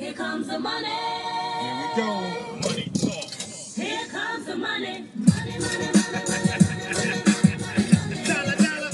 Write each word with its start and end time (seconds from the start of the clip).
Here 0.00 0.14
comes 0.14 0.46
the 0.46 0.58
money. 0.58 0.86
Here 0.88 1.76
we 1.76 1.94
go. 1.94 2.06
Money 2.62 2.90
talk. 2.94 3.30
Here 3.76 4.06
comes 4.08 4.46
the 4.46 4.56
money. 4.56 5.04
Money, 5.14 5.58
money, 5.58 5.90
money, 5.92 6.24
money. 6.24 7.04
Dollar, 8.24 8.56
dollar. 8.56 8.90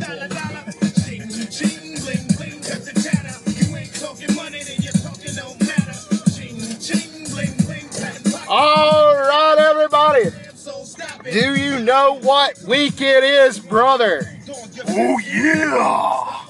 Dollar, 0.00 0.28
dollar. 0.28 0.64
Ching, 1.04 1.28
ching, 1.50 2.00
bling, 2.00 2.26
bling, 2.38 2.58
cut 2.62 2.80
the 2.86 2.92
chatter. 3.04 3.36
You 3.52 3.76
ain't 3.76 3.94
talking 4.00 4.34
money, 4.34 4.62
then 4.62 4.80
your 4.80 4.94
talking 4.94 5.34
don't 5.34 5.60
matter. 5.60 5.92
Ching, 6.32 6.56
ching, 6.80 7.28
bling, 7.28 7.54
bling, 7.66 7.88
patent 7.90 8.32
pocket. 8.32 8.48
All 8.48 9.16
right, 9.16 9.56
everybody. 9.58 10.30
So 10.54 10.84
stop 10.84 11.26
it. 11.26 11.32
Do 11.34 11.54
you 11.54 11.80
know 11.80 12.18
what 12.18 12.58
week 12.62 13.02
it 13.02 13.24
is, 13.24 13.58
brother? 13.58 14.26
Oh, 14.88 15.18
yeah. 15.18 16.46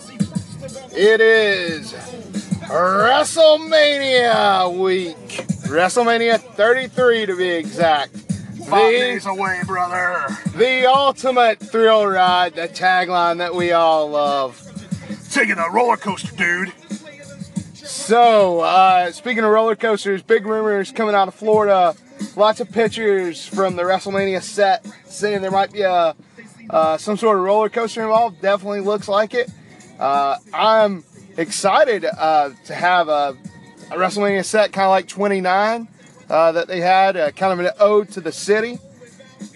It 0.93 1.20
is 1.20 1.93
WrestleMania 2.71 4.78
week. 4.78 5.16
WrestleMania 5.66 6.38
33 6.38 7.27
to 7.27 7.37
be 7.37 7.48
exact. 7.48 8.16
Five 8.16 8.92
The, 8.92 8.98
days 8.98 9.27
away, 9.27 9.61
brother. 9.66 10.24
the 10.55 10.87
ultimate 10.87 11.59
thrill 11.59 12.06
ride, 12.06 12.55
the 12.55 12.69
tagline 12.69 13.38
that 13.38 13.55
we 13.56 13.73
all 13.73 14.09
love. 14.11 14.62
Taking 15.33 15.59
a 15.59 15.69
roller 15.70 15.97
coaster, 15.97 16.34
dude. 16.37 16.73
So, 17.75 18.61
uh, 18.61 19.11
speaking 19.11 19.42
of 19.42 19.50
roller 19.50 19.75
coasters, 19.75 20.23
big 20.23 20.47
rumors 20.47 20.92
coming 20.92 21.14
out 21.16 21.27
of 21.28 21.34
Florida. 21.34 21.95
Lots 22.37 22.61
of 22.61 22.70
pictures 22.70 23.45
from 23.47 23.75
the 23.77 23.83
WrestleMania 23.83 24.42
set 24.42 24.87
saying 25.06 25.41
there 25.42 25.50
might 25.50 25.73
be 25.73 25.80
a 25.83 26.14
uh, 26.69 26.97
some 26.98 27.16
sort 27.16 27.37
of 27.37 27.42
roller 27.42 27.69
coaster 27.69 28.02
involved. 28.02 28.41
Definitely 28.41 28.80
looks 28.80 29.09
like 29.09 29.34
it. 29.34 29.50
Uh, 29.98 30.37
I'm 30.55 31.02
excited 31.40 32.04
uh, 32.04 32.50
to 32.66 32.74
have 32.74 33.08
a, 33.08 33.36
a 33.90 33.96
WrestleMania 33.96 34.44
set 34.44 34.72
kind 34.72 34.84
of 34.84 34.90
like 34.90 35.08
29 35.08 35.88
uh, 36.28 36.52
that 36.52 36.69
they 36.69 36.80
had, 36.80 37.16
uh, 37.16 37.30
kind 37.32 37.52
of 37.52 37.66
an 37.66 37.72
ode 37.80 38.10
to 38.10 38.20
the 38.20 38.30
city, 38.30 38.78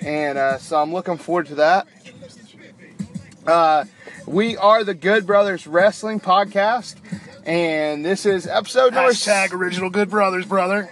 and 0.00 0.38
uh, 0.38 0.58
so 0.58 0.80
I'm 0.80 0.92
looking 0.92 1.18
forward 1.18 1.46
to 1.46 1.54
that. 1.56 1.86
Uh, 3.46 3.84
we 4.26 4.56
are 4.56 4.82
the 4.82 4.94
Good 4.94 5.26
Brothers 5.26 5.66
Wrestling 5.66 6.18
Podcast, 6.18 6.96
and 7.44 8.04
this 8.04 8.24
is 8.24 8.46
episode 8.46 8.94
number. 8.94 9.12
Hashtag 9.12 9.52
original 9.52 9.90
good 9.90 10.10
brothers, 10.10 10.46
brother. 10.46 10.90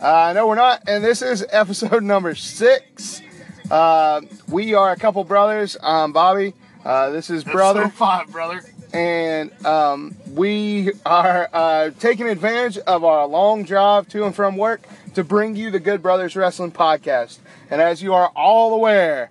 Uh, 0.00 0.32
no, 0.34 0.48
we're 0.48 0.56
not, 0.56 0.82
and 0.88 1.04
this 1.04 1.22
is 1.22 1.46
episode 1.50 2.02
number 2.02 2.34
six. 2.34 3.22
Uh, 3.70 4.20
we 4.48 4.74
are 4.74 4.90
a 4.90 4.96
couple 4.96 5.22
brothers. 5.24 5.76
I'm 5.82 6.12
Bobby. 6.12 6.54
Uh, 6.84 7.10
this 7.10 7.30
is 7.30 7.44
brother, 7.44 7.88
five, 7.88 8.30
brother. 8.32 8.60
and 8.92 9.52
um, 9.64 10.16
we 10.32 10.90
are 11.04 11.48
uh, 11.52 11.90
taking 11.98 12.26
advantage 12.26 12.78
of 12.78 13.04
our 13.04 13.26
long 13.26 13.64
drive 13.64 14.08
to 14.08 14.24
and 14.24 14.34
from 14.34 14.56
work 14.56 14.80
to 15.14 15.22
bring 15.22 15.56
you 15.56 15.70
the 15.70 15.78
Good 15.78 16.00
Brothers 16.00 16.34
Wrestling 16.34 16.72
Podcast. 16.72 17.38
And 17.70 17.82
as 17.82 18.02
you 18.02 18.14
are 18.14 18.28
all 18.34 18.72
aware, 18.72 19.30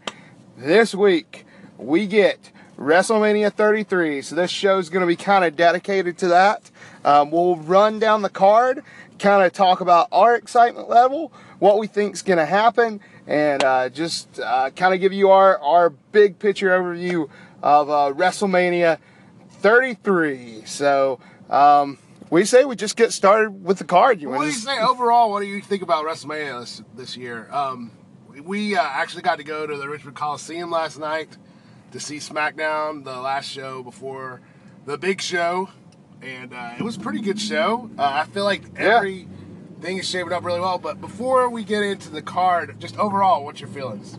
this 0.56 0.94
week 0.94 1.46
we 1.80 2.06
get 2.06 2.52
WrestleMania 2.78 3.52
33. 3.52 4.22
So 4.22 4.36
this 4.36 4.52
show 4.52 4.78
is 4.78 4.90
going 4.90 5.02
to 5.02 5.08
be 5.08 5.16
kind 5.16 5.44
of 5.44 5.56
dedicated 5.56 6.20
to 6.20 6.28
that. 6.28 6.70
Um, 7.04 7.32
we'll 7.32 7.56
run 7.56 7.98
down 7.98 8.22
the 8.22 8.30
card, 8.30 8.84
kind 9.18 9.44
of 9.44 9.54
talk 9.54 9.82
about 9.82 10.08
our 10.12 10.36
excitement 10.36 10.88
level, 10.88 11.32
what 11.58 11.80
we 11.80 11.88
think 11.88 12.14
is 12.14 12.22
going 12.22 12.38
to 12.38 12.46
happen, 12.46 13.00
and 13.26 13.64
uh, 13.64 13.90
just 13.90 14.40
uh, 14.40 14.70
kind 14.76 14.94
of 14.94 15.00
give 15.00 15.14
you 15.14 15.32
our, 15.32 15.58
our 15.62 15.90
big 15.90 16.38
picture 16.38 16.70
overview 16.70 17.28
of 17.64 17.90
uh, 17.90 18.14
WrestleMania 18.16 19.00
33. 19.62 20.64
So 20.66 21.20
um, 21.50 21.98
we 22.30 22.46
say 22.46 22.66
we 22.66 22.76
just 22.76 22.96
get 22.96 23.12
started 23.14 23.64
with 23.64 23.78
the 23.78 23.84
card. 23.84 24.22
You 24.22 24.30
What 24.30 24.38
want 24.40 24.48
do 24.50 24.54
to 24.54 24.60
you 24.60 24.66
think 24.66 24.82
overall? 24.82 25.32
What 25.32 25.42
do 25.42 25.48
you 25.48 25.62
think 25.62 25.82
about 25.82 26.06
WrestleMania 26.06 26.60
this, 26.62 26.82
this 26.96 27.18
year? 27.18 27.48
Um, 27.52 27.92
we 28.44 28.76
uh, 28.76 28.82
actually 28.84 29.24
got 29.24 29.38
to 29.38 29.44
go 29.44 29.68
to 29.68 29.78
the 29.78 29.88
Richmond 29.88 30.16
Coliseum 30.16 30.72
last 30.72 31.00
night 31.00 31.38
to 31.92 32.00
see 32.00 32.18
SmackDown, 32.18 33.04
the 33.04 33.18
last 33.20 33.50
show 33.50 33.84
before 33.84 34.42
the 34.86 34.98
big 34.98 35.22
show, 35.22 35.70
and 36.22 36.54
uh, 36.54 36.72
it 36.80 36.82
was 36.84 36.96
a 36.98 37.00
pretty 37.00 37.20
good 37.22 37.40
show. 37.40 37.90
Uh, 37.98 38.04
I 38.04 38.26
feel 38.26 38.46
like 38.46 38.64
Yeah. 38.76 38.98
everything 38.98 39.98
is 39.98 40.08
shaping 40.10 40.32
up 40.34 40.44
really 40.44 40.60
well. 40.62 40.78
But 40.80 41.02
before 41.02 41.50
we 41.50 41.64
get 41.64 41.84
into 41.84 42.10
the 42.10 42.22
card, 42.22 42.80
just 42.80 42.98
overall, 42.98 43.44
what's 43.44 43.60
your 43.60 43.70
feelings, 43.70 44.18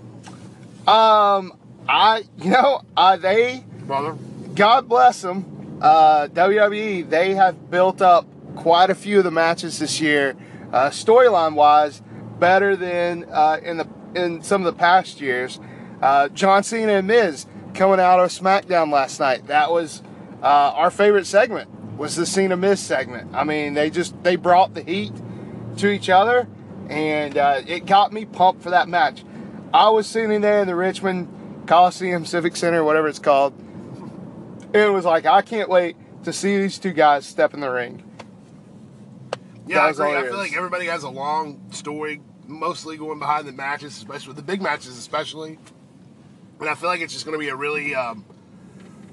Um, 0.87 1.55
I, 1.88 2.25
you 2.38 2.50
know, 2.50 2.83
uh, 2.97 3.17
they, 3.17 3.65
brother? 3.87 4.17
God 4.55 4.89
bless 4.89 5.23
them, 5.23 5.79
uh, 5.81 6.29
WWE, 6.29 7.09
they 7.09 7.35
have 7.35 7.71
built 7.71 8.03
up 8.03 8.27
quite 8.57 8.91
a 8.91 8.95
few 8.95 9.19
of 9.19 9.25
the 9.25 9.31
matches 9.31 9.79
this 9.79 10.01
year, 10.01 10.37
uh, 10.73 10.91
storyline 10.91 11.55
wise, 11.55 12.03
better 12.39 12.77
than 12.77 13.25
uh, 13.31 13.59
in 13.62 13.79
the 13.79 13.89
in 14.15 14.43
some 14.43 14.65
of 14.65 14.73
the 14.73 14.79
past 14.79 15.21
years. 15.21 15.59
Uh, 16.01 16.29
John 16.29 16.62
Cena 16.62 16.95
and 16.95 17.07
Miz 17.07 17.47
coming 17.75 18.01
out 18.01 18.21
of 18.21 18.31
SmackDown 18.31 18.93
last 18.93 19.21
night. 19.21 19.47
That 19.47 19.71
was 19.71 20.03
uh, 20.43 20.47
our 20.47 20.91
favorite 20.91 21.27
segment. 21.27 21.71
Was 21.97 22.17
the 22.17 22.27
Cena 22.27 22.57
Miz 22.57 22.81
segment? 22.81 23.35
I 23.35 23.45
mean, 23.45 23.75
they 23.75 23.91
just 23.91 24.21
they 24.23 24.37
brought 24.37 24.75
the 24.75 24.83
heat 24.83 25.12
to 25.79 25.89
each 25.89 26.11
other, 26.11 26.49
and 26.89 27.39
uh, 27.39 27.62
it 27.67 27.87
got 27.87 28.12
me 28.12 28.25
pumped 28.25 28.62
for 28.62 28.71
that 28.71 28.89
match. 28.89 29.25
I 29.73 29.89
was 29.89 30.07
sitting 30.07 30.41
there 30.43 30.61
in 30.61 30.67
the 30.67 30.75
Richmond 30.75 31.65
Coliseum 31.67 32.27
Civic 32.27 32.57
Center, 32.57 32.85
whatever 32.85 33.09
it's 33.09 33.19
called, 33.19 33.55
it 34.72 34.93
was 34.93 35.05
like 35.05 35.27
I 35.27 35.43
can't 35.43 35.69
wait 35.69 35.97
to 36.25 36.33
see 36.33 36.59
these 36.59 36.78
two 36.78 36.93
guys 36.93 37.27
step 37.27 37.55
in 37.55 37.60
the 37.60 37.71
ring. 37.71 38.03
Yeah, 39.66 39.81
I 39.81 39.91
agree. 39.91 40.15
I 40.15 40.22
feel 40.22 40.37
like 40.37 40.56
everybody 40.56 40.87
has 40.87 41.03
a 41.03 41.09
long 41.09 41.60
story, 41.71 42.21
mostly 42.47 42.97
going 42.97 43.19
behind 43.19 43.47
the 43.47 43.53
matches, 43.53 43.97
especially 43.97 44.34
the 44.34 44.43
big 44.43 44.61
matches, 44.61 44.99
especially. 44.99 45.59
And 46.61 46.69
I 46.69 46.75
feel 46.75 46.88
like 46.88 47.00
it's 47.00 47.12
just 47.12 47.25
going 47.25 47.34
to 47.34 47.38
be 47.38 47.49
a 47.49 47.56
really, 47.56 47.94
um, 47.94 48.25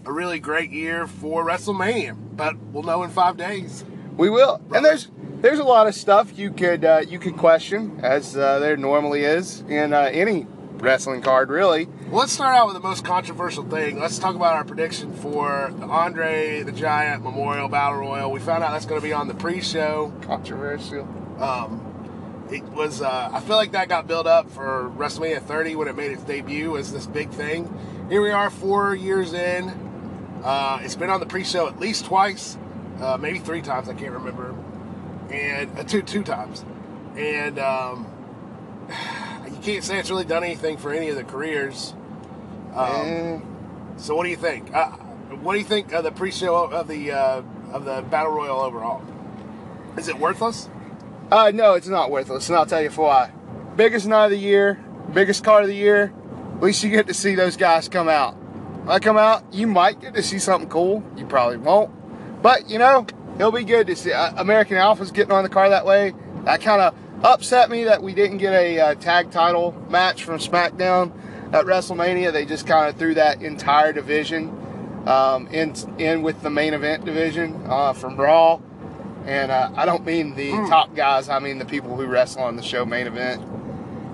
a 0.06 0.12
really 0.12 0.40
great 0.40 0.72
year 0.72 1.08
for 1.08 1.46
WrestleMania. 1.46 2.18
But 2.36 2.58
we'll 2.58 2.84
know 2.84 3.04
in 3.04 3.10
five 3.10 3.38
days. 3.38 3.86
We 4.18 4.30
will, 4.30 4.62
and 4.74 4.84
there's 4.84 5.08
there's 5.42 5.60
a 5.60 5.64
lot 5.64 5.88
of 5.88 5.96
stuff 5.96 6.38
you 6.38 6.52
could 6.52 6.84
uh, 6.84 7.04
you 7.08 7.20
could 7.20 7.38
question 7.38 8.00
as 8.04 8.36
uh, 8.36 8.60
there 8.60 8.76
normally 8.76 9.24
is 9.24 9.62
in 9.70 9.94
uh, 9.94 10.10
any 10.12 10.46
wrestling 10.82 11.22
card, 11.22 11.50
really. 11.50 11.86
Well, 11.86 12.22
let's 12.22 12.32
start 12.32 12.56
out 12.56 12.68
with 12.68 12.76
the 12.76 12.82
most 12.82 13.04
controversial 13.04 13.64
thing. 13.64 14.00
Let's 14.00 14.18
talk 14.20 14.36
about 14.36 14.56
our 14.56 14.64
prediction 14.64 15.14
for 15.14 15.74
the 15.78 15.86
Andre 15.86 16.64
the 16.64 16.72
Giant 16.72 17.24
Memorial 17.24 17.68
Battle 17.70 18.00
Royal. 18.00 18.32
We 18.32 18.40
found 18.40 18.64
out 18.64 18.72
that's 18.72 18.86
going 18.86 19.02
to 19.02 19.06
be 19.06 19.14
on 19.14 19.28
the 19.28 19.34
pre-show. 19.34 20.14
Controversial. 20.22 21.08
Um, 21.40 21.86
it 22.52 22.64
was. 22.64 23.02
Uh, 23.02 23.30
I 23.32 23.40
feel 23.42 23.56
like 23.56 23.74
that 23.74 23.90
got 23.90 24.08
built 24.08 24.28
up 24.28 24.50
for 24.50 24.92
WrestleMania 24.98 25.42
30 25.42 25.76
when 25.76 25.88
it 25.88 25.96
made 25.96 26.12
its 26.12 26.24
debut 26.24 26.78
as 26.78 26.92
this 26.92 27.06
big 27.06 27.30
thing. 27.30 27.72
Here 28.10 28.22
we 28.22 28.32
are, 28.32 28.50
four 28.50 28.96
years 28.96 29.34
in. 29.34 29.70
Uh, 30.44 30.80
it's 30.82 30.96
been 30.96 31.10
on 31.10 31.20
the 31.20 31.26
pre-show 31.26 31.68
at 31.68 31.80
least 31.80 32.06
twice, 32.06 32.58
uh, 33.02 33.18
maybe 33.20 33.40
three 33.40 33.62
times. 33.62 33.90
I 33.90 33.94
can't 33.94 34.14
remember, 34.14 34.56
and 35.30 35.78
uh, 35.78 35.84
two 35.84 36.02
two 36.02 36.24
times. 36.24 36.66
And 37.16 37.60
um, 37.60 38.08
you 39.60 39.74
can't 39.74 39.84
say 39.84 40.00
it's 40.00 40.10
really 40.10 40.26
done 40.26 40.44
anything 40.44 40.78
for 40.78 40.94
any 40.94 41.10
of 41.10 41.16
the 41.16 41.24
careers. 41.24 41.94
Um, 42.74 42.86
Eh, 42.88 43.40
so 43.98 44.16
what 44.16 44.24
do 44.24 44.30
you 44.30 44.38
think? 44.38 44.74
Uh, 44.74 44.92
what 45.42 45.54
do 45.54 45.60
you 45.60 45.66
think 45.66 45.92
of 45.92 46.04
the 46.04 46.12
pre-show 46.12 46.56
of 46.56 46.88
the 46.88 47.12
uh, 47.12 47.42
of 47.74 47.86
the 47.86 48.02
battle 48.10 48.32
royal 48.32 48.60
overall? 48.62 49.04
Is 49.98 50.08
it 50.08 50.18
worthless? 50.18 50.70
Uh, 51.32 51.52
no, 51.54 51.74
it's 51.74 51.88
not 51.88 52.10
worthless, 52.10 52.48
and 52.50 52.58
I'll 52.58 52.66
tell 52.66 52.82
you 52.82 52.90
why. 52.92 53.32
Biggest 53.76 54.08
night 54.08 54.26
of 54.26 54.32
the 54.32 54.38
year, 54.38 54.84
biggest 55.14 55.44
card 55.44 55.64
of 55.64 55.70
the 55.70 55.76
year. 55.76 56.14
At 56.56 56.64
least 56.64 56.84
you 56.84 56.90
get 56.90 57.08
to 57.08 57.14
see 57.14 57.36
those 57.36 57.58
guys 57.58 57.88
come 57.88 58.10
out. 58.10 58.36
When 58.36 58.90
I 58.90 59.00
come 59.00 59.18
out, 59.18 59.44
you 59.54 59.68
might 59.68 60.00
get 60.00 60.14
to 60.16 60.24
see 60.24 60.40
something 60.40 60.70
cool. 60.70 61.04
You 61.18 61.26
probably 61.26 61.58
won't, 61.58 61.92
but 62.42 62.70
you 62.70 62.80
know 62.80 63.06
it'll 63.36 63.52
be 63.52 63.64
good 63.66 63.88
to 63.88 63.96
see. 63.96 64.14
Uh, 64.14 64.34
American 64.38 64.78
Alpha's 64.78 65.12
getting 65.12 65.34
on 65.34 65.44
the 65.44 65.50
car 65.50 65.70
that 65.70 65.86
way. 65.86 66.14
That 66.46 66.62
kind 66.62 66.82
of 66.82 66.96
upset 67.24 67.70
me 67.70 67.86
that 67.86 68.02
we 68.02 68.14
didn't 68.14 68.38
get 68.38 68.54
a 68.54 68.80
uh, 68.80 68.96
tag 68.96 69.32
title 69.32 69.74
match 69.90 70.24
from 70.24 70.40
SmackDown 70.40 71.12
at 71.54 71.66
WrestleMania. 71.66 72.32
They 72.32 72.46
just 72.46 72.68
kind 72.68 72.90
of 72.90 72.98
threw 72.98 73.16
that 73.16 73.42
entire 73.42 73.94
division 73.94 74.56
um, 75.06 75.48
in 75.48 75.74
in 75.98 76.22
with 76.22 76.42
the 76.42 76.50
main 76.50 76.74
event 76.74 77.06
division 77.06 77.62
uh, 77.68 77.94
from 77.94 78.18
Raw. 78.18 78.60
And 79.26 79.52
uh, 79.52 79.72
I 79.76 79.86
don't 79.86 80.06
mean 80.06 80.36
the 80.36 80.52
top 80.70 80.96
guys, 80.96 81.30
I 81.30 81.40
mean 81.40 81.60
the 81.60 81.66
people 81.66 81.96
who 81.96 82.06
wrestle 82.06 82.44
on 82.44 82.56
the 82.56 82.64
show 82.64 82.86
main 82.86 83.08
event. 83.08 83.44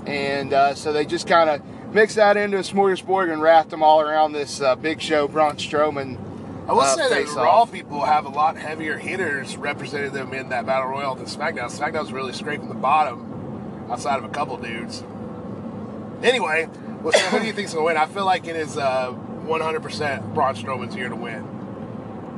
And 0.08 0.54
uh, 0.54 0.76
so 0.76 0.92
they 0.94 1.06
just 1.06 1.28
kind 1.28 1.50
of 1.50 1.62
mixed 1.94 2.16
that 2.18 2.38
into 2.38 2.58
a 2.58 2.62
smorgasbord 2.62 3.32
and 3.32 3.42
wrapped 3.42 3.70
them 3.70 3.82
all 3.82 4.02
around 4.02 4.34
this 4.34 4.62
uh, 4.62 4.76
big 4.76 5.02
show, 5.02 5.28
Braun 5.28 5.56
Strowman. 5.56 6.20
I 6.68 6.74
will 6.74 6.82
uh, 6.82 6.96
say 6.96 7.24
that. 7.24 7.36
Raw 7.36 7.66
people 7.66 8.04
have 8.04 8.26
a 8.26 8.30
lot 8.30 8.58
heavier 8.58 8.98
hitters 8.98 9.56
represented 9.56 10.14
them 10.14 10.34
in 10.34 10.50
that 10.50 10.66
battle 10.66 10.90
royal 10.90 11.16
than 11.16 11.26
SmackDown. 11.26 11.70
SmackDown's 11.70 12.12
really 12.12 12.34
scraping 12.34 12.70
the 12.70 12.76
bottom 12.76 13.88
outside 13.90 14.18
of 14.18 14.24
a 14.24 14.30
couple 14.30 14.58
dudes. 14.58 15.04
Anyway, 16.24 16.68
well, 17.02 17.14
so 17.14 17.20
who 17.28 17.40
do 17.40 17.46
you 17.46 17.54
think's 17.54 17.74
gonna 17.74 17.86
win? 17.86 17.98
I 17.98 18.08
feel 18.08 18.26
like 18.26 18.48
it 18.48 18.56
is 18.56 18.78
uh, 18.78 19.14
100% 19.46 20.34
Braun 20.34 20.56
Strowman's 20.56 20.96
here 20.96 21.10
to 21.10 21.16
win. 21.16 21.44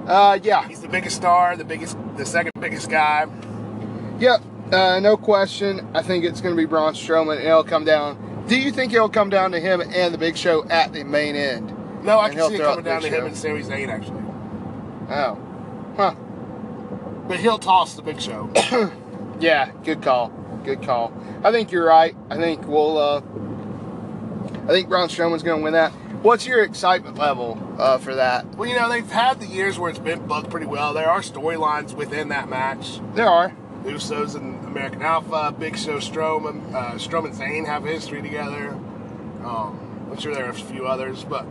Uh, 0.08 0.40
yeah, 0.42 0.68
He's 0.68 0.82
the 0.82 0.88
biggest 0.88 1.16
star, 1.16 1.56
the 1.56 1.66
biggest, 1.66 1.98
the 2.16 2.26
second 2.26 2.52
biggest 2.60 2.90
guy. 2.90 3.28
Yep, 4.20 4.42
uh, 4.72 5.00
no 5.00 5.16
question. 5.16 5.88
I 5.94 6.02
think 6.02 6.26
it's 6.26 6.42
going 6.42 6.56
to 6.56 6.62
be 6.62 6.66
Braun 6.66 6.94
Strowman, 6.94 7.38
and 7.38 7.46
it'll 7.46 7.64
come 7.64 7.86
down. 7.86 8.46
Do 8.48 8.58
you 8.58 8.72
think 8.72 8.94
it'll 8.94 9.10
come 9.10 9.30
down 9.30 9.52
to 9.52 9.60
him 9.60 9.82
and 9.82 10.14
the 10.14 10.18
Big 10.18 10.38
Show 10.38 10.66
at 10.70 10.94
the 10.94 11.04
main 11.04 11.36
end? 11.36 11.77
No, 12.08 12.20
I 12.20 12.30
can 12.30 12.50
see 12.50 12.56
it 12.56 12.62
coming 12.62 12.86
down 12.86 13.02
to 13.02 13.08
him 13.10 13.22
Show. 13.22 13.26
and 13.26 13.38
Sami 13.38 13.62
Zayn 13.62 13.90
actually. 13.90 14.24
Oh, 15.10 15.38
huh? 15.98 16.16
But 17.28 17.40
he'll 17.40 17.60
toss 17.60 17.96
the 17.96 18.02
Big 18.02 18.20
Show. 18.22 18.50
Yeah, 19.40 19.72
good 19.84 20.02
call. 20.02 20.30
Good 20.64 20.82
call. 20.82 21.14
I 21.44 21.52
think 21.52 21.72
you're 21.72 21.86
right. 21.86 22.16
I 22.28 22.38
think 22.38 22.68
we'll. 22.68 22.98
Uh, 22.98 23.22
I 24.64 24.70
think 24.70 24.90
Braun 24.90 25.10
Strowman's 25.10 25.44
going 25.44 25.60
to 25.60 25.64
win 25.64 25.74
that. 25.74 25.92
What's 26.24 26.48
your 26.48 26.64
excitement 26.64 27.20
level 27.20 27.62
uh, 27.78 28.00
for 28.00 28.16
that? 28.16 28.48
well, 28.56 28.68
you 28.68 28.76
know 28.76 28.90
they've 28.90 29.10
had 29.12 29.40
the 29.40 29.46
years 29.46 29.78
where 29.78 29.92
it's 29.92 30.00
been 30.00 30.26
booked 30.26 30.50
pretty 30.50 30.66
well. 30.66 30.96
There 30.96 31.08
are 31.08 31.22
storylines 31.22 31.94
within 31.94 32.30
that 32.30 32.50
match. 32.50 33.00
There 33.14 33.28
are. 33.28 33.54
Usos 33.84 34.36
and 34.36 34.66
American 34.66 35.04
Alpha, 35.04 35.56
Big 35.58 35.78
Show, 35.78 36.00
Strowman, 36.00 36.74
uh, 36.74 36.94
Strowman, 36.94 37.36
Zayn 37.36 37.68
have 37.68 37.84
history 37.84 38.24
together. 38.24 38.70
Um, 39.46 40.10
I'm 40.12 40.18
sure 40.18 40.34
there 40.34 40.48
are 40.48 40.50
a 40.50 40.54
few 40.56 40.88
others, 40.88 41.24
but 41.24 41.46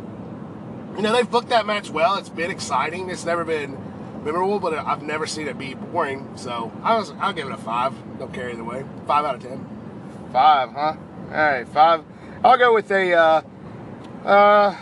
you 0.97 1.03
know 1.03 1.13
they've 1.13 1.31
booked 1.31 1.51
that 1.51 1.67
match 1.67 1.91
well. 1.91 2.17
It's 2.17 2.29
been 2.29 2.51
exciting. 2.51 3.11
It's 3.11 3.25
never 3.25 3.45
been 3.45 3.77
memorable, 4.25 4.59
but 4.59 4.75
I've 4.75 5.03
never 5.03 5.27
seen 5.27 5.47
it 5.47 5.59
be 5.59 5.75
boring. 5.75 6.37
So 6.37 6.73
I 6.83 6.97
was, 6.97 7.13
I'll 7.21 7.33
give 7.33 7.47
it 7.47 7.53
a 7.53 7.57
five. 7.57 7.95
Don't 8.19 8.33
care 8.33 8.51
either 8.51 8.65
way. 8.65 8.85
Five 9.07 9.25
out 9.25 9.37
of 9.37 9.43
ten. 9.43 9.65
Five, 10.33 10.73
huh? 10.73 10.97
All 11.29 11.31
right, 11.31 11.69
five. 11.69 12.05
I'll 12.45 12.59
go 12.59 12.75
with 12.75 12.91
a. 12.91 13.15
Uh, 13.15 13.43
uh, 14.25 14.77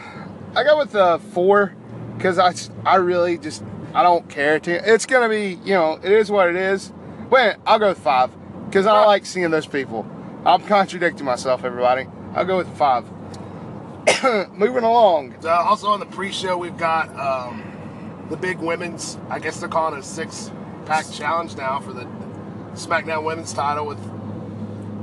I 0.57 0.63
go 0.63 0.79
with 0.79 0.95
a 0.95 1.19
four 1.19 1.75
because 2.17 2.39
I, 2.39 2.55
I 2.89 2.97
really 2.97 3.39
just 3.39 3.63
I 3.93 4.03
don't 4.03 4.29
care. 4.29 4.59
To, 4.61 4.93
it's 4.93 5.07
gonna 5.07 5.29
be 5.29 5.59
you 5.65 5.75
know 5.75 6.01
it 6.03 6.13
is 6.13 6.31
what 6.31 6.49
it 6.49 6.57
is. 6.57 6.93
Wait, 7.31 7.57
I'll 7.67 7.79
go 7.79 7.89
with 7.89 7.99
five 7.99 8.31
because 8.67 8.87
I 8.87 9.05
like 9.05 9.27
seeing 9.27 9.51
those 9.51 9.67
people. 9.67 10.07
I'm 10.45 10.63
contradicting 10.63 11.25
myself, 11.25 11.65
everybody. 11.65 12.07
I'll 12.35 12.45
go 12.45 12.59
with 12.59 12.69
five. 12.77 13.05
Moving 14.53 14.85
along. 14.85 15.37
Uh, 15.45 15.51
also 15.51 15.89
on 15.89 16.01
the 16.01 16.07
pre-show, 16.07 16.57
we've 16.57 16.77
got 16.77 17.09
um, 17.19 18.27
the 18.31 18.37
big 18.37 18.59
women's. 18.59 19.19
I 19.29 19.39
guess 19.39 19.61
they're 19.61 19.69
calling 19.69 19.95
it 19.95 20.01
a 20.01 20.03
six-pack 20.03 21.11
challenge 21.11 21.57
now 21.57 21.81
for 21.81 21.93
the 21.93 22.05
SmackDown 22.75 23.25
Women's 23.25 23.53
title 23.53 23.87
with 23.87 23.99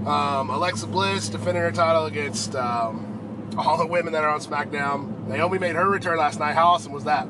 um, 0.08 0.50
Alexa 0.50 0.88
Bliss 0.88 1.30
defending 1.30 1.64
her 1.64 1.72
title 1.72 2.06
against 2.06 2.56
um, 2.56 3.50
all 3.58 3.78
the 3.78 3.88
women 3.88 4.14
that 4.14 4.24
are 4.24 4.30
on 4.30 4.40
SmackDown. 4.40 5.28
Naomi 5.28 5.60
made 5.60 5.76
her 5.76 5.90
return 5.90 6.18
last 6.18 6.40
night. 6.40 6.54
How 6.54 6.68
awesome 6.70 6.92
was 6.92 7.06
that? 7.06 7.28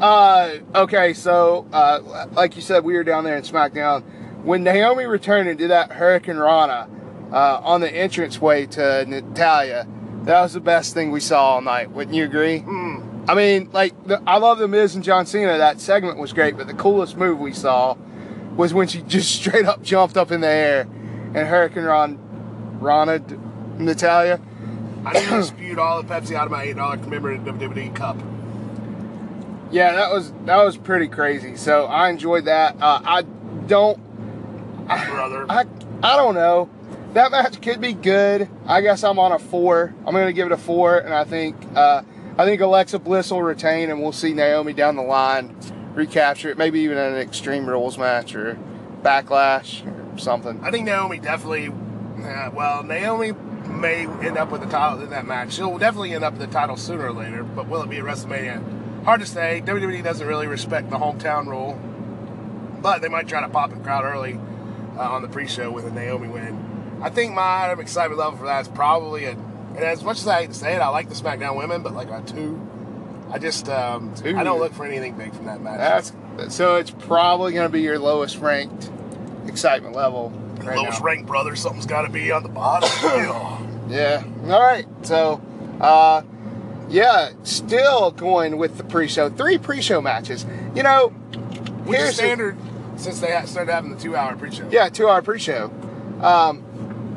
Uh, 0.00 0.58
okay, 0.74 1.14
so 1.14 1.66
uh, 1.72 2.26
like 2.32 2.54
you 2.56 2.62
said, 2.62 2.84
we 2.84 2.94
were 2.94 3.04
down 3.04 3.24
there 3.24 3.36
in 3.36 3.42
SmackDown 3.42 4.02
when 4.44 4.62
Naomi 4.62 5.06
returned 5.06 5.48
and 5.48 5.58
did 5.58 5.70
that 5.70 5.92
Hurricane 5.92 6.36
Rana 6.36 6.88
uh, 7.32 7.60
on 7.64 7.80
the 7.80 8.02
entranceway 8.04 8.66
to 8.66 9.04
Natalya. 9.06 9.86
That 10.26 10.42
was 10.42 10.54
the 10.54 10.60
best 10.60 10.92
thing 10.92 11.12
we 11.12 11.20
saw 11.20 11.54
all 11.54 11.60
night. 11.60 11.92
Wouldn't 11.92 12.16
you 12.16 12.24
agree? 12.24 12.64
I 13.28 13.34
mean, 13.36 13.70
like 13.72 14.06
the, 14.06 14.20
I 14.26 14.38
love 14.38 14.58
the 14.58 14.66
Miz 14.66 14.96
and 14.96 15.04
John 15.04 15.24
Cena. 15.24 15.56
That 15.56 15.80
segment 15.80 16.18
was 16.18 16.32
great, 16.32 16.56
but 16.56 16.66
the 16.66 16.74
coolest 16.74 17.16
move 17.16 17.38
we 17.38 17.52
saw 17.52 17.96
was 18.56 18.74
when 18.74 18.88
she 18.88 19.02
just 19.06 19.32
straight 19.32 19.66
up 19.66 19.82
jumped 19.82 20.16
up 20.16 20.32
in 20.32 20.40
the 20.40 20.48
air 20.48 20.80
and 20.80 21.36
Hurricane 21.36 21.84
Ron, 21.84 22.18
Rana 22.80 23.20
Natalya. 23.78 24.40
I 25.04 25.12
didn't 25.12 25.38
dispute 25.38 25.78
all 25.78 26.02
the 26.02 26.08
Pepsi 26.12 26.34
out 26.34 26.46
of 26.46 26.50
my 26.50 26.64
eight-dollar 26.64 26.96
commemorative 26.96 27.44
WWE 27.54 27.94
cup. 27.94 28.16
Yeah, 29.70 29.92
that 29.92 30.10
was 30.10 30.32
that 30.44 30.56
was 30.56 30.76
pretty 30.76 31.06
crazy. 31.06 31.56
So 31.56 31.86
I 31.86 32.08
enjoyed 32.08 32.46
that. 32.46 32.74
Uh, 32.80 33.00
I 33.04 33.22
don't 33.68 34.00
Brother. 34.86 35.46
I 35.48 35.64
I 36.02 36.16
don't 36.16 36.34
know. 36.34 36.68
That 37.16 37.30
match 37.30 37.62
could 37.62 37.80
be 37.80 37.94
good. 37.94 38.46
I 38.66 38.82
guess 38.82 39.02
I'm 39.02 39.18
on 39.18 39.32
a 39.32 39.38
four. 39.38 39.94
I'm 40.04 40.12
gonna 40.12 40.34
give 40.34 40.48
it 40.48 40.52
a 40.52 40.58
four, 40.58 40.98
and 40.98 41.14
I 41.14 41.24
think 41.24 41.56
uh, 41.74 42.02
I 42.36 42.44
think 42.44 42.60
Alexa 42.60 42.98
Bliss 42.98 43.30
will 43.30 43.42
retain, 43.42 43.88
and 43.88 44.02
we'll 44.02 44.12
see 44.12 44.34
Naomi 44.34 44.74
down 44.74 44.96
the 44.96 45.02
line 45.02 45.56
recapture 45.94 46.50
it. 46.50 46.58
Maybe 46.58 46.80
even 46.80 46.98
in 46.98 47.14
an 47.14 47.18
Extreme 47.18 47.70
Rules 47.70 47.96
match 47.96 48.34
or 48.34 48.58
Backlash 49.00 49.86
or 49.86 50.18
something. 50.18 50.62
I 50.62 50.70
think 50.70 50.84
Naomi 50.84 51.18
definitely. 51.18 51.68
Uh, 51.68 52.50
well, 52.52 52.82
Naomi 52.82 53.32
may 53.66 54.06
end 54.22 54.36
up 54.36 54.50
with 54.50 54.60
the 54.60 54.68
title 54.68 55.00
in 55.00 55.08
that 55.08 55.26
match. 55.26 55.54
She'll 55.54 55.78
definitely 55.78 56.12
end 56.12 56.22
up 56.22 56.34
with 56.34 56.42
the 56.42 56.52
title 56.52 56.76
sooner 56.76 57.06
or 57.06 57.12
later. 57.14 57.44
But 57.44 57.66
will 57.66 57.80
it 57.80 57.88
be 57.88 57.96
at 57.96 58.04
WrestleMania? 58.04 59.04
Hard 59.04 59.20
to 59.20 59.26
say. 59.26 59.62
WWE 59.64 60.04
doesn't 60.04 60.26
really 60.26 60.48
respect 60.48 60.90
the 60.90 60.98
hometown 60.98 61.46
rule, 61.46 61.80
but 62.82 63.00
they 63.00 63.08
might 63.08 63.26
try 63.26 63.40
to 63.40 63.48
pop 63.48 63.70
the 63.70 63.76
crowd 63.76 64.04
early 64.04 64.38
uh, 64.98 65.00
on 65.00 65.22
the 65.22 65.28
pre-show 65.28 65.70
with 65.70 65.86
a 65.86 65.90
Naomi 65.90 66.28
win. 66.28 66.65
I 67.06 67.10
think 67.10 67.34
my 67.34 67.70
excitement 67.72 68.18
level 68.18 68.36
for 68.38 68.46
that 68.46 68.62
is 68.62 68.68
probably 68.68 69.26
a. 69.26 69.30
And 69.30 69.78
as 69.78 70.02
much 70.02 70.18
as 70.18 70.26
I 70.26 70.40
hate 70.40 70.48
to 70.48 70.54
say 70.54 70.74
it, 70.74 70.80
I 70.80 70.88
like 70.88 71.08
the 71.08 71.14
SmackDown 71.14 71.56
women, 71.56 71.82
but 71.82 71.94
like 71.94 72.10
a 72.10 72.20
two. 72.26 72.60
I 73.30 73.38
just 73.38 73.68
um, 73.68 74.12
Two. 74.14 74.36
I 74.36 74.42
don't 74.42 74.58
look 74.58 74.72
for 74.72 74.84
anything 74.84 75.16
big 75.16 75.32
from 75.34 75.46
that 75.46 75.60
match. 75.60 75.78
That's 76.36 76.54
so 76.54 76.76
it's 76.76 76.90
probably 76.90 77.52
gonna 77.52 77.68
be 77.68 77.82
your 77.82 77.98
lowest 78.00 78.38
ranked 78.38 78.90
excitement 79.46 79.94
level. 79.94 80.30
Right 80.58 80.76
lowest 80.76 80.98
now. 81.00 81.04
ranked 81.06 81.26
brother. 81.28 81.54
Something's 81.54 81.86
got 81.86 82.02
to 82.02 82.08
be 82.10 82.32
on 82.32 82.42
the 82.42 82.48
bottom. 82.48 83.62
Yeah. 83.88 84.24
All 84.48 84.60
right. 84.60 84.84
So, 85.02 85.40
uh, 85.80 86.22
yeah, 86.88 87.30
still 87.44 88.10
going 88.10 88.56
with 88.56 88.78
the 88.78 88.82
pre-show. 88.82 89.30
Three 89.30 89.58
pre-show 89.58 90.00
matches. 90.00 90.44
You 90.74 90.82
know, 90.82 91.10
Which 91.10 91.98
here's 91.98 92.08
the- 92.16 92.22
standard 92.22 92.56
since 92.96 93.20
they 93.20 93.28
started 93.44 93.70
having 93.70 93.92
the 93.94 94.00
two-hour 94.00 94.34
pre-show. 94.38 94.68
yeah, 94.72 94.88
two-hour 94.88 95.22
pre-show. 95.22 95.66
Um, 96.20 96.64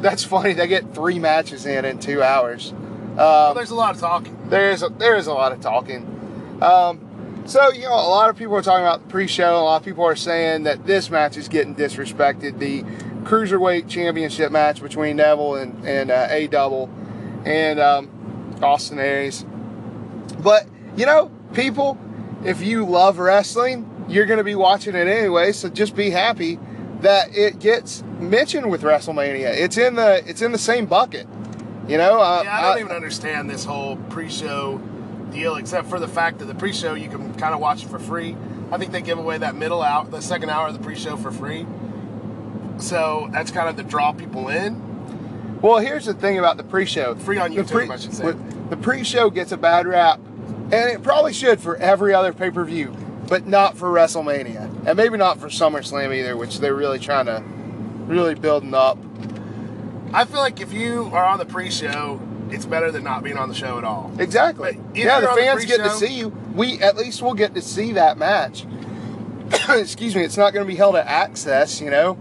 that's 0.02 0.24
funny. 0.24 0.54
They 0.54 0.68
get 0.68 0.94
three 0.94 1.20
matches 1.20 1.66
in 1.66 1.86
in 1.86 2.00
two 2.00 2.22
hours. 2.24 2.74
Well, 3.16 3.50
Um, 3.50 3.56
there's 3.56 3.72
a 3.72 3.76
lot 3.76 3.94
of 3.96 4.00
talking. 4.02 4.38
there 4.50 4.72
is 4.72 4.82
a, 4.84 4.90
there 4.90 5.16
is 5.18 5.28
a 5.28 5.34
lot 5.34 5.52
of 5.52 5.60
talking. 5.62 6.60
Um, 6.62 7.44
so 7.46 7.72
you 7.72 7.84
know, 7.84 7.94
a 7.94 8.10
lot 8.10 8.30
of 8.30 8.36
people 8.36 8.56
are 8.56 8.62
talking 8.62 8.86
about 8.86 9.04
the 9.04 9.10
pre-show. 9.10 9.58
A 9.58 9.64
lot 9.64 9.78
of 9.78 9.84
people 9.86 10.06
are 10.06 10.16
saying 10.16 10.64
that 10.64 10.86
this 10.86 11.10
match 11.10 11.36
is 11.38 11.48
getting 11.48 11.76
disrespected. 11.76 12.60
The 12.60 12.84
cruiserweight 13.24 13.90
championship 13.90 14.52
match 14.52 14.82
between 14.82 15.18
Neville 15.18 15.56
and 15.56 15.86
and 15.86 16.12
uh, 16.12 16.28
A 16.30 16.48
Double 16.48 16.90
and 17.46 17.80
um, 17.80 18.60
Austin 18.62 19.00
Aries. 19.00 19.46
But 20.40 20.68
you 20.96 21.06
know, 21.06 21.32
people, 21.54 21.98
if 22.46 22.62
you 22.62 22.86
love 22.86 23.20
wrestling, 23.20 24.06
you're 24.08 24.26
going 24.26 24.38
to 24.38 24.44
be 24.44 24.56
watching 24.56 24.96
it 24.96 25.08
anyway. 25.08 25.52
So 25.52 25.70
just 25.70 25.96
be 25.96 26.10
happy 26.10 26.60
that 27.02 27.36
it 27.36 27.60
gets 27.60 28.04
mentioned 28.20 28.70
with 28.70 28.82
WrestleMania. 28.82 29.54
It's 29.56 29.78
in 29.78 29.96
the 29.96 30.24
it's 30.28 30.42
in 30.42 30.52
the 30.52 30.58
same 30.58 30.86
bucket. 30.86 31.28
You 31.88 31.98
know, 31.98 32.20
uh, 32.22 32.42
Yeah, 32.44 32.58
I 32.58 32.62
don't 32.62 32.80
even 32.80 32.92
understand 32.92 33.50
this 33.50 33.66
whole 33.66 33.96
pre-show 33.96 34.78
deal, 35.32 35.56
except 35.56 35.88
for 35.90 36.00
the 36.00 36.08
fact 36.08 36.40
that 36.40 36.46
the 36.46 36.56
pre-show 36.56 36.94
you 36.94 37.10
can 37.10 37.34
kind 37.36 37.54
of 37.54 37.60
watch 37.60 37.84
it 37.84 37.90
for 37.90 38.00
free. 38.00 38.36
I 38.72 38.78
think 38.78 38.92
they 38.92 39.02
give 39.02 39.18
away 39.18 39.40
that 39.40 39.56
middle 39.56 39.82
out, 39.82 40.12
the 40.12 40.22
second 40.22 40.50
hour 40.50 40.68
of 40.68 40.74
the 40.74 40.84
pre-show 40.84 41.18
for 41.18 41.32
free. 41.32 41.66
So 42.78 43.28
that's 43.32 43.52
kind 43.52 43.68
of 43.68 43.76
to 43.78 43.84
draw 43.84 44.12
people 44.14 44.50
in. 44.50 45.60
Well, 45.62 45.80
here's 45.80 46.06
the 46.06 46.14
thing 46.14 46.38
about 46.38 46.58
the 46.58 46.64
pre-show. 46.64 47.16
Free 47.16 47.38
on 47.38 47.54
The 47.54 47.64
YouTube, 47.64 47.90
I 47.92 47.98
should 47.98 48.14
say. 48.14 48.34
The 48.70 48.78
pre-show 48.78 49.30
gets 49.30 49.52
a 49.52 49.58
bad 49.58 49.88
rap, 49.88 50.20
and 50.72 50.90
it 50.90 51.04
probably 51.04 51.34
should 51.34 51.60
for 51.60 51.76
every 51.78 52.14
other 52.14 52.32
pay-per-view, 52.32 52.96
but 53.28 53.46
not 53.48 53.76
for 53.76 53.90
WrestleMania, 53.90 54.86
and 54.88 54.96
maybe 54.96 55.18
not 55.18 55.40
for 55.40 55.48
SummerSlam 55.48 56.16
either, 56.16 56.38
which 56.38 56.60
they're 56.60 56.76
really 56.76 57.00
trying 57.00 57.26
to 57.26 57.44
really 58.10 58.36
building 58.36 58.74
up. 58.74 58.98
I 60.12 60.26
feel 60.26 60.40
like 60.40 60.60
if 60.60 60.74
you 60.74 61.10
are 61.14 61.24
on 61.24 61.38
the 61.38 61.46
pre-show, 61.46 62.20
it's 62.50 62.66
better 62.66 62.92
than 62.92 63.04
not 63.04 63.24
being 63.24 63.38
on 63.38 63.48
the 63.48 63.56
show 63.56 63.78
at 63.78 63.84
all. 63.84 64.12
Exactly. 64.18 64.80
Yeah, 64.96 65.20
the 65.20 65.30
on 65.30 65.36
the 65.36 65.42
fans 65.42 65.66
get 65.66 65.78
to 65.78 65.92
see 65.92 66.18
you. 66.18 66.30
We 66.56 66.80
at 66.80 66.98
least 66.98 67.22
will 67.22 67.36
get 67.36 67.54
to 67.54 67.62
see 67.62 67.94
that 67.94 68.18
match. 68.18 68.66
Excuse 69.70 70.16
me. 70.16 70.24
It's 70.24 70.38
not 70.38 70.54
going 70.54 70.66
to 70.66 70.68
be 70.68 70.76
held 70.76 70.96
at 70.96 71.06
Axxess, 71.06 71.80
you 71.80 71.92
know. 71.92 72.18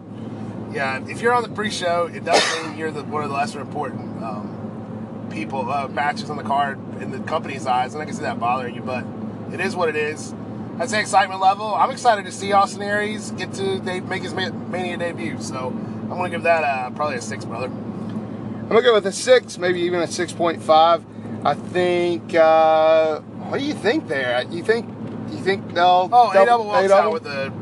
Yeah, 0.71 1.03
if 1.09 1.23
you're 1.23 1.33
on 1.33 1.43
the 1.43 1.49
pre-show, 1.49 2.11
it 2.13 2.27
does 2.27 2.43
mean 2.63 2.77
you're 2.77 2.91
the, 2.91 3.03
one 3.05 3.23
of 3.23 3.31
the 3.31 3.35
lesser 3.35 3.59
important 3.59 4.23
um, 4.23 5.29
people 5.33 5.71
uh, 5.71 5.89
matches 5.89 6.29
on 6.29 6.37
the 6.37 6.43
card 6.43 6.79
in 7.01 7.11
the 7.11 7.21
company's 7.21 7.67
eyes, 7.67 7.95
and 7.95 8.03
I 8.03 8.05
can 8.05 8.15
see 8.15 8.23
that 8.23 8.39
bothering 8.39 8.75
you, 8.75 8.83
but 8.83 9.07
it 9.51 9.61
is 9.61 9.75
what 9.75 9.89
it 9.89 9.97
is. 9.97 10.35
I'd 10.81 10.89
say 10.91 11.01
excitement 11.01 11.41
level. 11.41 11.75
I'm 11.75 11.91
excited 11.91 12.25
to 12.27 12.33
see 12.33 12.53
Austin 12.53 12.83
Aries 12.83 13.31
get 13.33 13.53
to 13.55 13.79
they 13.81 14.01
make 14.01 14.23
his 14.23 14.33
Mania 14.35 14.97
debut, 14.97 15.41
so 15.41 15.69
I'm 15.69 16.09
gonna 16.11 16.31
give 16.31 16.45
that 16.45 16.63
uh, 16.65 16.91
probably 16.91 17.17
a 17.17 17.21
six, 17.21 17.45
brother. 17.45 17.67
I'm 17.67 18.69
gonna 18.69 18.83
go 18.83 18.95
with 18.95 19.07
a 19.07 19.13
six, 19.13 19.59
maybe 19.59 19.81
even 19.81 20.01
a 20.01 20.07
six 20.07 20.33
point 20.33 20.63
five. 20.63 21.05
I 21.45 21.55
think. 21.55 22.35
Uh, 22.35 23.21
what 23.21 23.59
do 23.61 23.65
you 23.65 23.75
think 23.75 24.09
there? 24.09 24.43
You 24.51 24.63
think? 24.63 24.87
You 25.31 25.39
think 25.39 25.73
they'll? 25.75 26.09
Oh, 26.13 26.31
A 26.31 26.35
double- 26.35 26.47
double 26.47 26.65
walks 26.67 26.91
out 26.93 27.13
with 27.13 27.25
the 27.25 27.53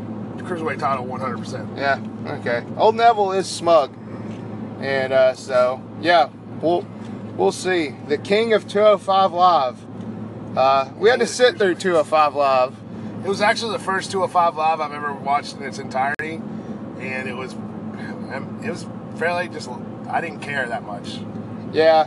cruiserweight 0.44 0.78
title 0.78 1.04
100. 1.06 1.38
percent 1.38 1.68
Yeah. 1.76 1.99
Okay. 2.26 2.62
Old 2.76 2.94
Neville 2.96 3.32
is 3.32 3.49
smug, 3.49 3.92
and 4.80 5.12
uh, 5.12 5.35
so 5.35 5.80
yeah, 6.00 6.28
we'll 6.61 6.87
we'll 7.37 7.52
see. 7.52 7.94
The 8.08 8.18
king 8.18 8.52
of 8.52 8.68
205 8.68 9.32
live. 9.32 9.78
Uh, 10.56 10.90
we 10.96 11.08
had 11.11 11.20
to 11.20 11.26
sit 11.26 11.58
through 11.58 11.75
205 11.76 12.35
live. 12.35 12.75
It 13.26 13.28
was 13.28 13.40
actually 13.40 13.73
the 13.73 13.83
first 13.83 14.12
205 14.12 14.54
live 14.54 14.80
I've 14.80 14.92
ever 14.92 15.12
watched 15.12 15.56
in 15.56 15.64
its 15.64 15.80
entirety. 15.80 16.40
and 17.00 17.28
it 17.28 17.35
was 17.35 17.54
it 18.62 18.71
was 18.71 18.87
fairly 19.16 19.49
just 19.49 19.68
I 20.09 20.21
didn't 20.21 20.42
care 20.42 20.68
that 20.68 20.85
much. 20.85 21.18
Yeah, 21.73 22.06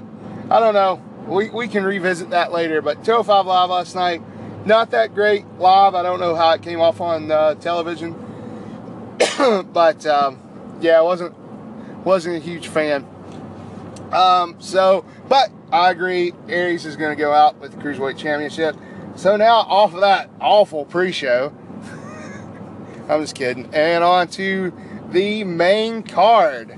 I 0.50 0.62
don't 0.62 0.74
know. 0.74 1.04
We, 1.28 1.50
we 1.50 1.68
can 1.68 1.84
revisit 1.84 2.30
that 2.30 2.54
later. 2.54 2.82
But 2.82 3.04
205 3.04 3.46
Live 3.48 3.70
last 3.70 3.96
night, 3.96 4.22
not 4.66 4.92
that 4.92 5.14
great 5.14 5.46
live. 5.58 5.94
I 5.94 6.04
don't 6.04 6.22
know 6.22 6.36
how 6.36 6.52
it 6.52 6.62
came 6.62 6.80
off 6.80 7.02
on 7.02 7.30
uh, 7.30 7.56
television, 7.56 8.14
but 9.74 10.06
um, 10.06 10.40
yeah, 10.80 11.00
I 11.00 11.02
wasn't 11.02 11.36
wasn't 12.06 12.38
a 12.38 12.40
huge 12.40 12.70
fan. 12.70 13.06
Um, 14.14 14.56
so, 14.60 15.04
but 15.28 15.52
I 15.70 15.92
agree, 15.92 16.32
Aries 16.48 16.86
is 16.86 16.96
going 16.96 17.14
to 17.14 17.22
go 17.22 17.34
out 17.34 17.60
with 17.60 17.74
the 17.74 17.78
Cruiserweight 17.78 18.18
Championship. 18.18 18.78
So 19.20 19.36
now, 19.36 19.58
off 19.58 19.94
of 19.94 20.00
that 20.00 20.30
awful 20.40 20.86
pre-show, 20.86 21.52
I'm 23.10 23.20
just 23.20 23.36
kidding, 23.36 23.70
and 23.74 24.02
on 24.02 24.30
to 24.30 24.72
the 25.10 25.44
main 25.44 26.04
card. 26.04 26.72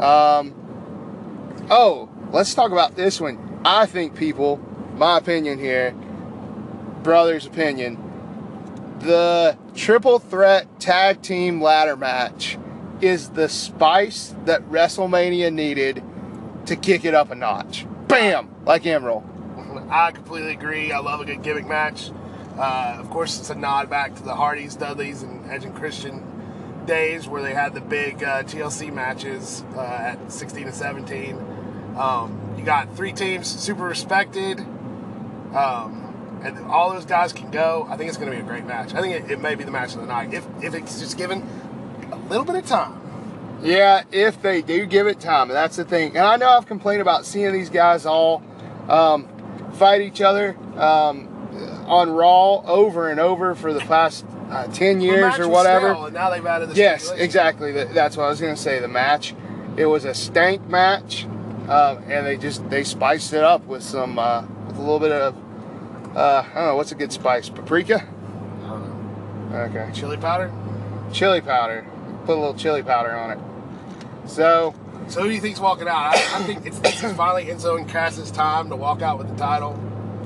Um, 0.00 0.54
oh, 1.68 2.08
let's 2.30 2.54
talk 2.54 2.70
about 2.70 2.94
this 2.94 3.20
one. 3.20 3.60
I 3.64 3.86
think 3.86 4.14
people, 4.14 4.58
my 4.94 5.18
opinion 5.18 5.58
here, 5.58 5.90
brother's 7.02 7.46
opinion, 7.46 7.98
the 9.00 9.58
triple 9.74 10.20
threat 10.20 10.78
tag 10.78 11.20
team 11.20 11.60
ladder 11.60 11.96
match 11.96 12.58
is 13.00 13.30
the 13.30 13.48
spice 13.48 14.36
that 14.44 14.62
WrestleMania 14.70 15.52
needed 15.52 16.00
to 16.66 16.76
kick 16.76 17.04
it 17.04 17.14
up 17.14 17.32
a 17.32 17.34
notch. 17.34 17.86
Bam! 18.06 18.54
Like 18.64 18.84
Emeril. 18.84 19.27
I 19.88 20.10
completely 20.12 20.52
agree. 20.52 20.92
I 20.92 20.98
love 20.98 21.20
a 21.20 21.24
good 21.24 21.42
gimmick 21.42 21.66
match. 21.66 22.10
Uh, 22.58 22.96
of 22.98 23.08
course, 23.10 23.38
it's 23.38 23.50
a 23.50 23.54
nod 23.54 23.88
back 23.88 24.14
to 24.16 24.22
the 24.22 24.34
Hardys, 24.34 24.76
Dudleys, 24.76 25.22
and 25.22 25.50
Edge 25.50 25.64
and 25.64 25.74
Christian 25.74 26.24
days 26.86 27.28
where 27.28 27.42
they 27.42 27.54
had 27.54 27.74
the 27.74 27.80
big 27.80 28.22
uh, 28.24 28.42
TLC 28.42 28.92
matches 28.92 29.62
uh, 29.76 29.80
at 29.80 30.32
16 30.32 30.66
and 30.66 30.74
17. 30.74 31.36
Um, 31.96 32.54
you 32.58 32.64
got 32.64 32.96
three 32.96 33.12
teams, 33.12 33.46
super 33.46 33.84
respected, 33.84 34.60
um, 35.54 36.40
and 36.42 36.58
all 36.66 36.92
those 36.92 37.04
guys 37.04 37.32
can 37.32 37.50
go. 37.50 37.86
I 37.88 37.96
think 37.96 38.08
it's 38.08 38.18
going 38.18 38.30
to 38.30 38.36
be 38.36 38.42
a 38.42 38.46
great 38.46 38.64
match. 38.66 38.94
I 38.94 39.00
think 39.00 39.24
it, 39.24 39.30
it 39.32 39.40
may 39.40 39.54
be 39.54 39.64
the 39.64 39.70
match 39.70 39.94
of 39.94 40.00
the 40.00 40.06
night 40.06 40.32
if 40.32 40.46
if 40.62 40.74
it's 40.74 41.00
just 41.00 41.16
given 41.16 41.46
a 42.12 42.16
little 42.16 42.44
bit 42.44 42.56
of 42.56 42.66
time. 42.66 43.00
Yeah, 43.62 44.04
if 44.12 44.40
they 44.40 44.62
do 44.62 44.86
give 44.86 45.08
it 45.08 45.18
time, 45.18 45.50
and 45.50 45.56
that's 45.56 45.76
the 45.76 45.84
thing. 45.84 46.16
And 46.16 46.24
I 46.24 46.36
know 46.36 46.48
I've 46.48 46.66
complained 46.66 47.02
about 47.02 47.26
seeing 47.26 47.52
these 47.52 47.70
guys 47.70 48.06
all 48.06 48.42
um, 48.88 49.28
fight 49.78 50.00
each 50.02 50.20
other 50.20 50.56
um, 50.76 51.28
on 51.86 52.10
Raw 52.10 52.60
over 52.66 53.08
and 53.10 53.18
over 53.20 53.54
for 53.54 53.72
the 53.72 53.80
past 53.80 54.24
uh, 54.50 54.66
ten 54.68 54.98
The 54.98 55.04
years 55.06 55.20
match 55.20 55.40
or 55.40 55.48
whatever. 55.48 56.10
now 56.10 56.30
they've 56.30 56.44
added 56.44 56.70
the 56.70 56.74
Yes, 56.74 57.10
exactly. 57.10 57.72
That's 57.72 58.16
what 58.16 58.24
I 58.24 58.28
was 58.28 58.40
going 58.40 58.54
to 58.54 58.60
say. 58.60 58.80
The 58.80 58.88
match, 58.88 59.34
it 59.76 59.86
was 59.86 60.04
a 60.04 60.14
stank 60.14 60.66
match, 60.68 61.24
um, 61.68 61.98
and 62.08 62.26
they 62.26 62.36
just 62.36 62.68
they 62.70 62.84
spiced 62.84 63.32
it 63.32 63.44
up 63.44 63.64
with 63.66 63.82
some 63.82 64.18
uh, 64.18 64.42
with 64.66 64.76
a 64.76 64.80
little 64.80 65.00
bit 65.00 65.12
of 65.12 65.36
uh, 66.16 66.44
I 66.50 66.54
don't 66.54 66.64
know 66.66 66.76
what's 66.76 66.92
a 66.92 66.96
good 66.96 67.12
spice. 67.12 67.48
Paprika. 67.48 68.02
I 68.64 68.66
don't 68.68 69.50
know. 69.50 69.56
Okay. 69.58 69.90
Chili 69.94 70.16
powder. 70.16 70.52
Chili 71.12 71.40
powder. 71.40 71.86
Put 72.24 72.36
a 72.36 72.40
little 72.40 72.54
chili 72.54 72.82
powder 72.82 73.12
on 73.14 73.30
it. 73.32 73.38
So 74.28 74.74
So 75.08 75.22
who 75.22 75.28
do 75.28 75.34
you 75.34 75.40
think's 75.40 75.58
walking 75.60 75.88
out? 75.88 76.14
I, 76.14 76.38
I 76.38 76.42
think 76.44 76.66
it's 76.66 76.78
this 76.80 77.02
is 77.02 77.12
finally 77.16 77.46
Enzo 77.46 77.78
and 77.78 77.88
Cass's 77.88 78.30
time 78.30 78.68
to 78.68 78.76
walk 78.76 79.00
out 79.02 79.18
with 79.18 79.28
the 79.28 79.36
title. 79.36 79.78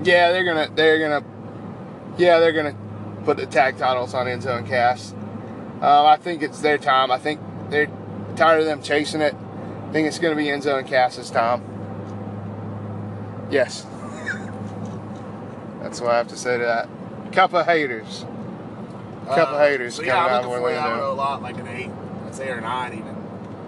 yeah, 0.02 0.32
they're 0.32 0.44
gonna 0.44 0.68
they're 0.74 0.98
gonna 0.98 1.24
yeah 2.18 2.38
they're 2.40 2.52
gonna 2.52 2.76
put 3.24 3.36
the 3.36 3.46
tag 3.46 3.78
titles 3.78 4.12
on 4.14 4.26
Enzo 4.26 4.58
and 4.58 4.66
Cass. 4.66 5.12
Um, 5.80 6.06
I 6.06 6.16
think 6.16 6.42
it's 6.42 6.60
their 6.60 6.78
time. 6.78 7.10
I 7.10 7.18
think 7.18 7.40
they're 7.70 7.88
tired 8.36 8.60
of 8.60 8.66
them 8.66 8.82
chasing 8.82 9.20
it. 9.20 9.34
I 9.34 9.92
think 9.92 10.08
it's 10.08 10.18
gonna 10.18 10.36
be 10.36 10.46
Enzo 10.46 10.78
and 10.78 10.86
Cass's 10.88 11.30
time. 11.30 11.62
Yes. 13.50 13.86
That's 15.82 16.00
what 16.00 16.10
I 16.12 16.16
have 16.18 16.28
to 16.28 16.36
say 16.36 16.58
to 16.58 16.64
that. 16.64 16.88
Cup 17.32 17.52
of 17.54 17.66
haters. 17.66 18.24
Cup 19.26 19.48
of 19.48 19.54
Uh, 19.54 19.58
haters 19.58 19.94
So 19.96 20.02
coming 20.02 20.14
yeah, 20.14 20.24
out 20.24 20.30
I'm 20.44 20.48
looking 20.48 20.62
for 20.64 20.72
that 20.72 20.90
one 20.90 20.98
a 21.00 21.12
lot, 21.12 21.42
like 21.42 21.58
an 21.58 21.66
eight. 21.68 21.90
I'd 22.26 22.34
say 22.34 22.48
or 22.48 22.60
nine 22.60 22.92
even. 22.94 23.11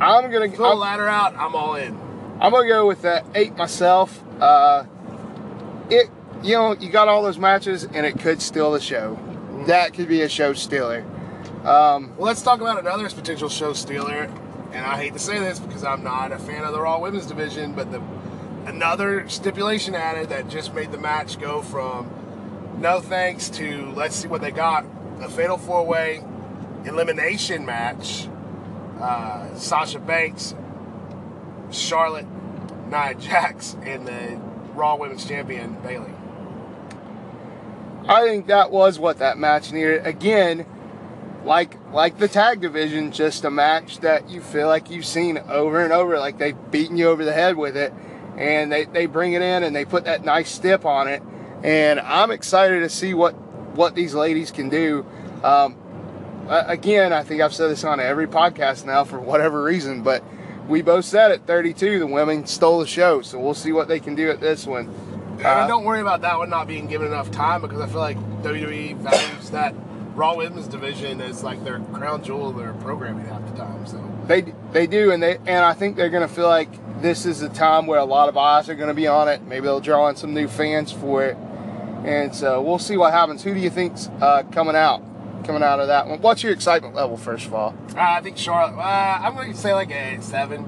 I'm 0.04 0.30
gonna 0.30 0.46
I'm, 0.46 0.78
ladder 0.78 1.08
out. 1.08 1.34
I'm 1.36 1.54
all 1.54 1.74
in. 1.76 1.98
I'm 2.40 2.52
gonna 2.52 2.68
go 2.68 2.86
with 2.86 3.02
that 3.02 3.26
eight 3.34 3.56
myself. 3.56 4.22
Uh, 4.40 4.84
it 5.90 6.10
you 6.42 6.54
know 6.54 6.74
you 6.74 6.90
got 6.90 7.08
all 7.08 7.22
those 7.22 7.38
matches 7.38 7.84
and 7.84 8.04
it 8.04 8.18
could 8.18 8.42
steal 8.42 8.72
the 8.72 8.80
show. 8.80 9.18
That 9.66 9.94
could 9.94 10.08
be 10.08 10.22
a 10.22 10.28
show 10.28 10.52
stealer. 10.52 11.04
Um, 11.64 12.14
Well, 12.16 12.26
let's 12.26 12.42
talk 12.42 12.60
about 12.60 12.78
another 12.78 13.08
potential 13.08 13.48
show 13.48 13.72
stealer. 13.72 14.28
And 14.72 14.84
I 14.84 14.96
hate 14.96 15.12
to 15.12 15.18
say 15.20 15.38
this 15.38 15.60
because 15.60 15.84
I'm 15.84 16.02
not 16.02 16.32
a 16.32 16.38
fan 16.38 16.64
of 16.64 16.72
the 16.72 16.80
Raw 16.80 16.98
Women's 16.98 17.26
Division, 17.26 17.72
but 17.74 17.92
the 17.92 18.02
another 18.66 19.28
stipulation 19.28 19.94
added 19.94 20.30
that 20.30 20.48
just 20.48 20.74
made 20.74 20.90
the 20.90 20.98
match 20.98 21.38
go 21.38 21.62
from 21.62 22.10
no 22.80 23.00
thanks 23.00 23.48
to 23.50 23.92
let's 23.92 24.16
see 24.16 24.28
what 24.28 24.40
they 24.40 24.50
got. 24.50 24.84
A 25.20 25.28
fatal 25.28 25.56
four 25.56 25.86
way 25.86 26.22
elimination 26.84 27.64
match. 27.64 28.28
Uh, 29.00 29.54
Sasha 29.56 29.98
Banks, 29.98 30.54
Charlotte, 31.70 32.26
Nia 32.88 33.14
Jax, 33.14 33.76
and 33.82 34.06
the 34.06 34.40
Raw 34.74 34.96
Women's 34.96 35.26
Champion 35.26 35.74
Bayley. 35.82 36.12
I 38.08 38.22
think 38.22 38.46
that 38.48 38.70
was 38.70 38.98
what 38.98 39.18
that 39.18 39.38
match 39.38 39.72
needed. 39.72 40.06
Again, 40.06 40.66
like 41.44 41.78
like 41.92 42.18
the 42.18 42.28
tag 42.28 42.60
division, 42.60 43.12
just 43.12 43.44
a 43.44 43.50
match 43.50 44.00
that 44.00 44.28
you 44.28 44.40
feel 44.40 44.68
like 44.68 44.90
you've 44.90 45.06
seen 45.06 45.38
over 45.38 45.82
and 45.82 45.92
over, 45.92 46.18
like 46.18 46.38
they've 46.38 46.56
beaten 46.70 46.96
you 46.96 47.08
over 47.08 47.24
the 47.24 47.32
head 47.32 47.56
with 47.56 47.76
it, 47.76 47.92
and 48.36 48.70
they, 48.70 48.84
they 48.84 49.06
bring 49.06 49.32
it 49.32 49.42
in 49.42 49.62
and 49.62 49.74
they 49.74 49.84
put 49.84 50.04
that 50.04 50.24
nice 50.24 50.50
stip 50.50 50.84
on 50.84 51.08
it. 51.08 51.22
And 51.62 52.00
I'm 52.00 52.30
excited 52.30 52.80
to 52.80 52.88
see 52.88 53.14
what 53.14 53.32
what 53.74 53.94
these 53.94 54.14
ladies 54.14 54.50
can 54.50 54.68
do. 54.68 55.06
Um, 55.42 55.76
again, 56.48 57.12
I 57.12 57.22
think 57.22 57.40
I've 57.40 57.54
said 57.54 57.70
this 57.70 57.84
on 57.84 58.00
every 58.00 58.26
podcast 58.26 58.84
now 58.84 59.04
for 59.04 59.18
whatever 59.18 59.62
reason, 59.62 60.02
but 60.02 60.22
we 60.68 60.82
both 60.82 61.04
said 61.04 61.30
at 61.30 61.46
32 61.46 61.98
the 61.98 62.06
women 62.06 62.46
stole 62.46 62.80
the 62.80 62.86
show, 62.86 63.22
so 63.22 63.38
we'll 63.38 63.54
see 63.54 63.72
what 63.72 63.88
they 63.88 64.00
can 64.00 64.14
do 64.14 64.30
at 64.30 64.40
this 64.40 64.66
one. 64.66 64.88
And 65.38 65.46
Uh, 65.46 65.66
don't 65.66 65.84
worry 65.84 66.00
about 66.00 66.20
that 66.22 66.38
one 66.38 66.48
not 66.48 66.66
being 66.66 66.86
given 66.86 67.08
enough 67.08 67.30
time 67.30 67.60
because 67.60 67.80
I 67.80 67.86
feel 67.86 68.00
like 68.00 68.16
WWE 68.42 68.96
values 68.96 69.50
that 69.50 69.74
Raw 70.14 70.36
Women's 70.36 70.68
division 70.68 71.20
as 71.20 71.42
like 71.42 71.64
their 71.64 71.80
crown 71.92 72.22
jewel 72.22 72.50
of 72.50 72.56
their 72.56 72.72
programming 72.74 73.26
half 73.26 73.44
the 73.50 73.56
time. 73.58 73.84
So 73.86 74.00
They 74.26 74.52
they 74.72 74.86
do, 74.86 75.10
and 75.10 75.22
they 75.22 75.38
and 75.46 75.64
I 75.64 75.72
think 75.72 75.96
they're 75.96 76.08
going 76.10 76.26
to 76.26 76.32
feel 76.32 76.46
like 76.46 76.68
this 77.02 77.26
is 77.26 77.42
a 77.42 77.48
time 77.48 77.86
where 77.86 77.98
a 77.98 78.04
lot 78.04 78.28
of 78.28 78.36
eyes 78.36 78.68
are 78.68 78.76
going 78.76 78.88
to 78.88 78.94
be 78.94 79.08
on 79.08 79.28
it. 79.28 79.42
Maybe 79.42 79.64
they'll 79.64 79.80
draw 79.80 80.08
in 80.08 80.14
some 80.16 80.32
new 80.32 80.46
fans 80.46 80.92
for 80.92 81.24
it, 81.24 81.36
and 82.04 82.32
so 82.34 82.62
we'll 82.62 82.78
see 82.78 82.96
what 82.96 83.12
happens. 83.12 83.42
Who 83.42 83.54
do 83.54 83.60
you 83.60 83.70
think's 83.70 84.08
uh, 84.20 84.44
coming 84.52 84.76
out? 84.76 85.02
Coming 85.44 85.62
out 85.62 85.78
of 85.80 85.88
that 85.88 86.06
one. 86.08 86.20
What's 86.22 86.42
your 86.42 86.52
excitement 86.52 86.94
level 86.94 87.16
first 87.16 87.46
of 87.46 87.54
all? 87.54 87.74
uh, 87.94 88.00
I 88.00 88.20
think 88.22 88.38
Charlotte. 88.38 88.78
Uh, 88.78 89.18
I'm 89.22 89.34
going 89.34 89.52
to 89.52 89.58
say 89.58 89.74
like 89.74 89.90
a 89.90 90.20
seven. 90.22 90.60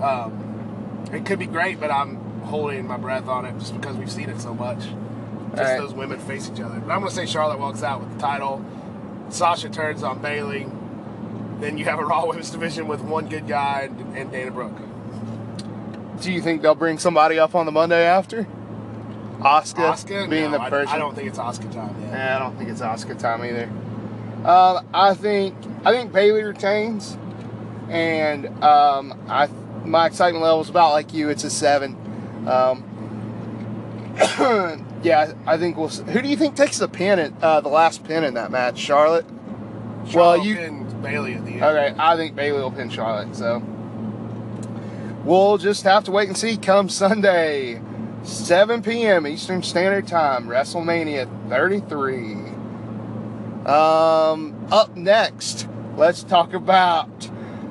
Um, 0.00 1.08
it 1.12 1.26
could 1.26 1.38
be 1.38 1.46
great, 1.46 1.80
but 1.80 1.90
I'm 1.90 2.16
holding 2.42 2.86
my 2.86 2.96
breath 2.96 3.26
on 3.28 3.44
it 3.44 3.58
just 3.58 3.74
because 3.74 3.96
we've 3.96 4.10
seen 4.10 4.28
it 4.28 4.40
so 4.40 4.54
much. 4.54 4.78
Just 4.80 4.92
Alright. 5.62 5.78
those 5.78 5.94
women 5.94 6.18
face 6.20 6.48
each 6.52 6.60
other. 6.60 6.78
But 6.78 6.92
I'm 6.92 7.00
going 7.00 7.08
to 7.10 7.14
say 7.14 7.26
Charlotte 7.26 7.58
walks 7.58 7.82
out 7.82 8.00
with 8.00 8.12
the 8.14 8.18
title. 8.20 8.64
Sasha 9.30 9.68
turns 9.68 10.02
on 10.02 10.20
Bayley. 10.20 10.66
Then 11.58 11.76
you 11.76 11.84
have 11.86 11.98
a 11.98 12.04
Raw 12.04 12.26
Women's 12.26 12.50
division 12.50 12.86
with 12.86 13.00
one 13.00 13.28
good 13.28 13.48
guy 13.48 13.88
and, 13.90 14.16
and 14.16 14.30
Dana 14.30 14.50
Brooke. 14.52 14.76
Do 16.20 16.32
you 16.32 16.40
think 16.40 16.62
they'll 16.62 16.74
bring 16.76 16.98
somebody 16.98 17.38
up 17.38 17.54
on 17.54 17.66
the 17.66 17.72
Monday 17.72 18.04
after? 18.04 18.46
Oscar, 19.40 19.82
Oscar 19.86 20.26
being 20.28 20.50
No, 20.50 20.58
the 20.58 20.62
I- 20.62 20.70
person. 20.70 20.94
I, 20.94 20.98
don't 20.98 21.14
think 21.14 21.28
it's 21.28 21.38
Oscar 21.38 21.68
time 21.72 22.00
yet. 22.02 22.10
Yeah, 22.12 22.36
I 22.36 22.38
don't 22.38 22.56
think 22.56 22.70
it's 22.70 22.80
Oscar 22.80 23.14
time 23.14 23.44
either. 23.44 23.68
Um, 24.44 24.86
I 24.94 25.14
think 25.14 25.54
I 25.84 25.92
think 25.92 26.12
Bayley 26.12 26.42
retains, 26.42 27.16
and 27.88 28.46
um, 28.62 29.18
I 29.28 29.48
my 29.84 30.06
excitement 30.06 30.42
level 30.42 30.60
is 30.60 30.68
about 30.68 30.92
like 30.92 31.12
you. 31.12 31.28
It's 31.28 31.44
a 31.44 31.50
seven. 31.50 31.96
Um, 32.46 32.84
yeah, 35.02 35.32
I 35.46 35.56
think 35.56 35.76
we'll. 35.76 35.88
Who 35.88 36.22
do 36.22 36.28
you 36.28 36.36
think 36.36 36.56
takes 36.56 36.78
the 36.78 36.88
pin? 36.88 37.18
In, 37.18 37.36
uh, 37.42 37.60
the 37.60 37.68
last 37.68 38.04
pin 38.04 38.24
in 38.24 38.34
that 38.34 38.50
match, 38.50 38.78
Charlotte. 38.78 39.26
Charlotte 40.08 40.38
well, 40.38 40.46
you 40.46 40.54
pinned 40.56 41.02
Bayley 41.02 41.34
at 41.34 41.44
the 41.44 41.52
end. 41.52 41.62
okay? 41.62 41.94
I 41.98 42.16
think 42.16 42.34
Bayley 42.34 42.60
will 42.60 42.70
pin 42.70 42.90
Charlotte. 42.90 43.34
So 43.34 43.62
we'll 45.24 45.58
just 45.58 45.82
have 45.82 46.04
to 46.04 46.10
wait 46.10 46.28
and 46.28 46.36
see. 46.36 46.56
Come 46.56 46.88
Sunday, 46.88 47.80
7 48.22 48.82
p.m. 48.82 49.26
Eastern 49.26 49.62
Standard 49.62 50.06
Time, 50.06 50.46
WrestleMania 50.46 51.28
33. 51.48 52.47
Um, 53.68 54.66
up 54.72 54.96
next, 54.96 55.68
let's 55.96 56.22
talk 56.22 56.54
about 56.54 57.24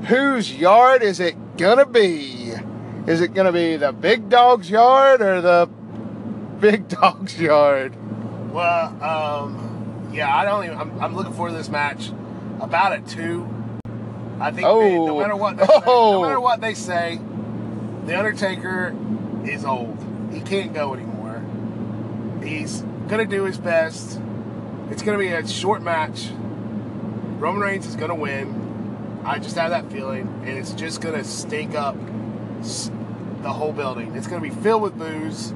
whose 0.06 0.56
yard 0.56 1.02
is 1.02 1.20
it 1.20 1.58
gonna 1.58 1.88
be? 1.88 2.54
Is 3.08 3.22
it 3.22 3.34
gonna 3.34 3.52
be 3.52 3.78
the 3.78 3.92
big 3.94 4.30
dog's 4.30 4.70
yard 4.70 5.22
or 5.22 5.42
the 5.42 5.66
big 6.60 6.88
dog's 7.02 7.40
yard? 7.42 7.96
Well, 8.54 9.04
um, 9.04 10.10
yeah, 10.14 10.36
I 10.36 10.46
don't 10.46 10.66
even. 10.66 10.78
I'm, 10.78 11.02
I'm 11.02 11.16
looking 11.16 11.34
forward 11.34 11.52
to 11.52 11.58
this 11.58 11.70
match. 11.70 12.12
About 12.62 12.94
at 12.94 13.08
two. 13.08 13.48
I 14.40 14.52
think 14.52 14.58
they- 14.58 14.62
no 14.62 15.18
Oh. 15.18 15.20
matter 15.20 15.36
what, 15.36 15.58
they 15.58 15.66
say, 15.66 15.82
Oh. 15.88 16.12
no 16.14 16.22
matter 16.22 16.40
what 16.40 16.62
they 16.62 16.74
say, 16.76 17.20
the 18.06 18.18
Undertaker 18.18 18.96
is 19.46 19.66
old. 19.66 19.98
He 20.32 20.42
can't 20.42 20.74
go 20.76 20.94
anymore. 20.94 21.42
He's 22.44 22.82
gonna 23.08 23.26
do 23.26 23.46
his 23.46 23.58
best. 23.58 24.20
It's 24.90 25.02
gonna 25.02 25.18
be 25.18 25.28
a 25.28 25.48
short 25.48 25.82
match. 25.82 26.30
Roman 27.40 27.62
Reigns 27.62 27.86
is 27.86 27.96
gonna 27.96 28.16
win. 28.16 29.22
I 29.26 29.40
just 29.40 29.56
have 29.58 29.72
that 29.72 29.92
feeling, 29.92 30.42
and 30.46 30.58
it's 30.58 30.72
just 30.74 31.02
gonna 31.02 31.24
stink 31.24 31.76
up 31.76 31.96
the 33.42 33.52
whole 33.54 33.74
building. 33.74 34.16
It's 34.16 34.28
gonna 34.28 34.42
be 34.42 34.50
filled 34.50 34.82
with 34.82 34.98
boos. 34.98 35.54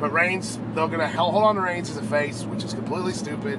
But 0.00 0.12
Reigns, 0.12 0.58
they're 0.74 0.88
gonna 0.88 1.08
hold 1.08 1.44
on 1.44 1.54
to 1.54 1.60
Reigns 1.60 1.88
as 1.90 1.96
a 1.96 2.02
face, 2.02 2.42
which 2.44 2.64
is 2.64 2.74
completely 2.74 3.12
stupid. 3.12 3.58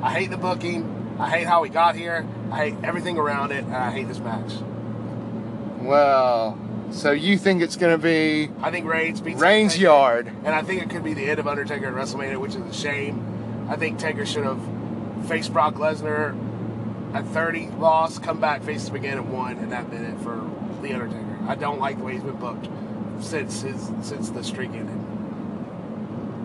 I 0.00 0.12
hate 0.12 0.30
the 0.30 0.36
booking. 0.36 1.16
I 1.18 1.28
hate 1.28 1.46
how 1.46 1.62
we 1.62 1.68
got 1.68 1.94
here. 1.96 2.26
I 2.50 2.56
hate 2.56 2.74
everything 2.82 3.18
around 3.18 3.52
it, 3.52 3.64
and 3.64 3.74
I 3.74 3.90
hate 3.90 4.08
this 4.08 4.18
match. 4.18 4.52
Well, 5.80 6.58
so 6.90 7.10
you 7.10 7.36
think 7.38 7.62
it's 7.62 7.76
going 7.76 7.92
to 7.92 8.02
be 8.02 8.50
I 8.62 8.70
think 8.70 8.86
Reigns 8.86 9.20
beats 9.20 9.40
Reigns 9.40 9.78
yard? 9.78 10.28
and 10.44 10.54
I 10.54 10.62
think 10.62 10.82
it 10.82 10.90
could 10.90 11.02
be 11.04 11.14
the 11.14 11.28
end 11.28 11.38
of 11.40 11.46
Undertaker 11.48 11.86
at 11.86 11.94
WrestleMania, 11.94 12.38
which 12.38 12.54
is 12.54 12.62
a 12.62 12.72
shame. 12.72 13.31
I 13.72 13.76
think 13.76 13.98
Taker 13.98 14.26
should 14.26 14.44
have 14.44 14.60
faced 15.26 15.50
Brock 15.50 15.76
Lesnar 15.76 16.36
at 17.14 17.26
30, 17.28 17.68
lost, 17.78 18.22
come 18.22 18.38
back, 18.38 18.62
faced 18.62 18.90
him 18.90 18.96
again, 18.96 19.16
and 19.16 19.32
won, 19.32 19.56
and 19.56 19.72
that 19.72 19.90
been 19.90 20.04
it 20.04 20.20
for 20.20 20.46
the 20.82 20.92
Undertaker. 20.92 21.38
I 21.48 21.54
don't 21.54 21.80
like 21.80 21.96
the 21.96 22.04
way 22.04 22.12
he's 22.12 22.22
been 22.22 22.36
booked 22.36 22.68
since 23.18 23.62
his 23.62 23.90
since 24.02 24.28
the 24.28 24.44
streak 24.44 24.72
ended. 24.72 25.00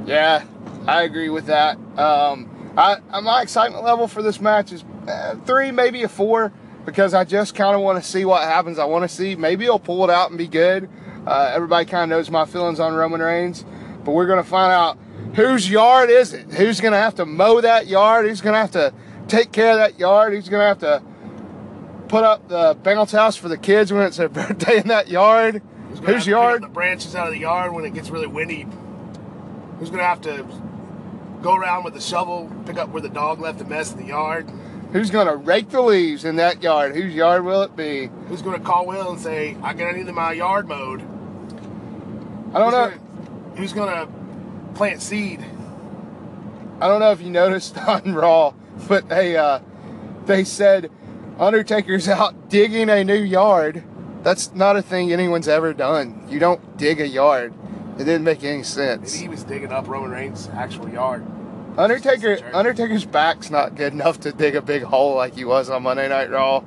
Yeah, 0.07 0.45
I 0.87 1.01
agree 1.01 1.27
with 1.27 1.47
that. 1.47 1.77
Um, 1.97 2.73
I, 2.77 2.99
my 3.19 3.41
excitement 3.41 3.83
level 3.83 4.07
for 4.07 4.21
this 4.21 4.39
match 4.39 4.71
is 4.71 4.85
uh, 5.05 5.35
three, 5.45 5.71
maybe 5.71 6.03
a 6.03 6.07
four, 6.07 6.53
because 6.85 7.13
I 7.13 7.25
just 7.25 7.55
kind 7.55 7.75
of 7.75 7.81
want 7.81 8.01
to 8.01 8.09
see 8.09 8.23
what 8.23 8.43
happens. 8.43 8.79
I 8.79 8.85
want 8.85 9.03
to 9.03 9.13
see 9.13 9.35
maybe 9.35 9.65
he'll 9.65 9.79
pull 9.79 10.05
it 10.05 10.09
out 10.09 10.29
and 10.29 10.37
be 10.37 10.47
good. 10.47 10.89
Uh, 11.25 11.51
everybody 11.53 11.85
kind 11.85 12.03
of 12.03 12.17
knows 12.17 12.29
my 12.29 12.45
feelings 12.45 12.79
on 12.79 12.93
Roman 12.93 13.21
Reigns, 13.21 13.65
but 14.05 14.13
we're 14.13 14.27
gonna 14.27 14.45
find 14.45 14.71
out 14.71 14.97
whose 15.37 15.69
yard 15.69 16.09
is 16.09 16.33
it. 16.33 16.51
Who's 16.51 16.81
gonna 16.81 16.97
have 16.97 17.15
to 17.15 17.25
mow 17.25 17.61
that 17.61 17.87
yard? 17.87 18.25
Who's 18.25 18.41
gonna 18.41 18.57
have 18.57 18.71
to 18.71 18.91
take 19.27 19.51
care 19.51 19.71
of 19.71 19.77
that 19.77 19.99
yard? 19.99 20.33
Who's 20.33 20.49
gonna 20.49 20.65
have 20.65 20.79
to 20.79 21.01
put 22.07 22.23
up 22.23 22.47
the 22.49 22.75
bounce 22.81 23.11
house 23.11 23.35
for 23.35 23.47
the 23.47 23.57
kids 23.57 23.93
when 23.93 24.01
it's 24.01 24.17
their 24.17 24.29
birthday 24.29 24.79
in 24.79 24.87
that 24.87 25.07
yard? 25.07 25.61
Who's 25.89 25.99
Whose 25.99 26.23
to 26.25 26.31
yard? 26.31 26.63
The 26.63 26.67
branches 26.67 27.15
out 27.15 27.27
of 27.27 27.33
the 27.33 27.39
yard 27.39 27.71
when 27.71 27.85
it 27.85 27.93
gets 27.93 28.09
really 28.09 28.27
windy. 28.27 28.67
Who's 29.79 29.91
gonna 29.91 30.03
have 30.03 30.21
to 30.21 30.43
go 31.43 31.55
around 31.55 31.83
with 31.83 31.95
a 31.95 32.01
shovel, 32.01 32.51
pick 32.65 32.77
up 32.77 32.89
where 32.89 33.01
the 33.01 33.09
dog 33.09 33.39
left 33.39 33.59
the 33.59 33.65
mess 33.65 33.91
in 33.91 33.99
the 33.99 34.05
yard? 34.05 34.49
Who's 34.91 35.11
gonna 35.11 35.35
rake 35.35 35.69
the 35.69 35.81
leaves 35.81 36.25
in 36.25 36.37
that 36.37 36.63
yard? 36.63 36.95
Whose 36.95 37.13
yard 37.13 37.45
will 37.45 37.61
it 37.61 37.75
be? 37.75 38.09
Who's 38.27 38.41
gonna 38.41 38.59
call 38.59 38.87
Will 38.87 39.11
and 39.11 39.19
say, 39.19 39.55
"I 39.61 39.73
gotta 39.73 39.97
need 39.97 40.07
my 40.07 40.31
yard 40.31 40.67
mowed"? 40.67 41.01
I 42.55 42.57
don't 42.57 42.63
who's 42.63 42.73
know. 42.73 42.89
Gonna, 42.89 43.55
who's 43.55 43.73
gonna 43.73 44.07
plant 44.77 45.01
seed? 45.01 45.43
I 46.79 46.87
don't 46.87 46.99
know 46.99 47.11
if 47.11 47.21
you 47.21 47.31
noticed 47.31 47.77
on 47.87 48.13
Raw, 48.13 48.53
but 48.87 49.09
they 49.09 49.35
uh, 49.35 49.59
they 50.25 50.43
said 50.43 50.91
Undertaker's 51.39 52.07
out 52.17 52.49
digging 52.49 52.89
a 52.89 53.03
new 53.03 53.15
yard. 53.15 53.83
That's 54.23 54.53
not 54.53 54.75
a 54.75 54.81
thing 54.81 55.11
anyone's 55.11 55.47
ever 55.47 55.73
done. 55.73 56.25
You 56.29 56.39
don't 56.39 56.77
dig 56.77 57.01
a 57.01 57.07
yard. 57.07 57.53
It 57.95 58.03
didn't 58.03 58.23
make 58.23 58.43
any 58.43 58.57
Maybe 58.57 58.63
sense. 58.63 59.13
he 59.15 59.27
was 59.27 59.43
digging 59.43 59.71
up 59.71 59.87
Roman 59.87 60.11
Reigns' 60.11 60.49
actual 60.53 60.89
yard. 60.89 61.25
Undertaker 61.77 62.37
Undertaker's 62.53 63.05
back's 63.05 63.49
not 63.49 63.75
good 63.75 63.93
enough 63.93 64.19
to 64.21 64.31
dig 64.31 64.55
a 64.55 64.61
big 64.61 64.83
hole 64.83 65.15
like 65.15 65.35
he 65.35 65.45
was 65.45 65.69
on 65.69 65.83
Monday 65.83 66.07
Night 66.07 66.29
Raw. 66.29 66.63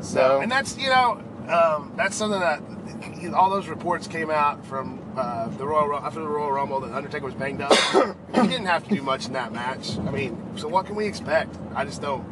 So 0.00 0.40
and 0.40 0.50
that's 0.50 0.76
you 0.76 0.88
know 0.88 1.22
um, 1.48 1.92
that's 1.96 2.16
something 2.16 2.40
that 2.40 3.34
all 3.34 3.50
those 3.50 3.68
reports 3.68 4.06
came 4.06 4.30
out 4.30 4.64
from 4.66 4.98
uh, 5.18 5.48
the 5.48 5.66
Royal 5.66 5.94
after 5.96 6.20
the 6.20 6.28
Royal 6.28 6.52
Rumble 6.52 6.80
that 6.80 6.92
Undertaker 6.92 7.24
was 7.24 7.34
banged 7.34 7.60
up. 7.60 7.72
he 8.34 8.42
didn't 8.42 8.66
have 8.66 8.86
to 8.88 8.94
do 8.94 9.02
much 9.02 9.26
in 9.26 9.32
that 9.32 9.52
match. 9.52 9.98
I 9.98 10.10
mean, 10.10 10.40
so 10.56 10.68
what 10.68 10.86
can 10.86 10.94
we 10.94 11.06
expect? 11.06 11.56
I 11.74 11.84
just 11.84 12.00
don't. 12.00 12.24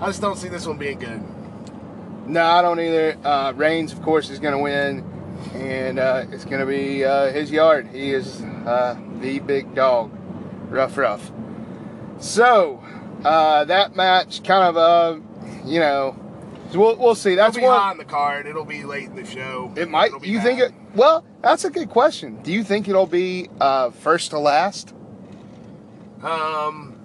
I 0.00 0.06
just 0.06 0.20
don't 0.20 0.36
see 0.36 0.48
this 0.48 0.66
one 0.66 0.78
being 0.78 0.98
good. 0.98 1.22
No, 2.26 2.42
I 2.44 2.62
don't 2.62 2.80
either. 2.80 3.16
Uh, 3.24 3.52
Reigns, 3.52 3.92
of 3.92 4.02
course, 4.02 4.30
is 4.30 4.38
going 4.38 4.52
to 4.52 4.58
win, 4.58 5.04
and 5.54 5.98
uh, 5.98 6.24
it's 6.30 6.44
going 6.44 6.60
to 6.60 6.66
be 6.66 7.04
uh, 7.04 7.32
his 7.32 7.50
yard. 7.50 7.88
He 7.88 8.12
is 8.12 8.40
uh, 8.42 8.98
the 9.20 9.38
big 9.40 9.74
dog, 9.74 10.10
rough, 10.70 10.96
rough. 10.96 11.30
So 12.18 12.82
uh, 13.24 13.64
that 13.64 13.94
match, 13.94 14.42
kind 14.42 14.64
of, 14.64 14.76
uh, 14.76 15.20
you 15.64 15.80
know, 15.80 16.16
we'll, 16.74 16.96
we'll 16.96 17.14
see. 17.14 17.34
That's 17.34 17.56
It'll 17.56 17.68
be 17.68 17.72
high 17.72 17.90
on 17.90 17.98
the 17.98 18.04
card. 18.04 18.46
It'll 18.46 18.64
be 18.64 18.84
late 18.84 19.04
in 19.04 19.16
the 19.16 19.26
show. 19.26 19.72
It 19.76 19.88
might. 19.88 20.12
You 20.24 20.40
think 20.40 20.60
it? 20.60 20.72
Well, 20.94 21.24
that's 21.42 21.64
a 21.64 21.70
good 21.70 21.88
question. 21.88 22.42
Do 22.42 22.52
you 22.52 22.64
think 22.64 22.88
it'll 22.88 23.06
be 23.06 23.48
uh, 23.60 23.90
first 23.90 24.30
to 24.30 24.38
last? 24.38 24.92
Um, 26.22 26.96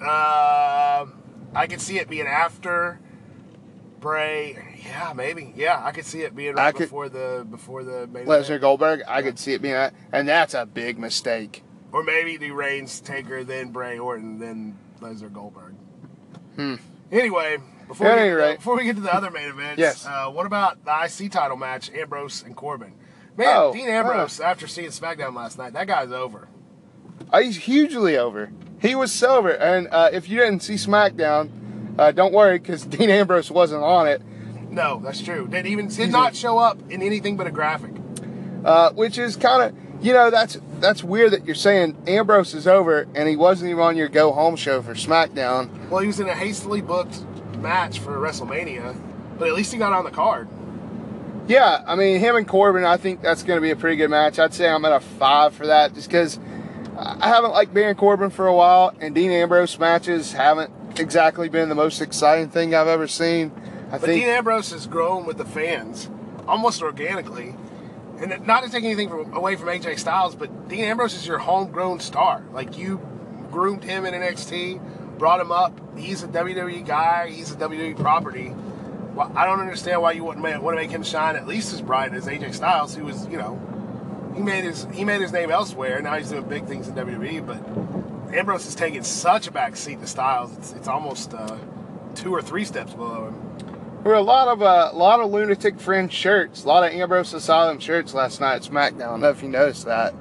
uh, 0.00 1.06
I 1.54 1.66
could 1.68 1.80
see 1.80 1.98
it 1.98 2.08
being 2.08 2.26
after 2.26 2.98
Bray. 4.00 4.80
Yeah, 4.84 5.12
maybe. 5.14 5.52
Yeah, 5.56 5.80
I 5.82 5.92
could 5.92 6.04
see 6.04 6.22
it 6.22 6.34
being 6.36 6.54
right 6.56 6.74
could- 6.74 6.84
before 6.84 7.08
the 7.08 7.46
before 7.48 7.84
the 7.84 8.06
main 8.08 8.26
Lesnar. 8.26 8.60
Goldberg. 8.60 9.02
I 9.08 9.22
could 9.22 9.38
see 9.38 9.52
it 9.54 9.62
being 9.62 9.74
that, 9.74 9.94
and 10.12 10.28
that's 10.28 10.54
a 10.54 10.66
big 10.66 10.98
mistake. 10.98 11.62
or 11.92 12.02
maybe 12.02 12.36
the 12.36 12.50
Reigns, 12.50 13.00
Taker, 13.00 13.44
then 13.44 13.70
Bray 13.70 13.98
Orton, 13.98 14.38
then 14.40 14.76
Lesnar 15.00 15.32
Goldberg. 15.32 15.74
Hmm. 16.56 16.74
Anyway, 17.12 17.58
before 17.86 18.08
we, 18.10 18.16
get, 18.36 18.56
before 18.58 18.76
we 18.76 18.84
get 18.84 18.96
to 18.96 19.02
the 19.02 19.14
other 19.14 19.30
main 19.30 19.48
events, 19.48 19.78
Yes. 19.78 20.04
uh, 20.04 20.28
what 20.28 20.44
about 20.44 20.84
the 20.84 20.90
IC 21.24 21.30
title 21.30 21.56
match, 21.56 21.90
Ambrose 21.92 22.42
and 22.42 22.56
Corbin? 22.56 22.92
Man, 23.36 23.48
Oh, 23.50 23.72
Dean 23.72 23.88
Ambrose, 23.88 24.40
after 24.40 24.66
seeing 24.66 24.88
SmackDown 24.90 25.34
last 25.34 25.58
night, 25.58 25.72
that 25.72 25.86
guy's 25.86 26.12
over. 26.12 26.48
Uh, 27.32 27.40
He's 27.40 27.56
hugely 27.56 28.16
over. 28.16 28.50
He 28.80 28.94
was 28.94 29.10
so 29.12 29.36
over. 29.38 29.50
And 29.50 29.88
uh, 29.90 30.10
if 30.12 30.28
you 30.28 30.38
didn't 30.38 30.60
see 30.60 30.74
SmackDown, 30.74 31.50
uh, 31.98 32.12
don't 32.12 32.32
worry 32.32 32.58
because 32.58 32.84
Dean 32.86 33.10
Ambrose 33.10 33.50
wasn't 33.50 33.82
on 33.82 34.06
it, 34.06 34.22
No, 34.70 35.00
that's 35.02 35.20
true. 35.22 35.48
Did 35.48 35.66
even 35.66 35.88
did 35.88 36.10
not 36.10 36.34
show 36.36 36.58
up 36.58 36.78
in 36.90 37.02
anything 37.02 37.36
but 37.36 37.46
a 37.46 37.50
graphic. 37.50 37.92
uh, 38.64 38.90
which 38.92 39.18
is 39.18 39.36
kind 39.36 39.62
of 39.62 40.04
you 40.04 40.12
know 40.12 40.30
that's 40.30 40.58
that's 40.80 41.02
weird 41.04 41.30
that 41.32 41.46
you're 41.46 41.54
saying 41.54 41.96
Ambrose 42.06 42.52
is 42.54 42.66
over 42.66 43.06
and 43.14 43.28
he 43.28 43.36
wasn't 43.36 43.70
even 43.70 43.82
on 43.82 43.96
your 43.96 44.08
go 44.08 44.32
home 44.32 44.56
show 44.56 44.82
for 44.82 44.94
SmackDown. 44.94 45.88
Well, 45.88 46.00
he 46.00 46.06
was 46.08 46.20
in 46.20 46.28
a 46.28 46.34
hastily 46.34 46.80
booked 46.82 47.22
match 47.58 48.00
for 48.00 48.16
WrestleMania, 48.18 48.96
but 49.38 49.48
at 49.48 49.54
least 49.54 49.72
he 49.72 49.78
got 49.78 49.92
on 49.92 50.04
the 50.04 50.10
card. 50.10 50.48
Yeah, 51.46 51.84
I 51.86 51.94
mean 51.94 52.20
him 52.20 52.36
and 52.36 52.48
Corbin. 52.48 52.84
I 52.84 52.96
think 52.96 53.20
that's 53.20 53.42
going 53.42 53.56
to 53.58 53.60
be 53.60 53.70
a 53.70 53.76
pretty 53.76 53.96
good 53.96 54.10
match. 54.10 54.38
I'd 54.38 54.54
say 54.54 54.68
I'm 54.68 54.84
at 54.84 54.92
a 54.92 55.00
five 55.00 55.54
for 55.54 55.66
that 55.66 55.94
just 55.94 56.08
because 56.08 56.38
I 56.96 57.28
haven't 57.28 57.50
liked 57.50 57.74
Baron 57.74 57.96
Corbin 57.96 58.30
for 58.30 58.46
a 58.46 58.54
while, 58.54 58.94
and 59.00 59.14
Dean 59.14 59.30
Ambrose 59.30 59.78
matches 59.78 60.32
haven't 60.32 60.70
exactly 60.98 61.48
been 61.48 61.68
the 61.68 61.74
most 61.74 62.00
exciting 62.00 62.48
thing 62.48 62.74
I've 62.74 62.88
ever 62.88 63.06
seen. 63.06 63.52
I 63.88 63.98
But 63.98 64.02
think 64.02 64.22
Dean 64.22 64.30
Ambrose 64.30 64.70
has 64.70 64.86
grown 64.86 65.26
with 65.26 65.36
the 65.36 65.44
fans 65.44 66.08
almost 66.46 66.82
organically. 66.82 67.54
And 68.18 68.46
not 68.46 68.62
to 68.62 68.70
take 68.70 68.84
anything 68.84 69.08
from, 69.08 69.34
away 69.34 69.56
from 69.56 69.68
AJ 69.68 69.98
Styles, 69.98 70.34
but 70.36 70.68
Dean 70.68 70.84
Ambrose 70.84 71.14
is 71.14 71.26
your 71.26 71.38
homegrown 71.38 72.00
star. 72.00 72.42
Like 72.52 72.78
you 72.78 73.00
groomed 73.50 73.82
him 73.84 74.06
in 74.06 74.14
NXT, 74.14 75.18
brought 75.18 75.40
him 75.40 75.50
up. 75.50 75.78
He's 75.96 76.22
a 76.22 76.28
WWE 76.28 76.86
guy. 76.86 77.28
He's 77.30 77.52
a 77.52 77.56
WWE 77.56 77.98
property. 77.98 78.54
Well, 79.14 79.30
I 79.36 79.46
don't 79.46 79.60
understand 79.60 80.02
why 80.02 80.12
you 80.12 80.24
wouldn't 80.24 80.44
ma- 80.44 80.58
want 80.58 80.76
to 80.76 80.82
make 80.82 80.90
him 80.90 81.02
shine 81.02 81.36
at 81.36 81.46
least 81.46 81.72
as 81.72 81.80
bright 81.80 82.12
as 82.14 82.26
AJ 82.26 82.54
Styles, 82.54 82.94
who 82.94 83.04
was, 83.04 83.26
you 83.28 83.36
know, 83.36 83.60
he 84.34 84.42
made 84.42 84.64
his 84.64 84.86
he 84.92 85.04
made 85.04 85.20
his 85.20 85.32
name 85.32 85.50
elsewhere. 85.50 86.02
Now 86.02 86.16
he's 86.16 86.30
doing 86.30 86.48
big 86.48 86.66
things 86.66 86.88
in 86.88 86.94
WWE. 86.94 87.46
But 87.46 88.34
Ambrose 88.36 88.66
is 88.66 88.74
taking 88.74 89.04
such 89.04 89.46
a 89.46 89.52
back 89.52 89.76
seat 89.76 90.00
to 90.00 90.06
Styles. 90.06 90.56
It's, 90.58 90.72
it's 90.72 90.88
almost 90.88 91.32
uh, 91.32 91.56
two 92.16 92.34
or 92.34 92.42
three 92.42 92.64
steps 92.64 92.94
below 92.94 93.28
him. 93.28 93.40
There 94.02 94.12
were 94.12 94.18
a 94.18 94.22
lot 94.22 94.48
of 94.48 94.60
uh, 94.62 94.90
a 94.92 94.96
lot 94.96 95.20
of 95.20 95.30
Lunatic 95.30 95.78
Fringe 95.78 96.12
shirts, 96.12 96.64
a 96.64 96.68
lot 96.68 96.84
of 96.84 96.92
Ambrose 96.92 97.32
Asylum 97.32 97.78
shirts 97.78 98.12
last 98.12 98.40
night 98.40 98.56
at 98.56 98.62
SmackDown. 98.62 99.02
I 99.02 99.10
don't 99.10 99.20
know 99.20 99.30
if 99.30 99.42
you 99.42 99.48
noticed 99.48 99.86
that. 99.86 100.14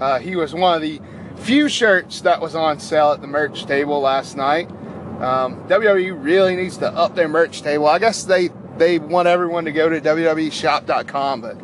Uh, 0.00 0.18
he 0.18 0.36
was 0.36 0.54
one 0.54 0.76
of 0.76 0.82
the 0.82 1.00
few 1.36 1.68
shirts 1.68 2.20
that 2.22 2.40
was 2.40 2.54
on 2.54 2.78
sale 2.78 3.12
at 3.12 3.20
the 3.20 3.26
merch 3.26 3.66
table 3.66 4.00
last 4.00 4.36
night. 4.36 4.70
Um, 5.20 5.66
WWE 5.68 6.22
really 6.22 6.56
needs 6.56 6.76
to 6.78 6.88
up 6.92 7.14
their 7.14 7.28
merch 7.28 7.62
table. 7.62 7.86
I 7.86 7.98
guess 7.98 8.24
they 8.24 8.50
they 8.76 8.98
want 8.98 9.26
everyone 9.28 9.64
to 9.64 9.72
go 9.72 9.88
to 9.88 10.00
WWEshop.com, 10.00 11.40
but 11.40 11.56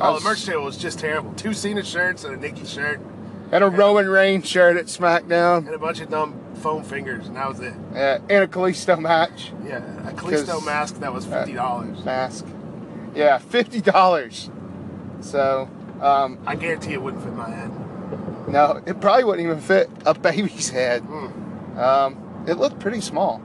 Oh, 0.00 0.12
was- 0.14 0.22
the 0.22 0.28
merch 0.30 0.46
table 0.46 0.62
was 0.64 0.76
just 0.78 0.98
terrible. 0.98 1.32
Two 1.34 1.52
Cena 1.52 1.82
shirts 1.84 2.24
and 2.24 2.34
a 2.34 2.36
Nikki 2.38 2.64
shirt 2.64 3.00
and 3.52 3.62
a 3.62 3.68
Roman 3.68 4.08
Reigns 4.08 4.46
shirt 4.48 4.76
at 4.78 4.86
SmackDown, 4.86 5.66
and 5.66 5.74
a 5.74 5.78
bunch 5.78 6.00
of 6.00 6.08
dumb 6.08 6.34
foam 6.62 6.82
fingers, 6.82 7.26
and 7.26 7.36
that 7.36 7.48
was 7.48 7.60
it. 7.60 7.74
uh, 7.94 8.18
and 8.30 8.44
a 8.44 8.46
Kalisto 8.46 8.98
match 8.98 9.52
Yeah, 9.66 9.78
a 10.08 10.12
Kalisto 10.12 10.64
mask 10.64 11.00
that 11.00 11.12
was 11.12 11.26
uh, 11.26 11.40
fifty 11.40 11.52
dollars. 11.52 12.02
mask. 12.04 12.46
Yeah, 13.14 13.36
fifty 13.38 13.80
dollars. 13.82 14.48
So 15.20 15.68
um, 16.00 16.38
I 16.46 16.54
guarantee 16.56 16.94
it 16.94 17.02
wouldn't 17.02 17.22
fit 17.22 17.34
my 17.34 17.50
head. 17.50 17.70
No, 18.48 18.80
it 18.86 19.00
probably 19.02 19.24
wouldn't 19.24 19.44
even 19.46 19.60
fit 19.60 19.90
a 20.06 20.14
baby's 20.18 20.70
head. 20.70 21.02
Hmm. 21.02 21.78
Um, 21.78 22.29
it 22.50 22.58
looked 22.58 22.80
pretty 22.80 23.00
small. 23.00 23.40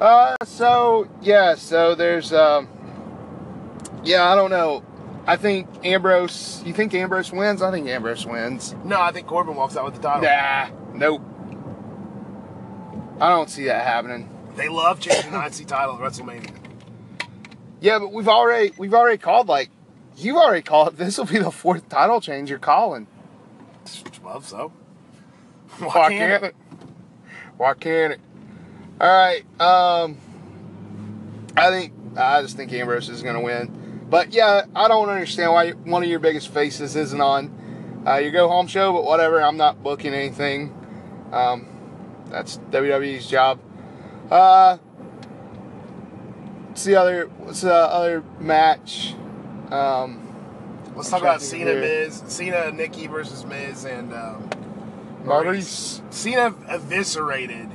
Uh, 0.00 0.34
so 0.44 1.08
yeah, 1.22 1.54
so 1.54 1.94
there's 1.94 2.32
um, 2.32 2.68
yeah, 4.02 4.30
I 4.30 4.34
don't 4.34 4.50
know. 4.50 4.82
I 5.26 5.36
think 5.36 5.68
Ambrose. 5.84 6.62
You 6.66 6.72
think 6.72 6.94
Ambrose 6.94 7.32
wins? 7.32 7.62
I 7.62 7.70
think 7.70 7.86
Ambrose 7.86 8.26
wins. 8.26 8.74
No, 8.84 9.00
I 9.00 9.12
think 9.12 9.28
Corbin 9.28 9.54
walks 9.54 9.76
out 9.76 9.84
with 9.84 9.94
the 9.94 10.00
title. 10.00 10.22
Nah, 10.22 10.68
nope. 10.94 11.22
I 13.20 13.28
don't 13.28 13.48
see 13.48 13.64
that 13.64 13.84
happening. 13.86 14.28
They 14.56 14.68
love 14.68 14.98
changing 15.00 15.32
the 15.32 15.44
IC 15.44 15.66
title 15.66 15.94
at 15.94 16.00
WrestleMania. 16.00 16.54
Yeah, 17.80 18.00
but 18.00 18.12
we've 18.12 18.28
already 18.28 18.72
we've 18.78 18.94
already 18.94 19.18
called 19.18 19.46
like 19.46 19.70
you've 20.16 20.36
already 20.36 20.62
called. 20.62 20.96
This 20.96 21.18
will 21.18 21.26
be 21.26 21.38
the 21.38 21.52
fourth 21.52 21.88
title 21.88 22.20
change 22.20 22.50
you're 22.50 22.58
calling. 22.58 23.06
Well, 24.24 24.42
so. 24.42 24.72
Why, 25.78 26.08
can't 26.10 26.44
it? 26.44 26.56
Why 27.58 27.74
can't 27.74 28.14
it? 28.14 28.20
All 29.00 29.08
right. 29.08 29.60
Um, 29.60 30.16
I 31.56 31.70
think 31.70 31.92
I 32.16 32.40
just 32.40 32.56
think 32.56 32.72
Ambrose 32.72 33.08
is 33.08 33.22
going 33.22 33.34
to 33.34 33.40
win. 33.40 34.06
But 34.08 34.32
yeah, 34.32 34.64
I 34.74 34.88
don't 34.88 35.08
understand 35.08 35.52
why 35.52 35.72
one 35.72 36.02
of 36.02 36.08
your 36.08 36.20
biggest 36.20 36.48
faces 36.48 36.96
isn't 36.96 37.20
on 37.20 38.02
uh, 38.06 38.16
your 38.16 38.30
go 38.30 38.48
home 38.48 38.68
show. 38.68 38.92
But 38.92 39.04
whatever, 39.04 39.42
I'm 39.42 39.56
not 39.56 39.82
booking 39.82 40.14
anything. 40.14 40.72
Um, 41.32 41.66
that's 42.30 42.58
WWE's 42.70 43.26
job. 43.26 43.58
Uh, 44.30 44.78
what's 46.68 46.84
the 46.84 46.94
other? 46.94 47.26
What's 47.26 47.62
the 47.62 47.74
other 47.74 48.22
match? 48.38 49.14
Um, 49.70 50.24
Let's 50.94 51.10
talk 51.10 51.20
about 51.20 51.42
Cena. 51.42 51.74
Miz, 51.74 52.22
Cena, 52.26 52.72
Nikki 52.72 53.06
versus 53.08 53.44
Miz, 53.44 53.84
and 53.84 54.12
um, 54.12 54.48
Maryse. 55.24 56.00
Cena 56.12 56.54
eviscerated 56.68 57.68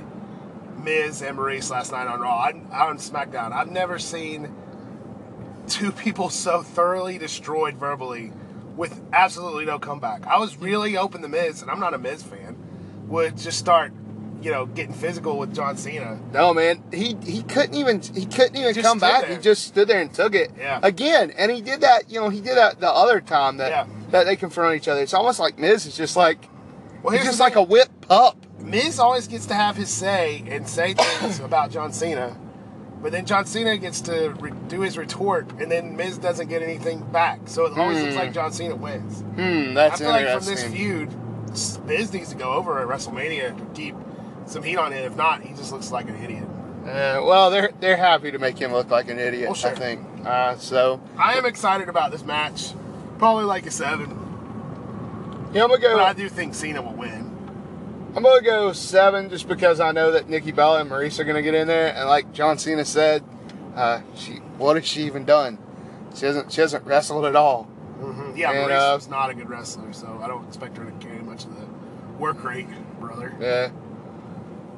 Miz 0.83 1.21
and 1.21 1.37
Maryse 1.37 1.69
last 1.69 1.91
night 1.91 2.07
on 2.07 2.19
Raw. 2.19 2.35
I, 2.37 2.51
on 2.87 2.97
SmackDown, 2.97 3.51
I've 3.51 3.71
never 3.71 3.99
seen 3.99 4.53
two 5.67 5.91
people 5.91 6.29
so 6.29 6.61
thoroughly 6.61 7.17
destroyed 7.17 7.75
verbally 7.75 8.31
with 8.75 9.01
absolutely 9.13 9.65
no 9.65 9.79
comeback. 9.79 10.25
I 10.27 10.37
was 10.39 10.57
really 10.57 10.93
hoping 10.93 11.21
the 11.21 11.29
Miz, 11.29 11.61
and 11.61 11.69
I'm 11.71 11.79
not 11.79 11.93
a 11.93 11.97
Miz 11.97 12.23
fan, 12.23 12.57
would 13.07 13.37
just 13.37 13.59
start, 13.59 13.93
you 14.41 14.51
know, 14.51 14.65
getting 14.65 14.93
physical 14.93 15.37
with 15.37 15.53
John 15.55 15.77
Cena. 15.77 16.19
No 16.33 16.53
man, 16.53 16.83
he 16.91 17.15
he 17.23 17.43
couldn't 17.43 17.75
even 17.75 18.01
he 18.01 18.25
couldn't 18.25 18.55
even 18.55 18.73
Just 18.73 18.85
come 18.85 18.99
back. 18.99 19.21
there. 19.27 19.35
He 19.35 19.41
just 19.41 19.63
stood 19.65 19.87
there 19.87 20.01
and 20.01 20.11
took 20.13 20.33
it. 20.35 20.51
Yeah. 20.57 20.79
Again, 20.81 21.31
and 21.37 21.51
he 21.51 21.61
did 21.61 21.81
that. 21.81 22.09
You 22.09 22.19
know, 22.21 22.29
he 22.29 22.41
did 22.41 22.57
that 22.57 22.79
the 22.79 22.89
other 22.91 23.21
time 23.21 23.57
that 23.57 23.69
Yeah. 23.69 23.85
that 24.09 24.25
they 24.25 24.35
confront 24.35 24.75
each 24.75 24.87
other. 24.87 25.01
It's 25.01 25.13
almost 25.13 25.39
like 25.39 25.59
Miz 25.59 25.85
is 25.85 25.95
just 25.95 26.15
like 26.17 26.49
Well, 27.03 27.15
he's 27.15 27.25
just 27.25 27.39
like 27.39 27.55
a 27.55 27.61
whip 27.63 27.89
pup. 28.01 28.37
Miz 28.59 28.97
always 28.97 29.27
gets 29.27 29.45
to 29.47 29.53
have 29.53 29.75
his 29.75 29.89
say 29.89 30.43
and 30.47 30.67
say 30.67 30.93
things 30.97 31.39
about 31.41 31.69
John 31.69 31.91
Cena, 31.91 32.35
but 33.01 33.11
then 33.11 33.25
John 33.25 33.45
Cena 33.45 33.77
gets 33.77 33.99
to 34.01 34.29
re- 34.39 34.53
do 34.69 34.79
his 34.81 34.97
retort, 34.97 35.51
and 35.59 35.69
then 35.69 35.97
Miz 35.97 36.17
doesn't 36.17 36.47
get 36.47 36.61
anything 36.61 37.01
back. 37.11 37.41
So 37.45 37.65
it 37.65 37.77
always 37.77 38.01
looks 38.01 38.13
Hmm. 38.15 38.19
like 38.21 38.33
John 38.33 38.51
Cena 38.53 38.75
wins. 38.75 39.19
Hmm, 39.35 39.73
that's 39.73 39.95
I 40.01 40.03
feel 40.05 40.09
like 40.11 40.27
from 40.29 40.45
this 40.45 40.63
feud, 40.63 41.09
Miz 41.85 42.13
needs 42.13 42.29
to 42.29 42.35
go 42.35 42.53
over 42.53 42.79
at 42.79 42.87
WrestleMania 42.87 43.57
to 43.57 43.65
keep 43.75 43.95
some 44.45 44.63
heat 44.63 44.77
on 44.77 44.91
him. 44.93 45.03
If 45.03 45.17
not, 45.17 45.41
he 45.41 45.53
just 45.53 45.71
looks 45.73 45.91
like 45.91 46.07
an 46.07 46.15
idiot. 46.23 46.45
Uh, 46.83 47.21
well, 47.23 47.49
they're 47.49 47.71
they're 47.79 47.97
happy 47.97 48.31
to 48.31 48.39
make 48.39 48.57
him 48.57 48.71
look 48.73 48.89
like 48.89 49.09
an 49.09 49.19
idiot. 49.19 49.47
Well, 49.49 49.55
sure. 49.55 49.71
I 49.71 49.75
think. 49.75 50.01
Uh, 50.25 50.55
so 50.57 51.01
I 51.17 51.33
am 51.35 51.45
excited 51.45 51.89
about 51.89 52.11
this 52.11 52.23
match. 52.23 52.73
Probably 53.19 53.43
like 53.45 53.65
a 53.65 53.71
seven, 53.71 54.22
yeah, 55.53 55.63
I'm 55.63 55.69
gonna 55.69 55.81
go. 55.81 55.97
but 55.97 56.03
I 56.03 56.13
do 56.13 56.29
think 56.29 56.53
Cena 56.53 56.81
will 56.81 56.93
win. 56.93 57.29
I'm 58.15 58.23
gonna 58.23 58.41
go 58.41 58.73
seven 58.73 59.29
just 59.29 59.47
because 59.47 59.79
I 59.79 59.91
know 59.91 60.11
that 60.11 60.29
Nikki 60.29 60.51
Bella 60.51 60.81
and 60.81 60.89
Maryse 60.89 61.19
are 61.19 61.23
gonna 61.23 61.41
get 61.41 61.55
in 61.55 61.67
there, 61.67 61.93
and 61.95 62.07
like 62.07 62.31
John 62.33 62.57
Cena 62.57 62.85
said, 62.85 63.23
uh, 63.75 64.01
she 64.15 64.33
what 64.57 64.75
has 64.75 64.85
she 64.85 65.03
even 65.03 65.25
done? 65.25 65.57
She 66.15 66.25
hasn't 66.25 66.51
she 66.51 66.61
hasn't 66.61 66.85
wrestled 66.85 67.25
at 67.25 67.35
all. 67.35 67.63
hmm 67.63 68.35
Yeah, 68.35 68.51
And, 68.51 68.69
Maryse 68.71 68.93
uh, 68.93 68.97
is 68.97 69.07
not 69.07 69.29
a 69.29 69.33
good 69.33 69.49
wrestler, 69.49 69.91
so 69.93 70.19
I 70.21 70.27
don't 70.27 70.47
expect 70.47 70.77
her 70.77 70.85
to 70.85 70.91
carry 71.05 71.19
much 71.19 71.45
of 71.45 71.55
the 71.55 71.65
work 72.19 72.43
rate, 72.43 72.67
brother. 72.99 73.33
Yeah. 73.39 73.69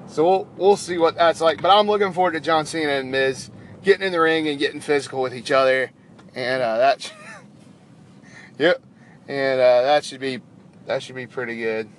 So 0.07 0.23
we'll 0.23 0.47
we'll 0.55 0.77
see 0.77 0.97
what 0.97 1.15
that's 1.15 1.41
like. 1.41 1.61
But 1.61 1.77
I'm 1.77 1.87
looking 1.87 2.13
forward 2.13 2.33
to 2.33 2.39
John 2.39 2.65
Cena 2.65 2.91
and 2.91 3.11
Miz 3.11 3.49
getting 3.83 4.05
in 4.05 4.11
the 4.13 4.21
ring 4.21 4.47
and 4.47 4.57
getting 4.57 4.79
physical 4.79 5.21
with 5.21 5.35
each 5.35 5.51
other, 5.51 5.91
and 6.33 6.61
uh, 6.61 6.77
that. 6.77 7.11
yep. 8.59 8.81
And 9.27 9.59
uh, 9.59 9.81
that 9.81 10.05
should 10.05 10.19
be 10.21 10.39
that 10.85 11.03
should 11.03 11.15
be 11.15 11.27
pretty 11.27 11.57
good. 11.57 11.89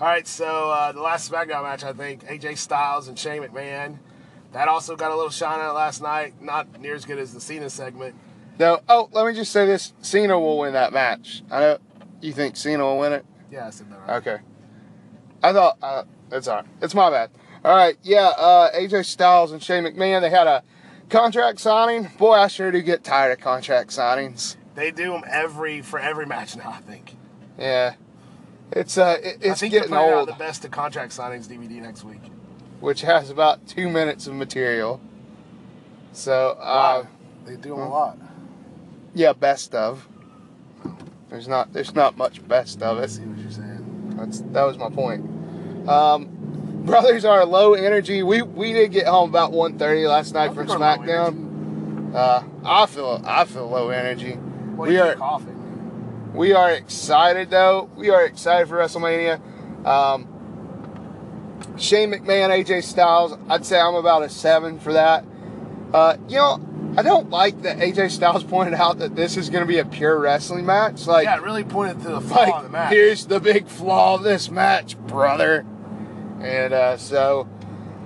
All 0.00 0.06
right, 0.06 0.26
so 0.26 0.70
uh, 0.70 0.92
the 0.92 1.00
last 1.00 1.30
SmackDown 1.30 1.62
match, 1.62 1.82
I 1.82 1.92
think 1.92 2.24
AJ 2.26 2.58
Styles 2.58 3.08
and 3.08 3.18
Shane 3.18 3.42
McMahon. 3.42 3.98
That 4.52 4.68
also 4.68 4.94
got 4.94 5.10
a 5.10 5.14
little 5.14 5.30
shine 5.30 5.58
on 5.60 5.70
it 5.70 5.72
last 5.72 6.02
night. 6.02 6.40
Not 6.40 6.80
near 6.80 6.94
as 6.94 7.04
good 7.04 7.18
as 7.18 7.32
the 7.32 7.40
Cena 7.40 7.70
segment. 7.70 8.14
No. 8.58 8.80
Oh, 8.88 9.08
let 9.12 9.26
me 9.26 9.34
just 9.34 9.52
say 9.52 9.66
this: 9.66 9.92
Cena 10.00 10.38
will 10.38 10.58
win 10.58 10.72
that 10.74 10.92
match. 10.92 11.42
I 11.50 11.60
know 11.60 11.78
you 12.20 12.32
think 12.32 12.56
Cena 12.56 12.84
will 12.84 12.98
win 12.98 13.12
it. 13.12 13.24
Yeah, 13.50 13.66
I 13.66 13.70
said 13.70 13.90
that 13.90 14.00
right. 14.00 14.16
Okay. 14.16 14.38
I 15.42 15.52
thought 15.52 15.78
uh, 15.82 16.04
it's 16.32 16.48
all 16.48 16.56
right. 16.56 16.66
It's 16.82 16.94
my 16.94 17.10
bad. 17.10 17.30
All 17.64 17.74
right. 17.74 17.96
Yeah. 18.02 18.32
Uh, 18.36 18.70
AJ 18.72 19.06
Styles 19.06 19.52
and 19.52 19.62
Shane 19.62 19.84
McMahon. 19.84 20.20
They 20.20 20.30
had 20.30 20.46
a 20.46 20.62
contract 21.08 21.60
signing. 21.60 22.10
Boy, 22.18 22.34
I 22.34 22.48
sure 22.48 22.70
do 22.70 22.80
get 22.82 23.04
tired 23.04 23.32
of 23.32 23.40
contract 23.40 23.90
signings. 23.90 24.56
They 24.74 24.90
do 24.90 25.12
them 25.12 25.24
every 25.26 25.82
for 25.82 25.98
every 25.98 26.26
match 26.26 26.56
now. 26.56 26.70
I 26.70 26.80
think. 26.80 27.16
Yeah. 27.58 27.94
It's 28.72 28.98
uh, 28.98 29.18
it, 29.22 29.38
I 29.44 29.48
it's 29.50 29.60
getting 29.62 29.94
old, 29.94 30.28
the 30.28 30.32
best 30.32 30.64
of 30.64 30.70
contract 30.70 31.12
signings 31.12 31.46
DVD 31.46 31.80
next 31.80 32.04
week. 32.04 32.20
which 32.80 33.02
has 33.02 33.30
about 33.30 33.66
two 33.66 33.88
minutes 33.88 34.26
of 34.26 34.34
material. 34.34 35.00
So, 36.12 36.50
uh, 36.60 37.04
Wow. 37.04 37.08
They 37.44 37.56
do 37.56 37.74
a 37.74 37.84
lot. 37.84 38.18
yeah, 39.14 39.32
best 39.32 39.74
of. 39.74 40.08
There's 41.28 41.46
not, 41.48 41.72
there's 41.72 41.94
not 41.94 42.16
much 42.16 42.46
best 42.48 42.82
of 42.82 42.98
I 42.98 43.02
it. 43.02 43.10
see 43.10 43.22
what 43.22 43.38
you're 43.38 43.50
saying. 43.50 44.14
That's 44.16 44.40
that 44.40 44.62
was 44.64 44.78
my 44.78 44.90
point. 44.90 45.24
Um, 45.88 46.82
brothers 46.84 47.24
are 47.24 47.44
low 47.44 47.74
energy. 47.74 48.22
We 48.24 48.42
we 48.42 48.72
did 48.72 48.90
get 48.92 49.06
home 49.06 49.28
about 49.30 49.52
1.30 49.52 50.08
last 50.08 50.34
night 50.34 50.50
I 50.50 50.54
from 50.54 50.66
think 50.66 50.80
we're 50.80 50.86
low 50.86 50.96
SmackDown. 50.96 52.14
Uh, 52.14 52.42
I 52.64 52.86
feel 52.86 53.22
I 53.24 53.44
feel 53.44 53.68
low 53.68 53.90
energy. 53.90 54.36
Well, 54.74 54.88
we 54.88 54.98
are 54.98 55.14
coughing. 55.14 55.55
We 56.36 56.52
are 56.52 56.70
excited 56.70 57.50
though. 57.50 57.90
We 57.96 58.10
are 58.10 58.24
excited 58.24 58.68
for 58.68 58.76
WrestleMania. 58.76 59.40
Um, 59.86 60.32
Shane 61.78 62.12
McMahon, 62.12 62.50
AJ 62.50 62.84
Styles. 62.84 63.36
I'd 63.48 63.64
say 63.64 63.80
I'm 63.80 63.94
about 63.94 64.22
a 64.22 64.28
seven 64.28 64.78
for 64.78 64.92
that. 64.92 65.24
Uh, 65.92 66.16
you 66.28 66.36
know, 66.36 66.60
I 66.96 67.02
don't 67.02 67.30
like 67.30 67.62
that 67.62 67.78
AJ 67.78 68.10
Styles 68.10 68.44
pointed 68.44 68.74
out 68.74 68.98
that 68.98 69.16
this 69.16 69.36
is 69.36 69.50
going 69.50 69.62
to 69.62 69.68
be 69.68 69.78
a 69.78 69.84
pure 69.84 70.18
wrestling 70.18 70.66
match. 70.66 71.06
Like, 71.06 71.24
yeah, 71.24 71.36
it 71.36 71.42
really 71.42 71.64
pointed 71.64 72.02
to 72.02 72.10
the 72.10 72.20
flaw 72.20 72.58
in 72.58 72.64
the 72.64 72.70
match. 72.70 72.92
here's 72.92 73.26
the 73.26 73.40
big 73.40 73.66
flaw 73.66 74.14
of 74.16 74.22
this 74.22 74.50
match, 74.50 74.96
brother. 74.98 75.64
And 76.40 76.74
uh, 76.74 76.96
so 76.98 77.48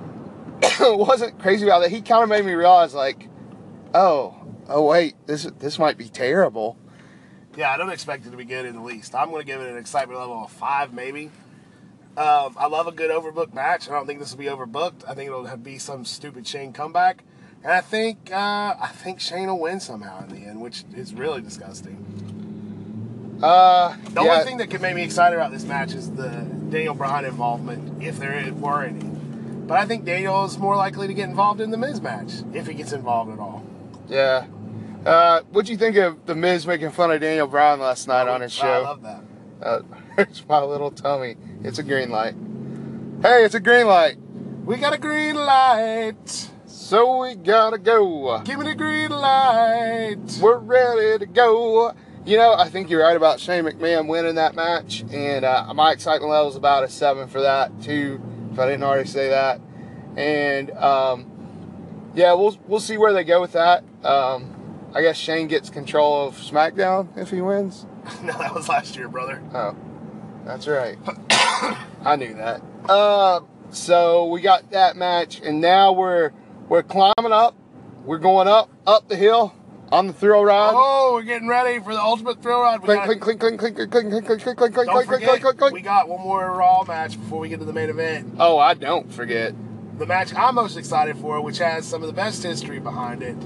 it 0.62 0.98
wasn't 0.98 1.38
crazy 1.40 1.66
about 1.66 1.80
that. 1.80 1.90
He 1.90 2.00
kind 2.00 2.22
of 2.22 2.28
made 2.28 2.44
me 2.44 2.52
realize, 2.52 2.94
like, 2.94 3.28
oh, 3.92 4.36
oh 4.68 4.84
wait, 4.84 5.14
this 5.26 5.44
this 5.58 5.78
might 5.78 5.98
be 5.98 6.08
terrible. 6.08 6.76
Yeah, 7.56 7.72
I 7.72 7.76
don't 7.76 7.90
expect 7.90 8.26
it 8.26 8.30
to 8.30 8.36
be 8.36 8.44
good 8.44 8.64
in 8.64 8.74
the 8.76 8.82
least. 8.82 9.14
I'm 9.14 9.30
going 9.30 9.40
to 9.42 9.46
give 9.46 9.60
it 9.60 9.68
an 9.70 9.76
excitement 9.76 10.18
level 10.20 10.44
of 10.44 10.50
five, 10.52 10.92
maybe. 10.92 11.30
Um, 12.16 12.54
I 12.58 12.66
love 12.68 12.86
a 12.86 12.92
good 12.92 13.10
overbooked 13.10 13.54
match. 13.54 13.88
I 13.88 13.92
don't 13.92 14.06
think 14.06 14.20
this 14.20 14.30
will 14.32 14.38
be 14.38 14.46
overbooked. 14.46 15.08
I 15.08 15.14
think 15.14 15.28
it'll 15.28 15.44
have- 15.46 15.62
be 15.64 15.78
some 15.78 16.04
stupid 16.04 16.46
Shane 16.46 16.72
comeback, 16.72 17.24
and 17.62 17.72
I 17.72 17.80
think 17.80 18.30
uh, 18.32 18.74
I 18.80 18.90
think 18.94 19.20
Shane 19.20 19.46
will 19.48 19.58
win 19.60 19.80
somehow 19.80 20.22
in 20.24 20.28
the 20.30 20.46
end, 20.46 20.60
which 20.60 20.84
is 20.94 21.12
really 21.14 21.40
disgusting. 21.40 21.96
Uh, 23.42 23.96
The 24.12 24.22
yeah, 24.22 24.32
only 24.32 24.44
thing 24.44 24.56
that 24.58 24.70
could 24.70 24.82
make 24.82 24.94
me 24.94 25.02
excited 25.02 25.36
about 25.36 25.50
this 25.50 25.64
match 25.64 25.94
is 25.94 26.10
the 26.10 26.28
Daniel 26.70 26.94
Bryan 26.94 27.24
involvement, 27.24 28.02
if 28.02 28.18
there 28.18 28.52
were 28.54 28.82
any. 28.84 29.00
But 29.00 29.78
I 29.78 29.86
think 29.86 30.04
Daniel 30.04 30.44
is 30.44 30.58
more 30.58 30.76
likely 30.76 31.06
to 31.06 31.14
get 31.14 31.28
involved 31.28 31.60
in 31.60 31.70
the 31.70 31.78
Miz 31.78 32.00
match 32.02 32.32
if 32.52 32.66
he 32.66 32.74
gets 32.74 32.92
involved 32.92 33.32
at 33.32 33.38
all. 33.38 33.62
yeah. 34.08 34.46
Uh, 35.04 35.40
what'd 35.50 35.68
you 35.68 35.78
think 35.78 35.96
of 35.96 36.26
the 36.26 36.34
Miz 36.34 36.66
making 36.66 36.90
fun 36.90 37.10
of 37.10 37.20
Daniel 37.20 37.46
Bryan 37.46 37.80
last 37.80 38.06
night 38.06 38.28
on 38.28 38.42
his 38.42 38.52
show? 38.52 38.66
I 38.66 38.78
love 38.78 39.02
that. 39.02 39.22
Uh, 39.62 39.80
it's 40.18 40.46
my 40.46 40.62
little 40.62 40.90
tummy. 40.90 41.36
It's 41.62 41.78
a 41.78 41.82
green 41.82 42.10
light. 42.10 42.34
Hey, 43.22 43.44
it's 43.44 43.54
a 43.54 43.60
green 43.60 43.86
light. 43.86 44.16
We 44.64 44.76
got 44.76 44.92
a 44.92 44.98
green 44.98 45.36
light. 45.36 46.50
So 46.66 47.22
we 47.22 47.34
gotta 47.34 47.78
go. 47.78 48.42
Give 48.44 48.58
me 48.58 48.66
the 48.66 48.74
green 48.74 49.10
light. 49.10 50.18
We're 50.40 50.58
ready 50.58 51.18
to 51.18 51.26
go. 51.26 51.94
You 52.26 52.36
know, 52.36 52.54
I 52.54 52.68
think 52.68 52.90
you're 52.90 53.02
right 53.02 53.16
about 53.16 53.40
Shane 53.40 53.64
McMahon 53.64 54.06
winning 54.06 54.34
that 54.34 54.54
match, 54.54 55.04
and 55.10 55.44
uh, 55.44 55.72
my 55.72 55.92
excitement 55.92 56.30
level 56.30 56.50
is 56.50 56.56
about 56.56 56.84
a 56.84 56.88
seven 56.88 57.28
for 57.28 57.40
that 57.40 57.80
too. 57.80 58.20
If 58.52 58.58
I 58.58 58.66
didn't 58.66 58.82
already 58.82 59.08
say 59.08 59.30
that, 59.30 59.60
and 60.16 60.70
um, 60.72 62.10
yeah, 62.14 62.34
we'll 62.34 62.58
we'll 62.66 62.80
see 62.80 62.98
where 62.98 63.14
they 63.14 63.24
go 63.24 63.40
with 63.40 63.52
that. 63.52 63.82
Um, 64.04 64.59
I 64.94 65.02
guess 65.02 65.16
Shane 65.16 65.46
gets 65.46 65.70
control 65.70 66.26
of 66.26 66.36
SmackDown 66.36 67.16
if 67.16 67.30
he 67.30 67.40
wins. 67.40 67.86
no, 68.22 68.32
that 68.38 68.54
was 68.54 68.68
last 68.68 68.96
year, 68.96 69.08
brother. 69.08 69.42
Oh, 69.54 69.76
that's 70.44 70.66
right. 70.66 70.98
I 72.04 72.16
knew 72.16 72.34
that. 72.34 72.62
Uh, 72.88 73.40
so 73.70 74.26
we 74.26 74.40
got 74.40 74.70
that 74.72 74.96
match, 74.96 75.40
and 75.40 75.60
now 75.60 75.92
we're 75.92 76.32
we're 76.68 76.82
climbing 76.82 77.32
up. 77.32 77.56
We're 78.04 78.18
going 78.18 78.48
up, 78.48 78.70
up 78.86 79.08
the 79.08 79.16
hill 79.16 79.54
on 79.92 80.06
the 80.06 80.12
thrill 80.12 80.44
ride. 80.44 80.72
Oh, 80.74 81.12
we're 81.14 81.22
getting 81.22 81.48
ready 81.48 81.78
for 81.80 81.92
the 81.92 82.00
ultimate 82.00 82.42
thrill 82.42 82.60
ride. 82.62 82.80
Clink, 82.80 83.04
clink, 83.04 83.20
clink, 83.20 83.40
clink, 83.40 83.58
clink, 83.58 83.76
clink, 83.76 83.90
clink, 83.90 84.10
clink, 84.10 84.26
clink, 84.26 84.56
clink, 84.58 84.74
clink, 84.74 84.90
clink, 84.90 85.06
clink, 85.08 85.42
clink, 85.42 85.58
clink. 85.58 85.74
we 85.74 85.80
got 85.82 86.08
one 86.08 86.20
more 86.20 86.50
Raw 86.50 86.84
match 86.84 87.20
before 87.20 87.38
we 87.40 87.48
get 87.48 87.58
to 87.58 87.64
the 87.64 87.72
main 87.72 87.90
event. 87.90 88.34
Oh, 88.38 88.58
I 88.58 88.74
don't 88.74 89.12
forget. 89.12 89.54
The 89.98 90.06
match 90.06 90.34
I'm 90.34 90.54
most 90.54 90.76
excited 90.76 91.18
for, 91.18 91.40
which 91.42 91.58
has 91.58 91.86
some 91.86 92.02
of 92.02 92.06
the 92.06 92.14
best 92.14 92.42
history 92.42 92.80
behind 92.80 93.22
it. 93.22 93.36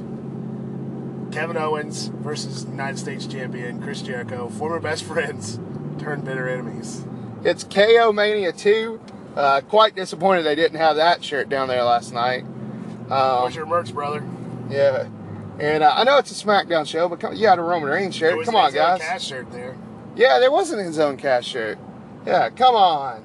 Kevin 1.35 1.57
Owens 1.57 2.07
versus 2.23 2.64
United 2.64 2.97
States 2.97 3.27
champion 3.27 3.83
Chris 3.83 4.01
Jericho, 4.03 4.49
former 4.51 4.79
best 4.79 5.03
friends 5.03 5.59
turned 5.99 6.25
bitter 6.25 6.49
enemies. 6.49 7.05
It's 7.42 7.64
KO 7.64 8.12
Mania 8.12 8.53
2. 8.53 9.01
Uh, 9.35 9.61
quite 9.62 9.97
disappointed 9.97 10.44
they 10.44 10.55
didn't 10.55 10.79
have 10.79 10.94
that 10.94 11.25
shirt 11.25 11.49
down 11.49 11.66
there 11.66 11.83
last 11.83 12.14
night. 12.14 12.44
Um, 13.11 13.42
Where's 13.42 13.57
your 13.57 13.66
merch, 13.66 13.92
brother? 13.92 14.23
yeah. 14.70 15.09
And 15.59 15.83
uh, 15.83 15.92
I 15.97 16.05
know 16.05 16.18
it's 16.18 16.31
a 16.31 16.47
SmackDown 16.47 16.87
show, 16.87 17.09
but 17.09 17.18
come, 17.18 17.35
you 17.35 17.49
had 17.49 17.59
a 17.59 17.62
Roman 17.62 17.88
Reigns 17.88 18.14
shirt. 18.14 18.44
Come 18.44 18.55
on, 18.55 18.73
guys. 18.73 19.01
Cass 19.01 19.25
shirt 19.25 19.51
there. 19.51 19.77
Yeah, 20.14 20.38
there 20.38 20.53
was 20.53 20.70
an 20.70 20.79
Enzo 20.79 21.18
Cass 21.18 21.44
shirt. 21.44 21.79
Yeah, 22.25 22.51
come 22.51 22.77
on. 22.77 23.25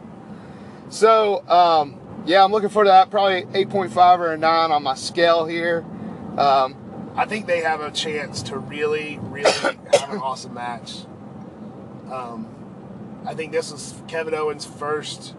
So, 0.89 1.48
um, 1.48 2.00
yeah, 2.26 2.43
I'm 2.43 2.52
looking 2.52 2.69
for 2.69 2.86
that. 2.86 3.12
Probably 3.12 3.43
8.5 3.43 4.19
or 4.19 4.34
a 4.34 4.38
9 4.38 4.72
on 4.72 4.82
my 4.82 4.95
scale 4.95 5.45
here. 5.45 5.86
Um, 6.38 6.76
I 7.15 7.26
think 7.26 7.48
they 7.48 7.62
have 7.62 7.82
a 7.82 7.91
chance 7.91 8.41
to 8.43 8.58
really, 8.58 9.19
really 9.22 9.52
have 9.52 9.78
an 10.10 10.17
awesome 10.22 10.54
match. 10.54 11.06
Um, 12.12 12.48
I 13.26 13.34
think 13.34 13.52
this 13.52 13.72
is 13.72 14.02
Kevin 14.08 14.34
Owens' 14.34 14.65
first. 14.65 15.36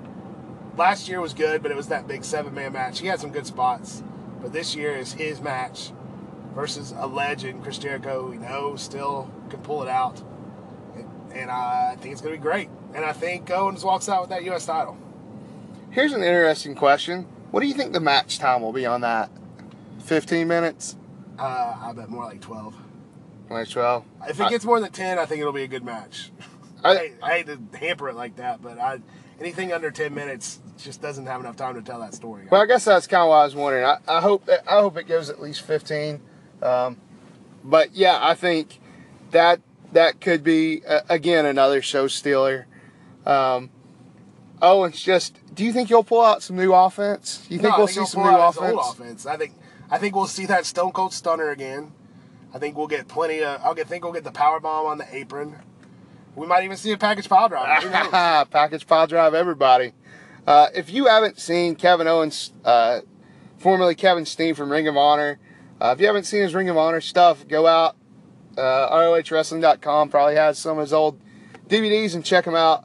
Last 0.76 1.08
year 1.08 1.20
was 1.20 1.34
good, 1.34 1.62
but 1.62 1.70
it 1.70 1.76
was 1.76 1.88
that 1.88 2.06
big 2.06 2.24
seven 2.24 2.54
man 2.54 2.72
match. 2.72 3.00
He 3.00 3.06
had 3.06 3.20
some 3.20 3.30
good 3.30 3.46
spots, 3.46 4.02
but 4.40 4.52
this 4.52 4.74
year 4.74 4.96
is 4.96 5.12
his 5.12 5.40
match 5.40 5.92
versus 6.54 6.92
a 6.96 7.06
legend, 7.06 7.62
Chris 7.62 7.78
Jericho, 7.78 8.24
who 8.24 8.30
we 8.32 8.38
know 8.38 8.76
still 8.76 9.30
can 9.48 9.60
pull 9.60 9.82
it 9.82 9.88
out. 9.88 10.20
And, 10.94 11.32
and 11.32 11.50
I 11.50 11.96
think 12.00 12.12
it's 12.12 12.20
going 12.20 12.34
to 12.34 12.38
be 12.38 12.42
great. 12.42 12.68
And 12.94 13.04
I 13.04 13.12
think 13.12 13.50
Owens 13.50 13.84
walks 13.84 14.08
out 14.08 14.22
with 14.22 14.30
that 14.30 14.44
U.S. 14.44 14.66
title. 14.66 14.96
here's 15.90 16.12
an 16.12 16.22
interesting 16.22 16.74
question. 16.74 17.26
What 17.50 17.60
do 17.60 17.66
you 17.66 17.74
think 17.74 17.92
the 17.92 18.00
match 18.00 18.38
time 18.38 18.62
will 18.62 18.72
be 18.72 18.86
on 18.86 19.00
that? 19.00 19.30
15 20.04 20.46
minutes? 20.46 20.96
Uh, 21.40 21.76
I 21.82 21.92
bet 21.94 22.08
more 22.10 22.24
like 22.24 22.40
12. 22.40 22.74
Like 23.48 23.68
12? 23.68 24.04
If 24.28 24.40
it 24.40 24.50
gets 24.50 24.64
more 24.64 24.78
than 24.80 24.92
10, 24.92 25.18
I 25.18 25.26
think 25.26 25.40
it'll 25.40 25.52
be 25.52 25.62
a 25.62 25.68
good 25.68 25.84
match. 25.84 26.30
I- 26.84 26.90
I, 26.90 26.96
hate- 26.96 27.12
I 27.22 27.30
hate 27.38 27.46
to 27.46 27.78
hamper 27.78 28.08
it 28.08 28.14
like 28.16 28.36
that, 28.36 28.62
but 28.62 28.78
I 28.78 29.00
anything 29.38 29.72
under 29.72 29.90
10 29.90 30.14
minutes 30.14 30.60
just 30.78 31.00
doesn't 31.02 31.26
have 31.26 31.40
enough 31.40 31.56
time 31.56 31.74
to 31.74 31.82
tell 31.82 32.00
that 32.00 32.14
story. 32.14 32.46
Well, 32.50 32.60
I 32.62 32.66
guess 32.66 32.84
that's 32.84 33.06
kind 33.06 33.22
of 33.22 33.28
what 33.30 33.36
I 33.36 33.44
was 33.44 33.54
wondering. 33.54 33.84
I, 33.84 33.96
I 34.08 34.20
hope 34.20 34.44
that, 34.46 34.70
I 34.70 34.80
hope 34.80 34.96
it 34.98 35.04
goes 35.08 35.28
at 35.30 35.40
least 35.40 35.62
15. 35.62 36.20
Um, 36.62 36.96
but 37.64 37.94
yeah, 37.94 38.18
I 38.20 38.34
think 38.34 38.80
that 39.30 39.60
that 39.92 40.20
could 40.20 40.42
be 40.44 40.82
uh, 40.86 41.00
again 41.08 41.44
another 41.46 41.82
show 41.82 42.06
stealer. 42.06 42.66
Um, 43.26 43.70
Owens 44.62 45.00
just. 45.02 45.36
Do 45.54 45.64
you 45.64 45.72
think 45.72 45.90
you'll 45.90 46.04
pull 46.04 46.22
out 46.22 46.42
some 46.42 46.56
new 46.56 46.72
offense? 46.72 47.44
You 47.50 47.58
think 47.58 47.62
No, 47.70 47.74
I 47.74 47.78
we'll 47.78 47.86
think 47.88 48.06
see 48.06 48.12
some 48.12 48.22
new 48.22 48.28
offense? 48.38 48.78
offense. 48.90 49.26
I 49.26 49.36
think 49.36 49.52
I 49.90 49.98
think 49.98 50.14
we'll 50.14 50.26
see 50.26 50.46
that 50.46 50.66
Stone 50.66 50.92
Cold 50.92 51.12
Stunner 51.12 51.50
again. 51.50 51.92
I 52.54 52.58
think 52.58 52.76
we'll 52.76 52.86
get 52.86 53.08
plenty 53.08 53.42
of. 53.42 53.76
Get 53.76 53.88
think 53.88 54.04
we'll 54.04 54.12
get 54.12 54.24
the 54.24 54.32
power 54.32 54.60
bomb 54.60 54.86
on 54.86 54.98
the 54.98 55.06
apron. 55.14 55.56
We 56.36 56.46
might 56.46 56.64
even 56.64 56.76
see 56.76 56.92
a 56.92 56.96
package 56.96 57.28
pile 57.28 57.48
knows? 57.48 58.08
Package 58.50 58.86
pile 58.86 59.06
drive, 59.06 59.34
everybody. 59.34 59.92
Uh, 60.46 60.68
if 60.74 60.90
you 60.90 61.06
haven't 61.06 61.38
seen 61.38 61.74
Kevin 61.74 62.06
Owens, 62.06 62.52
uh, 62.64 63.00
formerly 63.58 63.94
Kevin 63.94 64.24
Steen 64.24 64.54
from 64.54 64.70
Ring 64.70 64.88
of 64.88 64.96
Honor, 64.96 65.38
uh, 65.80 65.92
if 65.94 66.00
you 66.00 66.06
haven't 66.06 66.24
seen 66.24 66.42
his 66.42 66.54
Ring 66.54 66.68
of 66.68 66.76
Honor 66.76 67.00
stuff, 67.00 67.46
go 67.46 67.66
out. 67.66 67.96
Uh, 68.56 68.90
ROHWrestling.com 68.90 70.08
probably 70.08 70.36
has 70.36 70.58
some 70.58 70.78
of 70.78 70.82
his 70.82 70.92
old 70.92 71.20
DVDs 71.68 72.14
and 72.14 72.24
check 72.24 72.44
them 72.44 72.54
out 72.54 72.84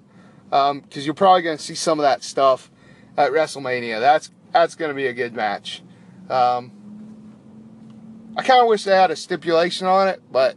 because 0.49 1.05
you're 1.05 1.13
probably 1.13 1.41
going 1.41 1.57
to 1.57 1.63
see 1.63 1.75
some 1.75 1.99
of 1.99 2.03
that 2.03 2.23
stuff 2.23 2.71
at 3.17 3.31
WrestleMania. 3.31 3.99
That's 3.99 4.31
that's 4.51 4.75
going 4.75 4.89
to 4.89 4.95
be 4.95 5.07
a 5.07 5.13
good 5.13 5.33
match. 5.33 5.83
Um, 6.29 6.71
I 8.37 8.43
kind 8.43 8.61
of 8.61 8.67
wish 8.67 8.83
they 8.83 8.95
had 8.95 9.11
a 9.11 9.15
stipulation 9.15 9.87
on 9.87 10.07
it, 10.07 10.21
but 10.31 10.55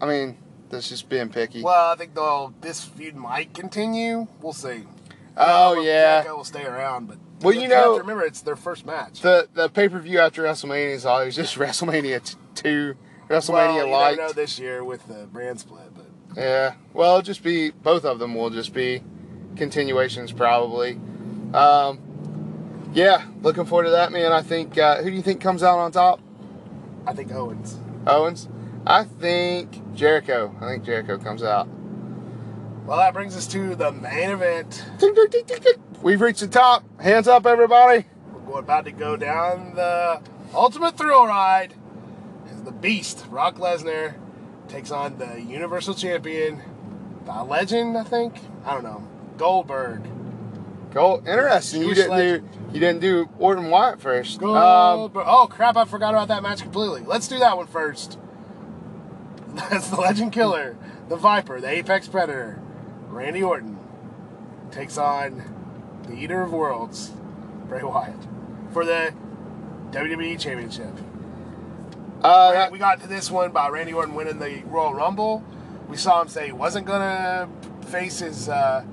I 0.00 0.06
mean, 0.06 0.36
that's 0.68 0.88
just 0.88 1.08
being 1.08 1.28
picky. 1.28 1.62
well, 1.62 1.92
I 1.92 1.96
think 1.96 2.14
though 2.14 2.52
this 2.60 2.84
feud 2.84 3.16
might 3.16 3.54
continue. 3.54 4.26
We'll 4.42 4.52
see. 4.52 4.84
Oh, 5.36 5.80
yeah. 5.80 6.22
Jericho 6.22 6.36
will 6.38 6.44
stay 6.44 6.64
around, 6.64 7.06
but 7.08 7.18
Well, 7.42 7.54
you 7.54 7.68
know- 7.68 7.98
remember 7.98 8.24
it's 8.24 8.40
their 8.40 8.56
first 8.56 8.84
match. 8.86 9.20
the 9.20 9.48
the 9.54 9.68
pay 9.68 9.88
per 9.88 9.98
view 9.98 10.18
after 10.18 10.42
WrestleMania 10.42 10.92
is 10.92 11.06
always 11.06 11.34
just 11.36 11.56
WrestleMania 11.58 12.22
t- 12.24 12.36
two, 12.54 12.94
WrestleMania 13.28 13.50
well, 13.76 13.86
you 13.86 13.92
light. 13.92 14.16
know 14.18 14.32
this 14.32 14.58
year 14.58 14.82
with 14.84 15.06
the 15.08 15.26
brand 15.26 15.60
split, 15.60 15.92
but 15.94 16.06
Yeah, 16.36 16.74
well, 16.92 17.12
it'll 17.18 17.22
just 17.22 17.42
be 17.42 17.70
both 17.70 18.04
of 18.04 18.18
them 18.18 18.34
will 18.34 18.50
just 18.50 18.72
be 18.74 19.02
continuations 19.56 20.32
probably. 20.32 20.98
Um, 21.54 22.00
yeah, 22.92 23.26
looking 23.42 23.64
forward 23.66 23.84
to 23.84 23.90
that, 23.90 24.12
man. 24.12 24.32
I 24.32 24.42
think 24.42 24.76
uh, 24.78 25.02
who 25.02 25.10
do 25.10 25.16
you 25.16 25.22
think 25.22 25.40
comes 25.40 25.62
out 25.62 25.78
on 25.78 25.92
top? 25.92 26.20
I 27.06 27.12
think 27.12 27.32
Owens. 27.32 27.78
Owens. 28.06 28.48
I 28.86 29.04
think 29.04 29.94
Jericho. 29.94 30.54
I 30.60 30.66
think 30.66 30.84
Jericho 30.84 31.18
comes 31.18 31.42
out. 31.42 31.68
Well, 32.86 32.98
that 32.98 33.14
brings 33.14 33.36
us 33.36 33.46
to 33.48 33.74
the 33.74 33.90
main 33.90 34.30
event. 34.30 34.84
We've 36.02 36.20
reached 36.20 36.40
the 36.40 36.46
top. 36.46 36.84
Hands 37.00 37.26
up, 37.26 37.46
everybody. 37.46 38.06
We're 38.46 38.60
about 38.60 38.84
to 38.84 38.92
go 38.92 39.16
down 39.16 39.74
the 39.74 40.20
ultimate 40.54 40.96
thrill 40.96 41.26
ride 41.26 41.74
as 42.48 42.62
the 42.62 42.70
Beast, 42.70 43.28
Brock 43.28 43.56
Lesnar, 43.56 44.14
takes 44.68 44.92
on 44.92 45.18
the 45.18 45.42
Universal 45.42 45.94
Champion, 45.94 46.62
the 47.24 47.42
Legend, 47.42 47.98
I 47.98 48.04
think. 48.04 48.34
I 48.64 48.74
don't 48.74 48.84
know, 48.84 49.02
Goldberg. 49.36 50.02
Go. 50.92 51.18
Interesting. 51.18 51.82
You 51.82 51.94
didn't 51.94 52.16
do. 52.16 52.48
You 52.76 52.80
didn't 52.80 53.00
do 53.00 53.26
Orton 53.38 53.70
Wyatt 53.70 54.02
first. 54.02 54.42
Um, 54.42 55.10
oh 55.14 55.46
crap! 55.50 55.78
I 55.78 55.86
forgot 55.86 56.12
about 56.12 56.28
that 56.28 56.42
match 56.42 56.60
completely. 56.60 57.00
Let's 57.06 57.26
do 57.26 57.38
that 57.38 57.56
one 57.56 57.66
first. 57.66 58.18
That's 59.54 59.88
the 59.88 59.96
Legend 59.96 60.30
Killer, 60.30 60.76
the 61.08 61.16
Viper, 61.16 61.58
the 61.58 61.70
Apex 61.70 62.06
Predator, 62.06 62.60
Randy 63.08 63.42
Orton 63.42 63.78
takes 64.70 64.98
on 64.98 65.42
the 66.06 66.12
Eater 66.18 66.42
of 66.42 66.52
Worlds, 66.52 67.12
Bray 67.66 67.82
Wyatt, 67.82 68.14
for 68.74 68.84
the 68.84 69.14
WWE 69.92 70.38
Championship. 70.38 70.92
uh, 72.22 72.52
that- 72.52 72.70
we 72.72 72.78
got 72.78 73.00
to 73.00 73.06
this 73.08 73.30
one 73.30 73.52
by 73.52 73.70
Randy 73.70 73.94
Orton 73.94 74.14
winning 74.14 74.38
the 74.38 74.62
Royal 74.66 74.92
Rumble. 74.92 75.42
We 75.88 75.96
saw 75.96 76.20
him 76.20 76.28
say 76.28 76.44
he 76.44 76.52
wasn't 76.52 76.86
gonna 76.86 77.48
face 77.86 78.18
his 78.18 78.50
uh, 78.50 78.84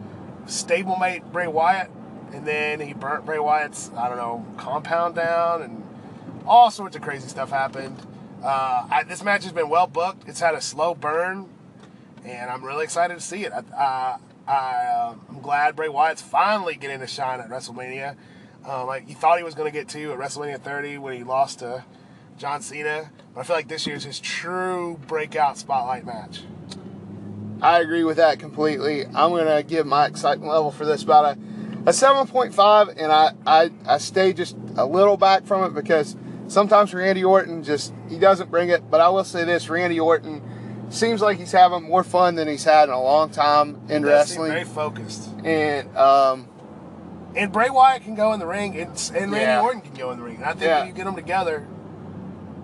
stablemate 0.46 1.30
Bray 1.34 1.48
Wyatt, 1.48 1.92
and 2.34 2.46
then 2.46 2.80
he 2.80 2.94
burnt 2.94 3.26
Bray 3.26 3.40
Wyatt's 3.40 3.92
I 3.96 4.10
don't 4.10 4.18
know 4.18 4.46
compound 4.58 5.16
down, 5.16 5.62
and 5.62 5.84
all 6.46 6.72
sorts 6.72 6.96
of 6.96 7.02
crazy 7.02 7.28
stuff 7.28 7.50
happened. 7.50 7.98
Uh, 8.44 8.88
I, 8.90 9.04
this 9.04 9.24
match 9.24 9.44
has 9.44 9.54
been 9.54 9.70
well 9.70 9.88
booked. 9.88 10.28
It's 10.28 10.40
had 10.40 10.56
a 10.56 10.62
slow 10.62 10.94
burn, 10.96 11.48
and 12.26 12.50
I'm 12.50 12.64
really 12.64 12.84
excited 12.84 13.14
to 13.14 13.22
see 13.22 13.46
it. 13.46 13.54
I, 13.54 14.18
I, 14.46 14.52
uh, 14.52 15.16
I'm 15.30 15.42
glad 15.42 15.76
Bray 15.76 15.88
Wyatt's 15.88 16.22
finally 16.22 16.76
getting 16.76 17.02
a 17.02 17.08
shine 17.08 17.40
at 17.40 17.50
WrestleMania. 17.50 18.18
Um, 18.66 18.88
like 18.88 19.08
he 19.08 19.14
thought 19.14 19.38
he 19.38 19.44
was 19.44 19.56
going 19.56 19.72
to 19.72 19.78
get 19.78 19.88
to 19.90 20.12
at 20.14 20.20
WrestleMania 20.20 20.60
30 20.60 20.98
when 20.98 21.16
he 21.16 21.24
lost 21.24 21.60
to 21.60 21.86
John 22.38 22.62
Cena, 22.62 23.12
but 23.34 23.42
I 23.42 23.44
feel 23.44 23.56
like 23.56 23.68
this 23.68 23.86
year's 23.86 24.04
his 24.04 24.20
true 24.20 25.00
breakout 25.08 25.58
spotlight 25.58 26.06
match. 26.06 26.44
I 27.62 27.80
agree 27.80 28.04
with 28.04 28.18
that 28.18 28.40
completely. 28.40 29.06
I'm 29.06 29.32
gonna 29.32 29.64
give 29.64 29.86
my 29.86 30.08
excitement 30.08 30.52
level 30.52 30.72
for 30.72 30.86
this 30.86 31.04
about 31.04 31.38
a, 31.38 31.40
a 31.86 31.90
7.5, 31.92 32.94
and 32.98 33.12
I, 33.12 33.32
I 33.46 33.70
I 33.88 33.98
stay 33.98 34.34
just 34.34 34.56
a 34.78 34.86
little 34.86 35.18
back 35.18 35.46
from 35.46 35.64
it 35.66 35.74
because 35.74 36.16
sometimes 36.48 36.94
Randy 36.94 37.24
Orton 37.24 37.64
just 37.64 37.94
he 38.10 38.18
doesn't 38.20 38.50
bring 38.50 38.70
it. 38.70 38.90
But 38.90 39.02
I 39.02 39.10
will 39.10 39.24
say 39.24 39.44
this: 39.44 39.70
Randy 39.70 40.00
Orton 40.00 40.42
seems 40.90 41.22
like 41.22 41.38
he's 41.40 41.52
having 41.52 41.84
more 41.84 42.04
fun 42.04 42.36
than 42.36 42.48
he's 42.48 42.64
had 42.64 42.88
in 42.90 42.94
a 42.94 43.02
long 43.02 43.30
time 43.32 43.82
in 43.90 44.06
wrestling, 44.06 44.52
very 44.52 44.64
focused. 44.64 45.28
and 45.44 45.96
um, 45.98 46.48
And 47.36 47.52
Bray 47.52 47.70
Wyatt 47.70 48.04
can 48.04 48.16
go 48.16 48.32
in 48.34 48.40
the 48.40 48.46
ring, 48.46 48.78
and, 48.78 48.90
and 49.16 49.32
Randy 49.32 49.38
Yeah. 49.40 49.62
Orton 49.62 49.82
can 49.82 49.94
go 49.96 50.12
in 50.12 50.18
the 50.18 50.24
ring. 50.24 50.36
And 50.38 50.46
I 50.46 50.50
think 50.52 50.62
Yeah. 50.64 50.80
when 50.80 50.88
you 50.90 50.94
get 50.94 51.06
them 51.06 51.16
together, 51.16 51.68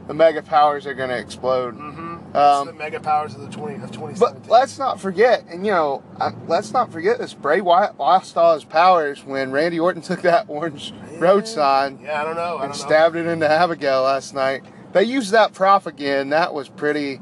the 0.08 0.14
mega 0.14 0.42
powers 0.44 0.86
are 0.86 0.94
gonna 0.94 1.16
explode. 1.18 1.76
mm-hmm, 1.78 2.09
Um, 2.36 2.68
the 2.68 2.74
mega 2.74 3.00
powers 3.00 3.34
of 3.34 3.42
the 3.42 3.50
20 3.50 3.76
of 3.84 4.20
But 4.20 4.48
let's 4.48 4.78
not 4.78 5.00
forget, 5.00 5.46
and 5.50 5.66
you 5.66 5.72
know, 5.72 6.04
I, 6.20 6.32
let's 6.48 6.72
not 6.72 6.92
forget 6.92 7.18
this. 7.18 7.34
Bray 7.34 7.60
Wyatt 7.60 7.98
lost 7.98 8.38
all 8.38 8.54
his 8.54 8.64
powers 8.64 9.24
when 9.26 9.52
Randy 9.52 9.80
Orton 9.80 10.02
took 10.04 10.22
that 10.22 10.46
orange 10.48 10.94
road 11.18 11.48
sign. 11.48 12.00
Yeah, 12.04 12.22
I 12.22 12.24
don't 12.24 12.36
know. 12.36 12.58
I 12.58 12.66
and 12.66 12.74
don't 12.74 12.80
know. 12.82 12.86
stabbed 12.86 13.16
it 13.16 13.26
into 13.26 13.50
Abigail 13.50 14.04
last 14.04 14.34
night. 14.36 14.64
They 14.94 15.04
used 15.04 15.32
that 15.32 15.54
prop 15.54 15.86
again. 15.88 16.30
That 16.30 16.54
was 16.54 16.70
pretty. 16.70 17.22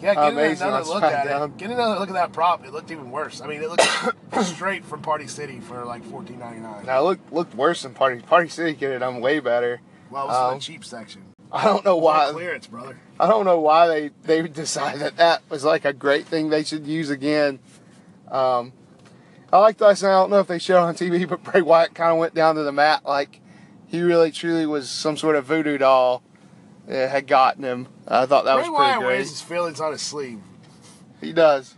Yeah, 0.00 0.14
get 0.14 0.32
Amazing 0.32 0.68
another 0.68 0.84
look 0.90 1.02
at 1.02 1.26
SmackDown. 1.26 1.46
it. 1.46 1.56
Get 1.56 1.70
another 1.70 1.98
look 1.98 2.08
at 2.10 2.14
that 2.14 2.32
prop. 2.32 2.66
It 2.66 2.72
looked 2.72 2.90
even 2.90 3.10
worse. 3.10 3.40
I 3.40 3.46
mean, 3.46 3.62
it 3.62 3.70
looked 3.70 3.82
straight 4.46 4.84
from 4.84 5.00
Party 5.00 5.26
City 5.26 5.58
for 5.60 5.84
like 5.86 6.04
fourteen 6.04 6.38
ninety 6.38 6.60
nine. 6.60 6.84
Now 6.84 7.02
look 7.02 7.18
looked 7.30 7.54
worse 7.54 7.82
than 7.82 7.94
Party 7.94 8.20
Party 8.20 8.48
City 8.48 8.74
Get 8.74 8.90
it, 8.92 9.02
I'm 9.02 9.20
way 9.20 9.40
better. 9.40 9.80
Well, 10.10 10.24
it 10.24 10.28
was 10.28 10.52
Um, 10.52 10.58
the 10.58 10.60
cheap 10.60 10.84
section. 10.84 11.22
I 11.56 11.64
don't 11.64 11.84
know 11.84 11.96
Why 11.96 12.30
clearance, 12.32 12.66
brother? 12.66 12.98
I 13.18 13.26
don't 13.26 13.44
know 13.44 13.58
why 13.60 13.86
they 13.88 14.10
they 14.24 14.42
decided 14.48 15.00
that 15.00 15.16
that 15.16 15.42
was 15.48 15.64
like 15.64 15.84
a 15.84 15.92
great 15.92 16.26
thing 16.26 16.50
they 16.50 16.64
should 16.64 16.86
use 16.86 17.10
again. 17.10 17.58
Um, 18.30 18.72
I 19.52 19.58
like 19.58 19.78
that. 19.78 20.02
I 20.02 20.08
don't 20.08 20.30
know 20.30 20.40
if 20.40 20.48
they 20.48 20.58
showed 20.58 20.82
on 20.82 20.94
TV, 20.94 21.28
but 21.28 21.42
Bray 21.42 21.62
Wyatt 21.62 21.94
kind 21.94 22.10
of 22.12 22.18
went 22.18 22.34
down 22.34 22.56
to 22.56 22.62
the 22.62 22.72
mat 22.72 23.04
like 23.04 23.40
he 23.86 24.02
really 24.02 24.30
truly 24.30 24.66
was 24.66 24.90
some 24.90 25.16
sort 25.16 25.36
of 25.36 25.44
voodoo 25.46 25.78
doll 25.78 26.22
that 26.86 27.10
had 27.10 27.26
gotten 27.26 27.64
him. 27.64 27.88
I 28.06 28.26
thought 28.26 28.44
that 28.44 28.54
Bray 28.56 28.68
was 28.68 28.70
Wyatt 28.70 28.94
pretty 28.94 29.06
wears 29.06 29.18
great. 29.18 29.30
his 29.30 29.40
feelings 29.40 29.80
on 29.80 29.92
his 29.92 30.02
sleeve. 30.02 30.40
He 31.20 31.32
does. 31.32 31.74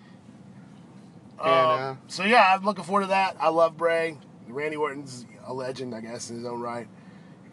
And, 1.40 1.48
Um, 1.48 1.80
uh, 1.80 1.94
so 2.08 2.24
yeah, 2.24 2.54
I'm 2.54 2.64
looking 2.64 2.84
forward 2.84 3.02
to 3.02 3.06
that. 3.08 3.36
I 3.38 3.50
love 3.50 3.76
Bray. 3.76 4.16
Randy 4.48 4.76
Orton's 4.76 5.26
a 5.46 5.52
legend, 5.52 5.94
I 5.94 6.00
guess, 6.00 6.30
in 6.30 6.36
his 6.36 6.44
own 6.46 6.60
right. 6.60 6.88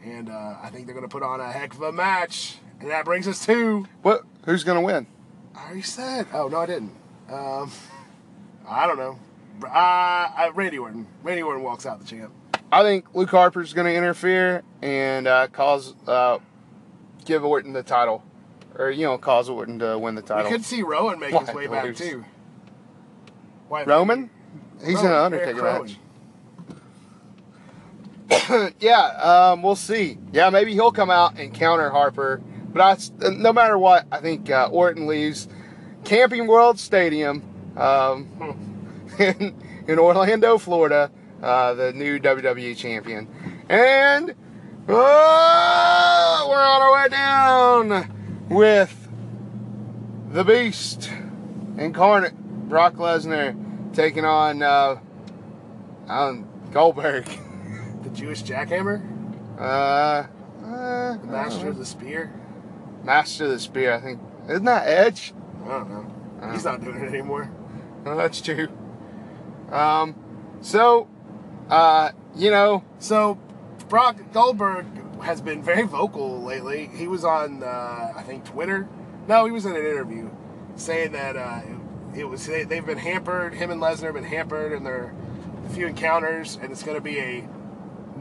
And 0.06 0.30
uh, 0.30 0.56
I 0.62 0.70
think 0.70 0.86
they're 0.86 0.94
going 0.94 1.08
to 1.08 1.12
put 1.12 1.24
on 1.24 1.42
a 1.42 1.52
heck 1.52 1.74
of 1.74 1.82
a 1.82 1.92
match. 1.92 2.58
And 2.80 2.92
that 2.92 3.06
brings 3.06 3.28
us 3.28 3.44
to. 3.48 3.88
What? 4.04 4.22
Who's 4.46 4.64
gonna 4.64 4.82
win? 4.82 5.08
I 5.56 5.66
already 5.66 5.82
said. 5.82 6.28
Oh 6.34 6.48
no, 6.48 6.60
I 6.60 6.66
didn't. 6.68 6.92
Um, 7.30 7.72
I 8.68 8.86
don't 8.86 8.98
know. 8.98 9.18
Uh, 9.64 9.68
uh, 9.68 10.52
Randy 10.54 10.78
Orton. 10.78 11.08
Randy 11.24 11.42
Orton 11.42 11.64
walks 11.64 11.86
out 11.86 12.00
the 12.00 12.06
champ. 12.06 12.32
I 12.72 12.84
think 12.84 13.16
Luke 13.16 13.32
Harper's 13.32 13.74
gonna 13.74 13.90
interfere 13.90 14.64
and 14.82 15.28
uh, 15.28 15.48
cause 15.48 15.96
uh, 16.08 16.40
give 17.24 17.44
Orton 17.44 17.74
the 17.74 17.82
title, 17.82 18.24
or 18.78 18.92
you 18.92 19.06
know, 19.06 19.18
cause 19.18 19.50
Orton 19.50 19.80
to 19.80 19.98
win 19.98 20.14
the 20.14 20.22
title. 20.22 20.44
title. 20.44 20.52
could 20.52 20.66
see 20.66 20.84
Rowan 20.84 21.20
make 21.20 21.32
his 21.34 21.48
Why 21.48 21.54
way 21.54 21.68
back 21.68 21.96
too. 21.96 22.24
Why- 23.68 23.84
Roman? 23.84 24.30
He's 24.86 25.00
in 25.00 25.08
an 25.08 25.14
Undertaker 25.14 25.64
match. 25.64 25.98
Yeah, 28.80 29.02
um, 29.02 29.62
we'll 29.62 29.76
see. 29.76 30.18
Yeah, 30.32 30.50
maybe 30.50 30.74
he'll 30.74 30.92
come 30.92 31.10
out 31.10 31.38
and 31.38 31.54
counter 31.54 31.90
Harper. 31.90 32.42
But 32.70 32.82
I 32.82 32.92
s 32.92 33.12
no 33.20 33.54
matter 33.54 33.78
what, 33.78 34.06
I 34.12 34.20
think 34.20 34.50
uh, 34.50 34.70
Orton 34.72 35.08
leaves 35.08 35.48
Camping 36.04 36.48
World 36.48 36.80
Stadium 36.80 37.42
um, 37.78 39.16
in, 39.20 39.56
in 39.88 40.00
Orlando, 40.00 40.58
Florida, 40.58 41.12
uh, 41.42 41.74
the 41.74 41.94
new 41.94 42.20
WWE 42.20 42.76
champion. 42.76 43.28
And 43.70 44.36
oh, 44.88 46.48
we're 46.50 46.64
on 46.64 46.82
our 46.82 46.94
way 46.94 47.10
down 47.10 48.48
with 48.50 49.08
the 50.32 50.44
Beast 50.44 51.10
incarnate, 51.78 52.36
Brock 52.36 52.96
Lesnar, 52.96 53.56
taking 53.96 54.26
on 54.26 54.62
uh, 54.62 54.98
Goldberg. 56.72 57.28
The 58.06 58.12
Jewish 58.12 58.44
jackhammer, 58.44 59.02
Uh, 59.60 59.64
uh, 60.64 61.18
the 61.18 61.28
master 61.28 61.70
of 61.70 61.78
the 61.80 61.86
spear. 61.86 62.32
Master 63.04 63.46
of 63.46 63.50
the 63.52 63.60
Spear, 63.60 63.94
I 63.96 64.02
think. 64.02 64.20
Isn't 64.48 64.66
that 64.66 64.88
Edge? 64.88 65.34
I 65.66 65.70
don't 65.70 65.90
know. 65.90 66.06
Uh. 66.40 66.52
He's 66.52 66.64
not 66.66 66.84
doing 66.84 66.98
it 67.02 67.08
anymore. 67.08 67.50
No, 68.04 68.16
that's 68.16 68.42
true. 68.42 68.68
Um, 69.72 70.16
so, 70.62 71.08
uh, 71.70 72.12
you 72.36 72.52
know, 72.52 72.84
So, 73.00 73.40
Brock 73.90 74.18
Goldberg 74.34 74.86
has 75.24 75.42
been 75.42 75.64
very 75.64 75.84
vocal 75.84 76.44
lately. 76.44 76.92
He 76.94 77.08
was 77.08 77.26
on, 77.26 77.64
uh, 77.64 78.14
I 78.16 78.22
think, 78.22 78.46
Twitter. 78.46 78.88
No, 79.28 79.46
he 79.46 79.52
was 79.52 79.66
in 79.66 79.72
an 79.76 79.84
interview 79.84 80.30
saying 80.76 81.12
that 81.14 81.36
uh, 81.36 81.62
it 82.16 82.26
was 82.26 82.46
they, 82.46 82.64
they've 82.66 82.86
been 82.86 83.00
hampered. 83.00 83.56
Him 83.56 83.72
and 83.72 83.82
Lesnar 83.82 84.06
have 84.06 84.14
been 84.14 84.24
hampered 84.24 84.74
in 84.74 84.84
their 84.84 85.14
few 85.72 85.88
encounters, 85.88 86.60
and 86.62 86.72
it's 86.72 86.84
going 86.84 86.98
to 86.98 87.02
be 87.02 87.20
a 87.20 87.48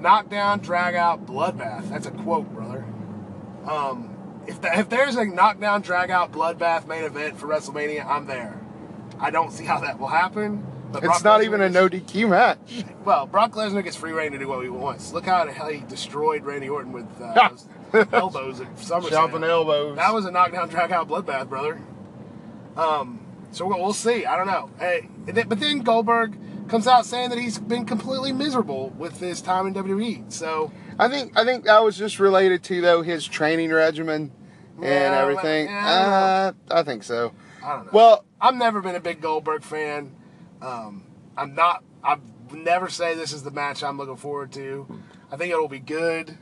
knockdown, 0.04 0.60
drag 0.60 0.94
out, 0.94 1.26
bloodbath. 1.26 1.88
That's 1.88 2.06
a 2.06 2.10
quote, 2.12 2.48
brother. 2.54 2.84
Um, 3.66 4.14
if 4.46 4.60
the, 4.60 4.78
if 4.78 4.88
there's 4.90 5.16
a 5.16 5.24
knockdown, 5.24 5.80
drag 5.80 6.10
out, 6.10 6.30
bloodbath 6.30 6.86
main 6.86 7.02
event 7.02 7.38
for 7.38 7.48
WrestleMania, 7.48 8.06
I'm 8.06 8.26
there. 8.26 8.60
I 9.18 9.30
don't 9.30 9.50
see 9.50 9.64
how 9.64 9.80
that 9.80 9.98
will 9.98 10.08
happen. 10.08 10.64
But 10.92 10.98
it's 11.02 11.22
Brock 11.22 11.24
not 11.24 11.40
Lesnar 11.40 11.44
even 11.44 11.60
a 11.62 11.70
no 11.70 11.88
DQ 11.88 12.28
match. 12.28 12.84
well, 13.04 13.26
Brock 13.26 13.52
Lesnar 13.52 13.82
gets 13.82 13.96
free 13.96 14.12
reign 14.12 14.30
to 14.32 14.38
do 14.38 14.46
what 14.46 14.62
he 14.62 14.68
wants. 14.68 15.12
Look 15.12 15.24
how 15.24 15.44
the 15.44 15.52
hell 15.52 15.68
he 15.68 15.80
destroyed 15.80 16.44
Randy 16.44 16.68
Orton 16.68 16.92
with 16.92 17.08
uh, 17.20 17.48
elbows 18.12 18.60
at 18.60 18.76
SummerSlam. 18.76 19.10
Jumping 19.10 19.44
elbows. 19.44 19.96
That 19.96 20.12
was 20.12 20.26
a 20.26 20.30
knockdown, 20.30 20.68
drag 20.68 20.92
out 20.92 21.08
bloodbath, 21.08 21.48
brother. 21.48 21.80
Um, 22.76 23.26
so 23.52 23.66
we'll, 23.66 23.80
we'll 23.80 23.94
see. 23.94 24.26
I 24.26 24.36
don't 24.36 24.46
know. 24.46 24.70
Hey, 24.78 25.08
but 25.24 25.58
then 25.58 25.80
Goldberg 25.80 26.36
comes 26.68 26.86
out 26.86 27.04
saying 27.06 27.30
that 27.30 27.38
he's 27.38 27.58
been 27.58 27.84
completely 27.84 28.32
miserable 28.32 28.90
with 28.90 29.18
his 29.20 29.40
time 29.40 29.66
in 29.66 29.74
WWE. 29.74 30.32
So 30.32 30.72
I 30.98 31.08
think 31.08 31.38
I 31.38 31.44
think 31.44 31.64
that 31.64 31.82
was 31.84 31.96
just 31.96 32.18
related 32.18 32.62
to 32.64 32.80
though 32.80 33.02
his 33.02 33.26
training 33.26 33.70
regimen 33.72 34.32
and 34.76 34.84
Yeah, 34.84 35.18
everything. 35.20 35.66
yeah, 35.66 36.52
uh, 36.70 36.74
I 36.74 36.82
think 36.82 37.02
so. 37.02 37.32
I 37.64 37.76
don't 37.76 37.84
know. 37.86 37.90
Well, 37.92 38.24
I've 38.40 38.54
never 38.56 38.80
been 38.80 38.94
a 38.94 39.00
big 39.00 39.20
Goldberg 39.20 39.62
fan. 39.62 40.14
Um, 40.60 41.04
I'm 41.36 41.54
not. 41.54 41.82
I 42.02 42.18
never 42.52 42.88
say 42.88 43.14
this 43.14 43.32
is 43.32 43.42
the 43.42 43.50
match 43.50 43.82
I'm 43.82 43.96
looking 43.98 44.16
forward 44.16 44.52
to. 44.52 44.86
I 45.32 45.36
think 45.36 45.52
it'll 45.52 45.68
be 45.68 45.78
good. 45.78 46.36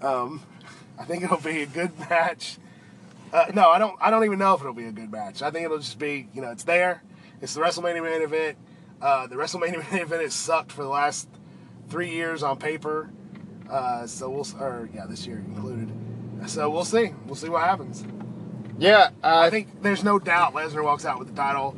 Um, 0.00 0.42
I 0.98 1.04
think 1.04 1.24
it'll 1.24 1.36
be 1.40 1.62
a 1.62 1.66
good 1.66 1.98
match. 1.98 2.58
Uh, 3.32 3.46
no, 3.54 3.68
I 3.70 3.78
don't. 3.78 3.96
I 4.00 4.10
don't 4.10 4.24
even 4.24 4.38
know 4.38 4.54
if 4.54 4.60
it'll 4.60 4.72
be 4.72 4.86
a 4.86 4.92
good 4.92 5.10
match. 5.10 5.42
I 5.42 5.50
think 5.50 5.64
it'll 5.64 5.78
just 5.78 5.98
be. 5.98 6.28
You 6.34 6.42
know, 6.42 6.50
it's 6.52 6.64
there. 6.64 7.02
It's 7.42 7.54
the 7.54 7.60
WrestleMania 7.60 8.02
main 8.02 8.22
event. 8.22 8.56
Uh, 9.00 9.26
the 9.26 9.36
WrestleMania 9.36 9.90
main 9.92 10.02
event 10.02 10.22
has 10.22 10.34
sucked 10.34 10.72
for 10.72 10.82
the 10.82 10.88
last 10.88 11.28
three 11.88 12.10
years 12.10 12.42
on 12.42 12.56
paper. 12.58 13.10
Uh, 13.70 14.06
so 14.06 14.30
we'll. 14.30 14.46
Or 14.60 14.88
yeah, 14.94 15.06
this 15.06 15.26
year 15.26 15.38
included. 15.38 15.90
So 16.46 16.70
we'll 16.70 16.84
see. 16.84 17.12
We'll 17.26 17.34
see 17.34 17.48
what 17.48 17.62
happens. 17.62 18.04
yeah, 18.78 19.10
uh, 19.24 19.38
I 19.38 19.50
think 19.50 19.82
there's 19.82 20.04
no 20.04 20.18
doubt 20.18 20.54
Lesnar 20.54 20.84
walks 20.84 21.04
out 21.04 21.18
with 21.18 21.28
the 21.28 21.34
title. 21.34 21.76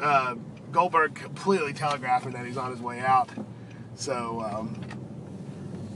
Uh, 0.00 0.34
Goldberg 0.72 1.14
completely 1.14 1.72
telegraphing 1.72 2.32
that 2.32 2.46
he's 2.46 2.56
on 2.56 2.70
his 2.70 2.80
way 2.80 3.00
out. 3.00 3.28
So, 3.94 4.40
um, 4.40 4.80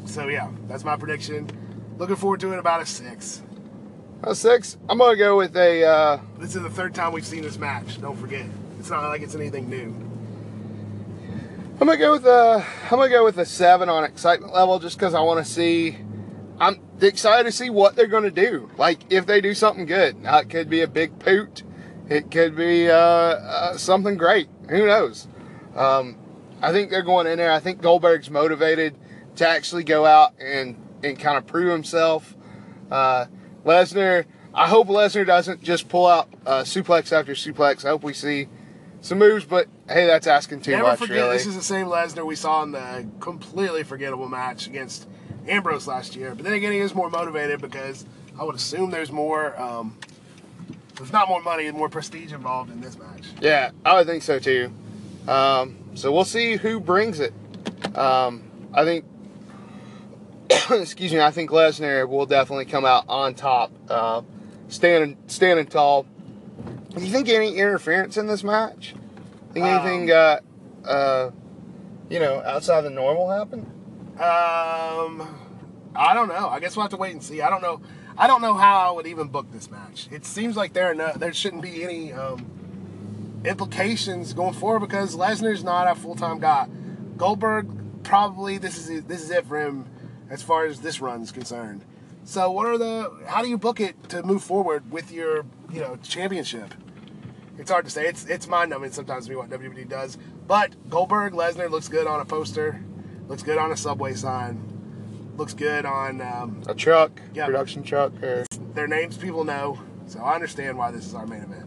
so 0.04 0.28
yeah, 0.28 0.50
that's 0.68 0.84
my 0.84 0.96
prediction. 0.96 1.48
Looking 1.96 2.16
forward 2.16 2.40
to 2.40 2.52
it 2.52 2.58
about 2.58 2.82
a 2.82 2.86
six. 2.86 3.42
a 4.22 4.34
six. 4.34 4.76
I'm 4.88 4.98
gonna 4.98 5.16
go 5.16 5.36
with 5.36 5.56
a. 5.56 5.84
Uh, 5.84 6.20
This 6.38 6.54
is 6.54 6.62
the 6.62 6.70
third 6.70 6.94
time 6.94 7.12
we've 7.12 7.26
seen 7.26 7.42
this 7.42 7.56
match. 7.58 8.00
Don't 8.00 8.16
forget, 8.16 8.44
it's 8.78 8.90
not 8.90 9.08
like 9.08 9.22
it's 9.22 9.34
anything 9.34 9.68
new. 9.70 9.94
I'm 11.84 11.88
gonna 11.88 11.98
go 11.98 12.12
with 12.12 12.24
a. 12.24 12.64
I'm 12.84 12.96
gonna 12.96 13.10
go 13.10 13.24
with 13.24 13.36
a 13.36 13.44
seven 13.44 13.90
on 13.90 14.04
excitement 14.04 14.54
level, 14.54 14.78
just 14.78 14.96
because 14.96 15.12
I 15.12 15.20
want 15.20 15.44
to 15.44 15.52
see. 15.52 15.98
I'm 16.58 16.80
excited 16.98 17.44
to 17.44 17.52
see 17.52 17.68
what 17.68 17.94
they're 17.94 18.06
gonna 18.06 18.30
do. 18.30 18.70
Like 18.78 19.12
if 19.12 19.26
they 19.26 19.42
do 19.42 19.52
something 19.52 19.84
good, 19.84 20.18
now 20.22 20.38
it 20.38 20.48
could 20.48 20.70
be 20.70 20.80
a 20.80 20.86
big 20.86 21.18
poot. 21.18 21.62
It 22.08 22.30
could 22.30 22.56
be 22.56 22.88
uh, 22.88 22.96
uh, 22.96 23.76
something 23.76 24.16
great. 24.16 24.48
Who 24.70 24.86
knows? 24.86 25.28
Um, 25.76 26.16
I 26.62 26.72
think 26.72 26.88
they're 26.88 27.02
going 27.02 27.26
in 27.26 27.36
there. 27.36 27.52
I 27.52 27.60
think 27.60 27.82
Goldberg's 27.82 28.30
motivated 28.30 28.96
to 29.36 29.46
actually 29.46 29.84
go 29.84 30.06
out 30.06 30.32
and 30.40 30.76
and 31.02 31.18
kind 31.18 31.36
of 31.36 31.46
prove 31.46 31.70
himself. 31.70 32.34
Uh, 32.90 33.26
Lesnar. 33.66 34.24
I 34.54 34.68
hope 34.68 34.88
Lesnar 34.88 35.26
doesn't 35.26 35.62
just 35.62 35.90
pull 35.90 36.06
out 36.06 36.32
uh, 36.46 36.62
suplex 36.62 37.12
after 37.12 37.34
suplex. 37.34 37.84
I 37.84 37.90
hope 37.90 38.04
we 38.04 38.14
see 38.14 38.48
some 39.04 39.18
moves, 39.18 39.44
but 39.44 39.68
hey, 39.86 40.06
that's 40.06 40.26
asking 40.26 40.62
too 40.62 40.70
Never 40.70 40.84
much, 40.84 40.98
forget, 40.98 41.16
really. 41.16 41.36
this 41.36 41.46
is 41.46 41.54
the 41.54 41.62
same 41.62 41.88
Lesnar 41.88 42.24
we 42.24 42.34
saw 42.34 42.62
in 42.62 42.72
the 42.72 43.06
completely 43.20 43.82
forgettable 43.82 44.28
match 44.30 44.66
against 44.66 45.06
Ambrose 45.46 45.86
last 45.86 46.16
year. 46.16 46.34
But 46.34 46.44
then 46.44 46.54
again, 46.54 46.72
he 46.72 46.78
is 46.78 46.94
more 46.94 47.10
motivated 47.10 47.60
because 47.60 48.06
I 48.40 48.44
would 48.44 48.54
assume 48.54 48.90
there's 48.90 49.12
more, 49.12 49.60
um, 49.60 49.98
if 50.98 51.12
not 51.12 51.28
more 51.28 51.42
money, 51.42 51.70
more 51.70 51.90
prestige 51.90 52.32
involved 52.32 52.70
in 52.72 52.80
this 52.80 52.98
match. 52.98 53.24
Yeah, 53.42 53.72
I 53.84 53.98
would 53.98 54.06
think 54.06 54.22
so 54.22 54.38
too. 54.38 54.72
Um, 55.28 55.76
so 55.94 56.10
we'll 56.10 56.24
see 56.24 56.56
who 56.56 56.80
brings 56.80 57.20
it. 57.20 57.34
Um, 57.94 58.42
I 58.72 58.84
think, 58.84 59.04
excuse 60.70 61.12
me, 61.12 61.20
I 61.20 61.30
think 61.30 61.50
Lesnar 61.50 62.08
will 62.08 62.24
definitely 62.24 62.64
come 62.64 62.86
out 62.86 63.04
on 63.08 63.34
top, 63.34 63.70
uh, 63.90 64.22
standing 64.68 65.18
standing 65.26 65.66
tall. 65.66 66.06
Do 66.94 67.04
you 67.04 67.10
think 67.10 67.28
any 67.28 67.56
interference 67.56 68.16
in 68.16 68.26
this 68.26 68.44
match? 68.44 68.94
Think 69.52 69.66
Um, 69.66 69.72
anything, 69.72 70.10
uh, 70.10 70.40
uh, 70.84 71.30
you 72.08 72.20
know, 72.20 72.42
outside 72.44 72.82
the 72.82 72.90
normal 72.90 73.30
happened? 73.30 73.66
Um, 74.14 75.28
I 75.96 76.14
don't 76.14 76.28
know. 76.28 76.48
I 76.48 76.60
guess 76.60 76.76
we'll 76.76 76.84
have 76.84 76.90
to 76.92 76.96
wait 76.96 77.12
and 77.12 77.22
see. 77.22 77.40
I 77.40 77.50
don't 77.50 77.62
know. 77.62 77.80
I 78.16 78.28
don't 78.28 78.42
know 78.42 78.54
how 78.54 78.76
I 78.88 78.90
would 78.92 79.06
even 79.06 79.26
book 79.28 79.50
this 79.50 79.70
match. 79.70 80.08
It 80.12 80.24
seems 80.24 80.56
like 80.56 80.72
there 80.72 80.90
are 80.90 80.94
no, 80.94 81.12
there 81.16 81.32
shouldn't 81.32 81.62
be 81.62 81.82
any 81.82 82.12
um, 82.12 82.46
implications 83.44 84.32
going 84.32 84.54
forward 84.54 84.80
because 84.80 85.16
Lesnar's 85.16 85.64
not 85.64 85.90
a 85.90 85.96
full 85.96 86.14
time 86.14 86.38
guy. 86.38 86.68
Goldberg 87.16 87.68
probably 88.04 88.58
this 88.58 88.76
is 88.78 88.88
it, 88.90 89.08
this 89.08 89.22
is 89.22 89.30
it 89.30 89.46
for 89.46 89.60
him 89.60 89.86
as 90.30 90.42
far 90.42 90.64
as 90.66 90.80
this 90.80 91.00
run's 91.00 91.32
concerned. 91.32 91.84
So 92.24 92.50
what 92.50 92.66
are 92.66 92.78
the 92.78 93.12
how 93.26 93.42
do 93.42 93.48
you 93.48 93.58
book 93.58 93.80
it 93.80 94.08
to 94.10 94.22
move 94.22 94.44
forward 94.44 94.92
with 94.92 95.10
your 95.10 95.44
you 95.72 95.80
know 95.80 95.96
championship? 96.02 96.72
It's 97.58 97.70
hard 97.70 97.84
to 97.84 97.90
say. 97.90 98.06
It's 98.06 98.26
it's 98.26 98.46
mind 98.48 98.70
numbing 98.70 98.92
sometimes 98.92 99.24
to 99.26 99.30
me 99.30 99.36
what 99.36 99.48
WWE 99.50 99.88
does. 99.88 100.18
But 100.46 100.74
Goldberg 100.90 101.32
Lesnar 101.34 101.70
looks 101.70 101.88
good 101.88 102.06
on 102.06 102.20
a 102.20 102.24
poster, 102.24 102.82
looks 103.28 103.42
good 103.42 103.58
on 103.58 103.70
a 103.72 103.76
subway 103.76 104.14
sign. 104.14 104.70
looks 105.36 105.54
good 105.54 105.84
on 105.84 106.20
um, 106.20 106.62
A 106.68 106.74
truck, 106.74 107.20
Yeah. 107.34 107.46
production 107.46 107.82
truck. 107.82 108.12
Or 108.22 108.44
their 108.74 108.86
names. 108.86 109.16
People 109.16 109.44
know, 109.44 109.80
so 110.06 110.20
I 110.20 110.34
understand 110.34 110.78
why 110.78 110.90
this 110.92 111.06
is 111.06 111.14
our 111.14 111.26
main 111.26 111.42
event. 111.42 111.66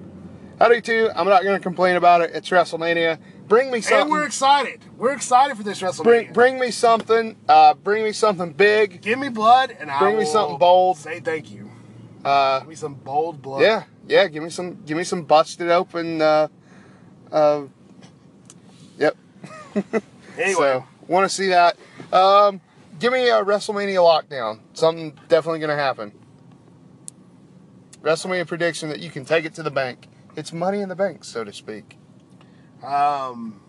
I 0.59 0.69
do 0.69 0.81
too. 0.81 1.09
I'm 1.15 1.27
not 1.27 1.43
going 1.43 1.55
to 1.57 1.61
complain 1.63 1.95
about 1.97 2.21
it. 2.21 2.31
It's 2.33 2.49
WrestleMania. 2.49 3.19
Bring 3.47 3.69
me 3.69 3.79
something. 3.81 4.01
And 4.03 4.09
we're 4.11 4.25
excited. 4.25 4.81
We're 4.97 5.11
excited 5.13 5.55
for 5.55 5.63
this 5.63 5.81
WrestleMania. 5.81 6.03
bring 6.03 6.33
bring 6.33 6.59
me 6.59 6.71
something. 6.71 7.35
Uh, 7.47 7.73
bring 7.75 8.03
me 8.03 8.11
something 8.11 8.51
big. 8.53 9.01
Give 9.01 9.19
me 9.19 9.29
blood, 9.29 9.75
and 9.79 9.89
I 9.91 9.99
Bring 9.99 10.17
me 10.17 10.25
something 10.25 10.57
bold. 10.57 10.97
Say 10.97 11.19
thank 11.19 11.51
you. 11.51 11.69
Uh, 12.25 12.59
Give 12.59 12.69
me 12.69 12.75
some 12.75 12.93
bold 12.95 13.41
blood. 13.41 13.61
yeah, 13.61 13.83
yeah. 14.07 14.27
Give 14.27 14.43
me 14.43 14.49
some. 14.49 14.83
Give 14.85 14.97
me 14.97 15.03
some 15.03 15.23
busted 15.23 15.69
open. 15.69 16.21
Uh, 16.21 16.47
uh, 17.31 17.63
yep. 18.97 19.15
Anyway, 20.37 20.55
So 20.55 20.85
want 21.07 21.27
to 21.27 21.35
see 21.35 21.47
that. 21.47 21.77
Um, 22.13 22.61
give 22.99 23.11
me 23.11 23.27
a 23.29 23.43
WrestleMania 23.43 23.97
lockdown. 23.97 24.59
Something 24.73 25.17
definitely 25.27 25.59
going 25.59 25.75
to 25.75 25.83
happen. 25.83 26.11
WrestleMania 28.01 28.45
prediction 28.47 28.89
that 28.89 28.99
you 28.99 29.09
can 29.09 29.25
take 29.25 29.45
it 29.45 29.55
to 29.55 29.63
the 29.63 29.71
bank. 29.71 30.07
It's 30.35 30.53
money 30.53 30.81
in 30.81 30.89
the 30.89 30.95
bank, 30.95 31.23
so 31.23 31.43
to 31.43 31.51
speak. 31.51 31.97
Um, 32.83 33.59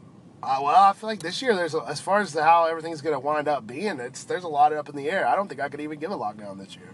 uh, 0.43 0.59
well, 0.63 0.77
I 0.77 0.93
feel 0.93 1.09
like 1.09 1.21
this 1.21 1.41
year 1.41 1.57
there's 1.57 1.75
a, 1.75 1.83
as 1.89 2.01
far 2.01 2.21
as 2.21 2.35
the, 2.35 2.45
how 2.45 2.67
everything's 2.67 3.01
going 3.01 3.15
to 3.15 3.21
wind 3.21 3.49
up 3.49 3.67
being, 3.67 3.99
it's 3.99 4.25
there's 4.25 4.45
a 4.45 4.49
lot 4.49 4.73
up 4.73 4.89
in 4.89 4.97
the 4.97 5.11
air. 5.11 5.27
I 5.27 5.35
don't 5.35 5.49
think 5.49 5.61
I 5.61 5.69
could 5.69 5.81
even 5.81 5.99
give 5.99 6.11
a 6.11 6.17
lockdown 6.17 6.59
this 6.59 6.77
year. 6.77 6.91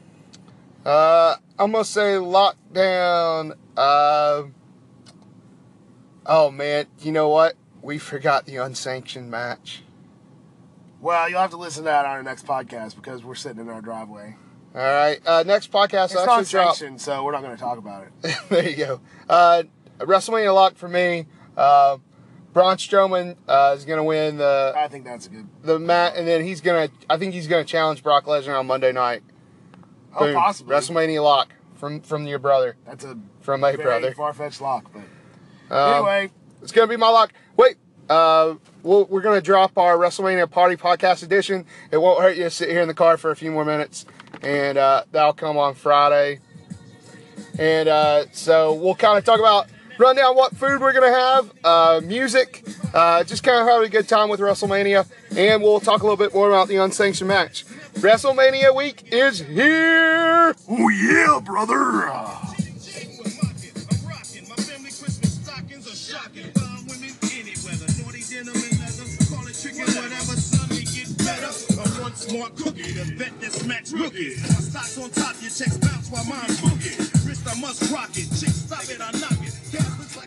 Uh, 0.84 1.36
I'm 1.58 1.72
gonna 1.72 1.84
say 1.84 2.14
lockdown. 2.14 3.56
Uh, 3.76 4.44
oh 6.26 6.50
man, 6.50 6.86
you 7.00 7.12
know 7.12 7.28
what? 7.28 7.54
We 7.82 7.98
forgot 7.98 8.46
the 8.46 8.56
unsanctioned 8.56 9.30
match. 9.30 9.82
Well, 11.00 11.28
you'll 11.28 11.40
have 11.40 11.50
to 11.50 11.58
listen 11.58 11.82
to 11.82 11.90
that 11.90 12.06
on 12.06 12.12
our 12.12 12.22
next 12.22 12.46
podcast 12.46 12.96
because 12.96 13.22
we're 13.24 13.34
sitting 13.34 13.60
in 13.60 13.68
our 13.68 13.82
driveway. 13.82 14.36
All 14.74 14.80
right. 14.80 15.20
Uh, 15.24 15.44
next 15.46 15.70
podcast 15.70 16.06
It's 16.06 16.14
not 16.14 16.46
sanctioned, 16.46 17.00
so 17.00 17.22
we're 17.22 17.32
not 17.32 17.42
going 17.42 17.54
to 17.54 17.60
talk 17.60 17.78
about 17.78 18.06
it. 18.06 18.36
there 18.48 18.68
you 18.68 18.76
go. 18.76 19.00
Uh, 19.28 19.64
WrestleMania 19.98 20.52
lock 20.52 20.76
for 20.76 20.88
me. 20.88 21.26
Uh, 21.56 21.98
Braun 22.54 22.76
Strowman 22.76 23.36
uh, 23.48 23.74
is 23.76 23.84
gonna 23.84 24.04
win 24.04 24.36
the 24.36 24.72
I 24.76 24.86
think 24.86 25.04
that's 25.04 25.26
a 25.26 25.30
good. 25.30 25.48
the 25.62 25.78
mat, 25.78 26.14
and 26.16 26.26
then 26.26 26.44
he's 26.44 26.60
gonna. 26.60 26.88
I 27.10 27.18
think 27.18 27.34
he's 27.34 27.48
gonna 27.48 27.64
challenge 27.64 28.02
Brock 28.02 28.26
Lesnar 28.26 28.58
on 28.58 28.66
Monday 28.68 28.92
night. 28.92 29.24
Oh, 30.16 30.26
Boom. 30.26 30.34
possibly. 30.34 30.74
WrestleMania 30.74 31.22
lock 31.22 31.52
from 31.76 32.00
from 32.00 32.26
your 32.26 32.38
brother, 32.38 32.76
That's 32.86 33.04
a 33.04 33.18
from 33.40 33.60
my 33.60 33.74
brother. 33.76 34.12
far-fetched 34.14 34.60
lock, 34.60 34.90
but 34.92 35.74
Um, 35.76 35.94
anyway, 35.94 36.30
It's 36.62 36.72
gonna 36.72 36.86
be 36.86 36.96
my 36.96 37.08
lock. 37.08 37.32
Wait, 37.56 37.76
uh, 38.08 38.54
we'll, 38.82 39.04
we're 39.06 39.20
gonna 39.22 39.40
drop 39.40 39.76
our 39.78 39.96
WrestleMania 39.96 40.50
Party 40.50 40.76
Podcast 40.76 41.22
edition. 41.22 41.66
It 41.90 41.98
won't 41.98 42.22
hurt 42.22 42.36
you 42.36 42.44
to 42.44 42.50
sit 42.50 42.68
here 42.70 42.80
in 42.80 42.88
the 42.88 42.94
car 42.94 43.16
for 43.16 43.30
a 43.30 43.36
few 43.36 43.50
more 43.50 43.64
minutes, 43.64 44.06
and 44.42 44.78
uh, 44.78 45.04
that'll 45.12 45.32
come 45.34 45.58
on 45.58 45.74
Friday. 45.74 46.40
And 47.58 47.88
uh, 47.88 48.24
so 48.32 48.72
we'll 48.74 48.94
kind 48.94 49.18
of 49.18 49.24
talk 49.24 49.38
about 49.40 49.66
run 49.98 50.16
down 50.16 50.36
what 50.36 50.56
food 50.56 50.80
we're 50.80 50.92
gonna 50.92 51.12
have, 51.12 51.52
uh, 51.64 52.00
music, 52.04 52.64
uh, 52.92 53.24
just 53.24 53.42
kind 53.42 53.60
of 53.60 53.66
having 53.66 53.86
a 53.86 53.90
good 53.90 54.08
time 54.08 54.28
with 54.28 54.40
WrestleMania, 54.40 55.06
and 55.36 55.62
we'll 55.62 55.80
talk 55.80 56.02
a 56.02 56.04
little 56.04 56.16
bit 56.16 56.34
more 56.34 56.48
about 56.48 56.68
the 56.68 56.76
unsanctioned 56.76 57.28
match. 57.28 57.64
WrestleMania 57.94 58.74
week 58.74 59.12
is 59.12 59.40
here. 59.40 60.54
oh 60.68 60.88
yeah, 60.88 61.40
brother. 61.44 61.74
I'm 61.74 62.54
rocking. 64.06 64.48
My 64.48 64.56
family 64.56 64.90
Christmas 64.90 65.40
stockings 65.42 65.86
are 65.86 65.96
shocking. 65.96 66.50
Fine 66.52 66.86
women 66.86 67.14
any 67.32 67.54
weather. 67.64 67.86
Naughty 68.02 68.22
denim 68.28 68.54
and 68.54 68.78
leather. 68.82 69.06
Call 69.30 69.46
it 69.46 69.54
chicken, 69.54 69.86
whatever. 69.94 70.34
Son, 70.36 70.68
it 70.72 70.90
get 70.90 71.08
better. 71.18 71.50
I'm 71.80 72.02
one 72.02 72.14
smart 72.14 72.56
cookie. 72.56 72.92
The 72.92 73.04
vet 73.16 73.40
that 73.40 73.52
smacks 73.52 73.92
rookies. 73.92 74.42
My 74.42 74.60
stocks 74.60 74.98
on 74.98 75.10
top. 75.10 75.36
Your 75.40 75.50
checks 75.50 75.78
bounce 75.78 76.10
while 76.10 76.24
mine 76.24 76.50
boogie. 76.60 76.98
Wrist, 77.26 77.46
I 77.46 77.60
must 77.60 77.90
rock 77.92 78.10
it. 78.12 78.28
Chick, 78.34 78.50
stop 78.50 78.84
it. 78.84 79.00
I 79.00 79.10
knock 79.18 79.38
it. 79.46 79.63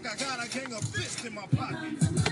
Like 0.04 0.14
I 0.14 0.24
got 0.24 0.46
a 0.46 0.50
gang 0.50 0.74
of 0.74 0.84
fists 0.84 1.26
in 1.26 1.34
my 1.34 1.42
pocket. 1.48 2.27